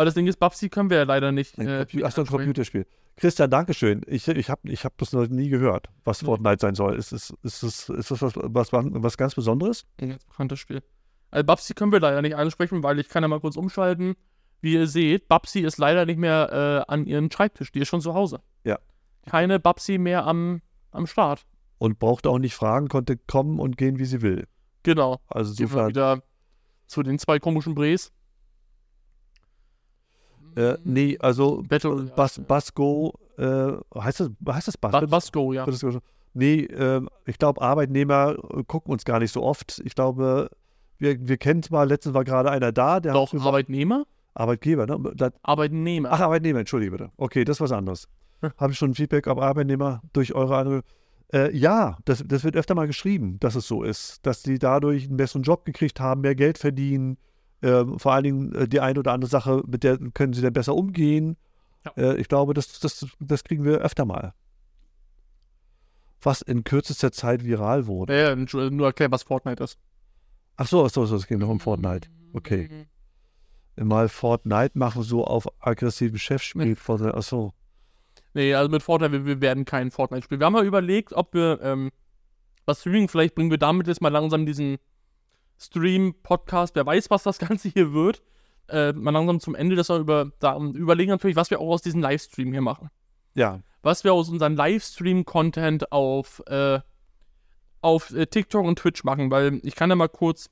[0.00, 1.58] Aber das Ding ist, Babsi können wir ja leider nicht.
[1.58, 2.26] Ein, äh, Compu- Ach so, ein.
[2.26, 2.86] Computerspiel.
[3.18, 4.00] Christian, Dankeschön.
[4.06, 6.22] Ich, ich habe ich hab das noch nie gehört, was.
[6.22, 6.96] Fortnite sein soll.
[6.96, 9.84] Ist es ist es, ist es was, was, was ganz Besonderes?
[10.00, 10.82] Ein ganz bekanntes Spiel.
[11.30, 14.14] Also Babsi können wir leider nicht ansprechen, weil ich kann ja mal kurz umschalten.
[14.62, 17.70] Wie ihr seht, Babsi ist leider nicht mehr äh, an ihrem Schreibtisch.
[17.70, 18.40] Die ist schon zu Hause.
[18.64, 18.78] Ja.
[19.26, 21.44] keine Babsi mehr am, am Start.
[21.76, 24.46] Und brauchte auch nicht fragen, konnte kommen und gehen, wie sie will.
[24.82, 25.20] Genau.
[25.28, 26.22] Also insofern, wieder
[26.86, 28.12] zu den zwei komischen Brees.
[30.56, 34.92] Äh, nee, also Battle, Bas, Basco, äh, heißt das, heißt das Bas?
[34.92, 35.66] Ba Basco, ja.
[35.66, 35.84] Das
[36.32, 39.82] Nee, ähm, ich glaube, Arbeitnehmer äh, gucken uns gar nicht so oft.
[39.84, 40.48] Ich glaube,
[40.98, 44.04] wir, wir kennen zwar, letztens war gerade einer da, der Doch, hat Arbeitnehmer?
[44.34, 45.12] Arbeitgeber, ne?
[45.16, 46.10] Da, Arbeitnehmer.
[46.12, 47.10] ach, Arbeitnehmer, entschuldige bitte.
[47.16, 48.06] Okay, das ist was anderes.
[48.42, 48.52] Hm.
[48.56, 50.82] Habe ich schon Feedback ab Arbeitnehmer durch eure andere.
[51.32, 55.08] Äh, ja, das, das wird öfter mal geschrieben, dass es so ist, dass sie dadurch
[55.08, 57.18] einen besseren Job gekriegt haben, mehr Geld verdienen.
[57.62, 60.52] Ähm, vor allen Dingen äh, die eine oder andere Sache, mit der können sie dann
[60.52, 61.36] besser umgehen.
[61.84, 61.92] Ja.
[61.96, 64.34] Äh, ich glaube, das, das, das kriegen wir öfter mal.
[66.22, 68.18] Was in kürzester Zeit viral wurde.
[68.18, 69.78] Ja, ja, nur erklären, was Fortnite ist.
[70.56, 72.08] Ach so, ach so, es ging noch um Fortnite.
[72.32, 72.86] Okay.
[73.76, 76.78] Mal Fortnite machen, so auf aggressiven Chef spielt.
[76.78, 77.14] Fortnite.
[77.16, 77.52] Ach so.
[78.34, 80.40] Nee, also mit Fortnite, wir, wir werden kein Fortnite spielen.
[80.40, 81.90] Wir haben mal überlegt, ob wir ähm,
[82.66, 84.76] was streamen, vielleicht bringen wir damit jetzt mal langsam diesen
[85.60, 88.22] Stream-Podcast, wer weiß, was das Ganze hier wird,
[88.68, 91.82] äh, mal langsam zum Ende, dass wir über, da überlegen natürlich, was wir auch aus
[91.82, 92.90] diesem Livestream hier machen.
[93.34, 96.80] Ja, Was wir aus unserem Livestream-Content auf, äh,
[97.80, 100.50] auf äh, TikTok und Twitch machen, weil ich kann ja mal kurz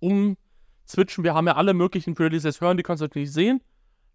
[0.00, 1.24] umswitchen.
[1.24, 3.62] Wir haben ja alle möglichen, für die jetzt hören, die können es natürlich sehen.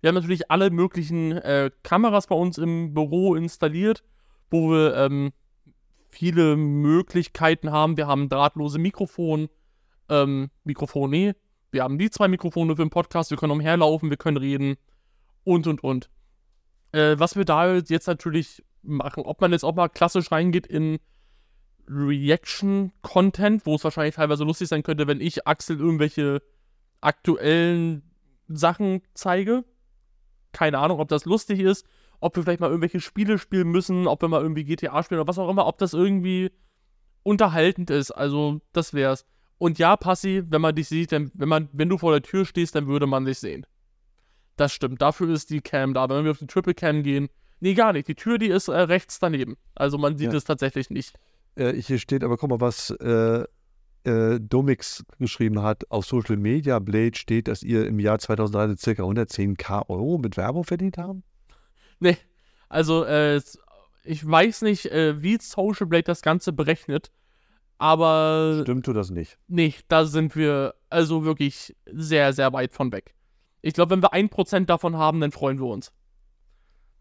[0.02, 4.04] Wir haben natürlich alle möglichen äh, Kameras bei uns im Büro installiert,
[4.50, 5.32] wo wir ähm,
[6.10, 7.98] viele Möglichkeiten haben.
[7.98, 9.48] Wir haben drahtlose Mikrofon,
[10.12, 11.36] ähm, Mikrofone.
[11.72, 13.32] Wir haben die zwei Mikrofone für den Podcast.
[13.32, 14.76] Wir können umherlaufen, wir können reden
[15.44, 16.10] und und und.
[16.92, 21.00] Äh, was wir da jetzt natürlich machen, ob man jetzt auch mal klassisch reingeht in
[21.88, 26.42] Reaction-Content, wo es wahrscheinlich teilweise lustig sein könnte, wenn ich Axel irgendwelche
[27.00, 28.04] aktuellen
[28.48, 29.64] Sachen zeige.
[30.52, 31.88] Keine Ahnung, ob das lustig ist,
[32.20, 35.28] ob wir vielleicht mal irgendwelche Spiele spielen müssen, ob wir mal irgendwie GTA spielen oder
[35.30, 36.52] was auch immer, ob das irgendwie
[37.24, 38.12] unterhaltend ist.
[38.12, 39.26] Also, das wär's.
[39.62, 42.46] Und ja, Passi, wenn man dich sieht, dann, wenn man, wenn du vor der Tür
[42.46, 43.64] stehst, dann würde man dich sehen.
[44.58, 45.04] Das stimmt.
[45.04, 46.10] Dafür ist die Cam da.
[46.10, 48.08] Wenn wir auf die Triple Cam gehen, nee, gar nicht.
[48.08, 49.58] Die Tür, die ist äh, rechts daneben.
[49.76, 50.38] Also man sieht Ja.
[50.38, 51.14] es tatsächlich nicht.
[51.58, 53.44] äh, hier steht aber, guck mal, was äh,
[54.04, 55.84] äh, Domix geschrieben hat.
[55.92, 59.04] Auf Social Media Blade steht, dass ihr im Jahr 2013 ca.
[59.04, 61.22] 110k Euro mit Werbung verdient haben.
[62.00, 62.18] Nee,
[62.68, 63.40] also äh,
[64.06, 67.12] ich weiß nicht, äh, wie Social Blade das Ganze berechnet,
[67.82, 69.38] aber Stimmt du das nicht?
[69.48, 73.16] nee, da sind wir also wirklich sehr, sehr weit von weg.
[73.62, 75.92] Ich glaube, wenn wir ein Prozent davon haben, dann freuen wir uns.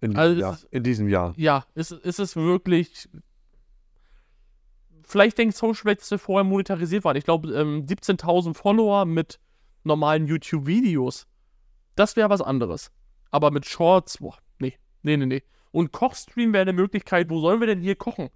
[0.01, 1.35] In, Also diesem es Jahr, ist- in diesem Jahr.
[1.37, 3.09] Ja, ist, ist es wirklich.
[5.03, 7.17] Vielleicht denkt Social wir vorher monetarisiert waren.
[7.17, 9.41] Ich glaube, ähm, 17.000 Follower mit
[9.83, 11.27] normalen YouTube-Videos.
[11.97, 12.93] Das wäre was anderes.
[13.31, 15.43] Aber mit Shorts, boah, nee, nee, nee, nee.
[15.73, 17.29] Und Kochstream wäre eine Möglichkeit.
[17.31, 18.29] Wo sollen wir denn hier kochen?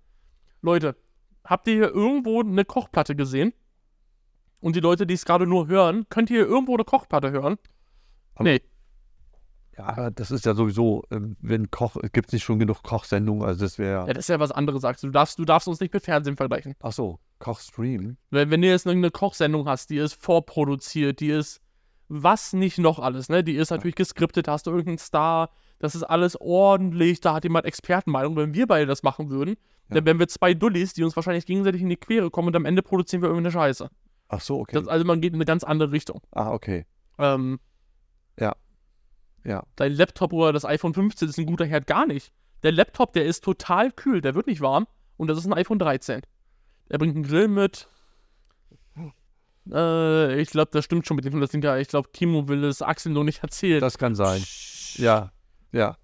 [0.63, 0.97] Leute,
[1.45, 3.53] habt ihr hier irgendwo eine Kochplatte gesehen?
[4.61, 7.59] Und die Leute, die es gerade nur hören, könnt ihr hier irgendwo eine Kochplatte hören?
[8.35, 8.61] Am- nee.
[9.77, 13.65] Ja, das ist ja sowieso, ähm, wenn Koch, gibt es nicht schon genug Kochsendungen, also
[13.65, 14.07] das wäre.
[14.07, 15.09] Ja, das ist ja was anderes, sagst du.
[15.09, 16.75] Du darfst, du darfst uns nicht mit Fernsehen vergleichen.
[16.81, 18.17] Ach so, Kochstream.
[18.31, 21.61] Wenn, wenn du jetzt eine Kochsendung hast, die ist vorproduziert, die ist
[22.09, 23.43] was nicht noch alles, ne?
[23.43, 27.67] Die ist natürlich geskriptet, hast du irgendeinen Star, das ist alles ordentlich, da hat jemand
[27.67, 28.37] Expertenmeinung.
[28.37, 29.57] Wenn wir beide das machen würden,
[29.89, 29.97] Ja.
[29.97, 32.65] dann wären wir zwei Dullis, die uns wahrscheinlich gegenseitig in die Quere kommen und am
[32.65, 33.89] Ende produzieren wir irgendeine Scheiße.
[34.29, 34.77] Ach so, okay.
[34.77, 36.21] Das, also man geht in eine ganz andere Richtung.
[36.33, 36.87] ah, okay.
[37.19, 37.59] Ähm,
[38.39, 38.55] Ja.
[39.45, 39.63] Ja.
[39.77, 42.33] Dein Laptop oder das iPhone 15 ist ein guter Herd gar nicht.
[42.63, 44.87] Der Laptop, der ist total kühl, der wird nicht warm
[45.19, 46.23] und das ist ein iPhone 13.
[46.91, 47.87] Der bringt einen Grill mit.
[49.71, 51.79] Äh, ich glaube, das stimmt schon mit dem das Ding da.
[51.79, 53.81] Ich glaube, Kimo will es Axel nur nicht erzählen.
[53.81, 54.43] Das kann sein.
[54.97, 55.31] Ja,
[55.75, 55.97] ja.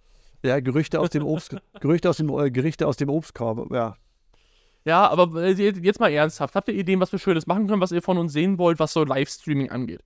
[0.43, 3.97] Ja, Gerüchte aus dem Obst, Gerüchte aus dem, äh, Gerichte aus dem Obstkorb, ja.
[4.85, 6.55] Ja, aber äh, jetzt mal ernsthaft.
[6.55, 8.95] Habt ihr Ideen, was wir Schönes machen können, was ihr von uns sehen wollt, was
[8.95, 10.03] so Livestreaming angeht?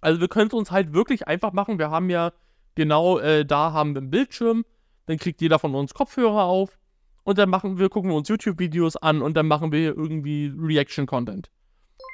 [0.00, 1.78] Also wir können es uns halt wirklich einfach machen.
[1.78, 2.32] Wir haben ja
[2.74, 4.64] genau äh, da haben wir einen Bildschirm,
[5.06, 6.78] dann kriegt jeder von uns Kopfhörer auf
[7.22, 10.52] und dann machen wir, gucken wir uns YouTube-Videos an und dann machen wir hier irgendwie
[10.56, 11.50] Reaction-Content.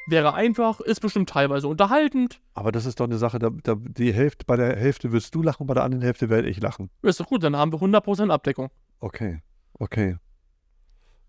[0.07, 2.41] Wäre einfach, ist bestimmt teilweise unterhaltend.
[2.55, 5.43] Aber das ist doch eine Sache, da, da, die Hälfte, bei der Hälfte wirst du
[5.43, 6.91] lachen, bei der anderen Hälfte werde ich lachen.
[7.03, 8.71] Ist doch gut, dann haben wir 100% Abdeckung.
[9.01, 9.43] Okay,
[9.75, 10.17] okay.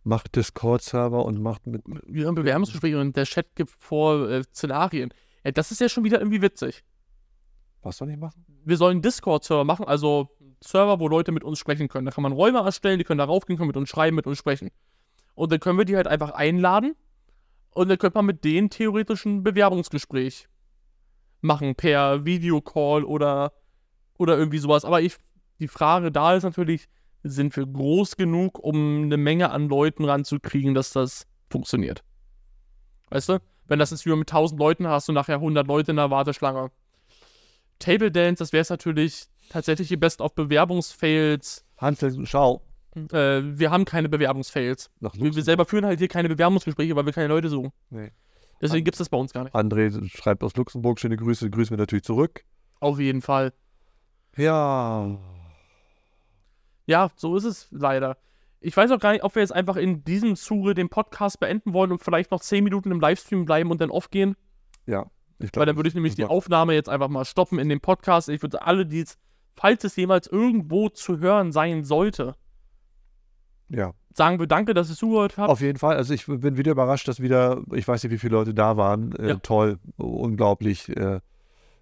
[0.04, 1.82] Macht Discord-Server und macht mit.
[2.06, 5.14] Wir haben Bewerbungsgespräche und der Chat gibt vor äh, Szenarien.
[5.44, 6.84] Ja, das ist ja schon wieder irgendwie witzig.
[7.82, 8.46] Was soll ich machen?
[8.68, 10.30] wir sollen einen Discord-Server machen, also
[10.62, 12.06] Server, wo Leute mit uns sprechen können.
[12.06, 14.38] Da kann man Räume erstellen, die können da raufgehen, können mit uns schreiben, mit uns
[14.38, 14.72] sprechen.
[15.36, 16.96] Und dann können wir die halt einfach einladen
[17.78, 20.48] und dann könnte man mit denen theoretisch ein Bewerbungsgespräch
[21.42, 23.54] machen per Videocall oder,
[24.18, 24.84] oder irgendwie sowas.
[24.84, 25.18] Aber ich,
[25.60, 26.90] die Frage da ist natürlich,
[27.24, 32.04] sind wir groß genug, um eine Menge an Leuten ranzukriegen, dass das funktioniert.
[33.10, 33.40] Weißt du?
[33.66, 36.72] Wenn das jetzt wieder mit 1000 Leuten hast du nachher 100 Leute in der Warteschlange.
[37.80, 41.66] Table Dance, das wäre es natürlich tatsächlich die Best auf Bewerbungsfails.
[41.78, 42.67] Hansel, schau.
[43.12, 44.90] Äh, wir haben keine Bewerbungsfails.
[45.00, 47.72] Wir, wir selber führen halt hier keine Bewerbungsgespräche, weil wir keine Leute suchen.
[47.90, 48.12] Nee.
[48.62, 49.56] Deswegen gibt es das bei uns gar nicht.
[49.56, 52.44] André schreibt aus Luxemburg, schöne Grüße, grüßen wir natürlich zurück.
[52.80, 53.54] Auf jeden Fall.
[54.36, 55.18] Ja,
[56.86, 58.18] Ja, so ist es leider.
[58.60, 61.74] Ich weiß auch gar nicht, ob wir jetzt einfach in diesem Zuge den Podcast beenden
[61.74, 64.36] wollen und vielleicht noch 10 Minuten im Livestream bleiben und dann off gehen.
[64.86, 65.06] ja.
[65.40, 68.28] Ich Weil dann würde ich nämlich die Aufnahme jetzt einfach mal stoppen in dem Podcast.
[68.28, 69.06] Ich würde alle, die
[69.56, 72.36] falls es jemals irgendwo zu hören sein sollte,
[73.70, 75.50] Ja, sagen wir danke, dass ihr zugehört habt.
[75.50, 75.96] auf jeden Fall.
[75.98, 79.14] Also ich bin wieder überrascht, dass wieder, ich weiß nicht, wie viele Leute da waren.
[79.16, 79.36] Äh, Ja.
[79.36, 80.90] Toll, unglaublich.
[80.90, 81.20] Äh,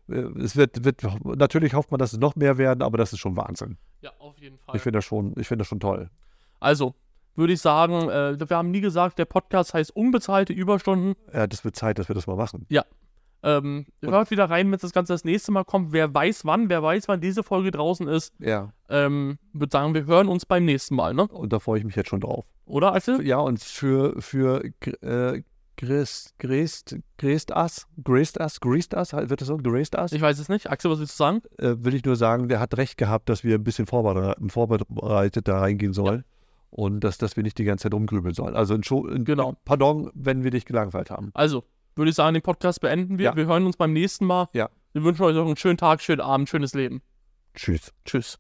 [0.08, 3.20] äh, es wird, wird, natürlich hofft man, dass es noch mehr werden, aber das ist
[3.20, 3.78] schon Wahnsinn.
[4.02, 4.76] Ja, auf jeden Fall.
[4.76, 6.10] Ich finde das schon, ich finde das schon toll.
[6.60, 6.96] Also,
[7.36, 11.16] würde ich sagen, äh, wir haben nie gesagt, der Podcast heißt unbezahlte Überstunden.
[11.34, 12.66] Ja, das wird Zeit, dass wir das mal machen.
[13.46, 15.94] Ähm, hört wieder rein, wenn das Ganze das nächste Mal kommt.
[15.94, 18.34] Wer weiß wann, wer weiß, wann diese Folge draußen ist.
[18.40, 18.72] Ja.
[18.90, 21.28] Ähm, würde sagen, wir hören uns beim nächsten Mal, ne?
[21.28, 22.46] Und da freue ich mich jetzt schon drauf.
[22.66, 23.26] Oder, Axel?
[23.26, 24.64] Ja, und für, für
[25.02, 25.44] äh,
[25.78, 29.58] Grist, Grist, Grist Us, Grist Us, Grist Us, wird das so?
[29.58, 30.12] Grist Us?
[30.14, 30.70] Ich weiß es nicht.
[30.72, 31.42] Axel, was willst du sagen?
[31.60, 35.48] äh, will ich nur sagen, der hat recht gehabt, dass wir ein bisschen vorbere vorbereitet
[35.48, 36.24] da reingehen sollen.
[36.72, 38.54] Und dass, dass wir nicht die ganze Zeit rumgrübeln sollen.
[38.56, 39.54] Also, Entschu- Genau.
[39.64, 41.30] pardon, wenn wir dich gelangweilt haben.
[41.34, 41.64] Also,
[41.96, 43.26] würde ich sagen, den Podcast beenden wir.
[43.26, 43.36] Ja.
[43.36, 44.50] Wir hören uns beim nächsten Mal.
[44.54, 44.70] Ja.
[44.94, 47.02] Wir wünschen euch noch einen schönen Tag, schönen Abend, schönes Leben.
[47.54, 47.94] Tschüss.
[48.06, 48.40] Tschüss.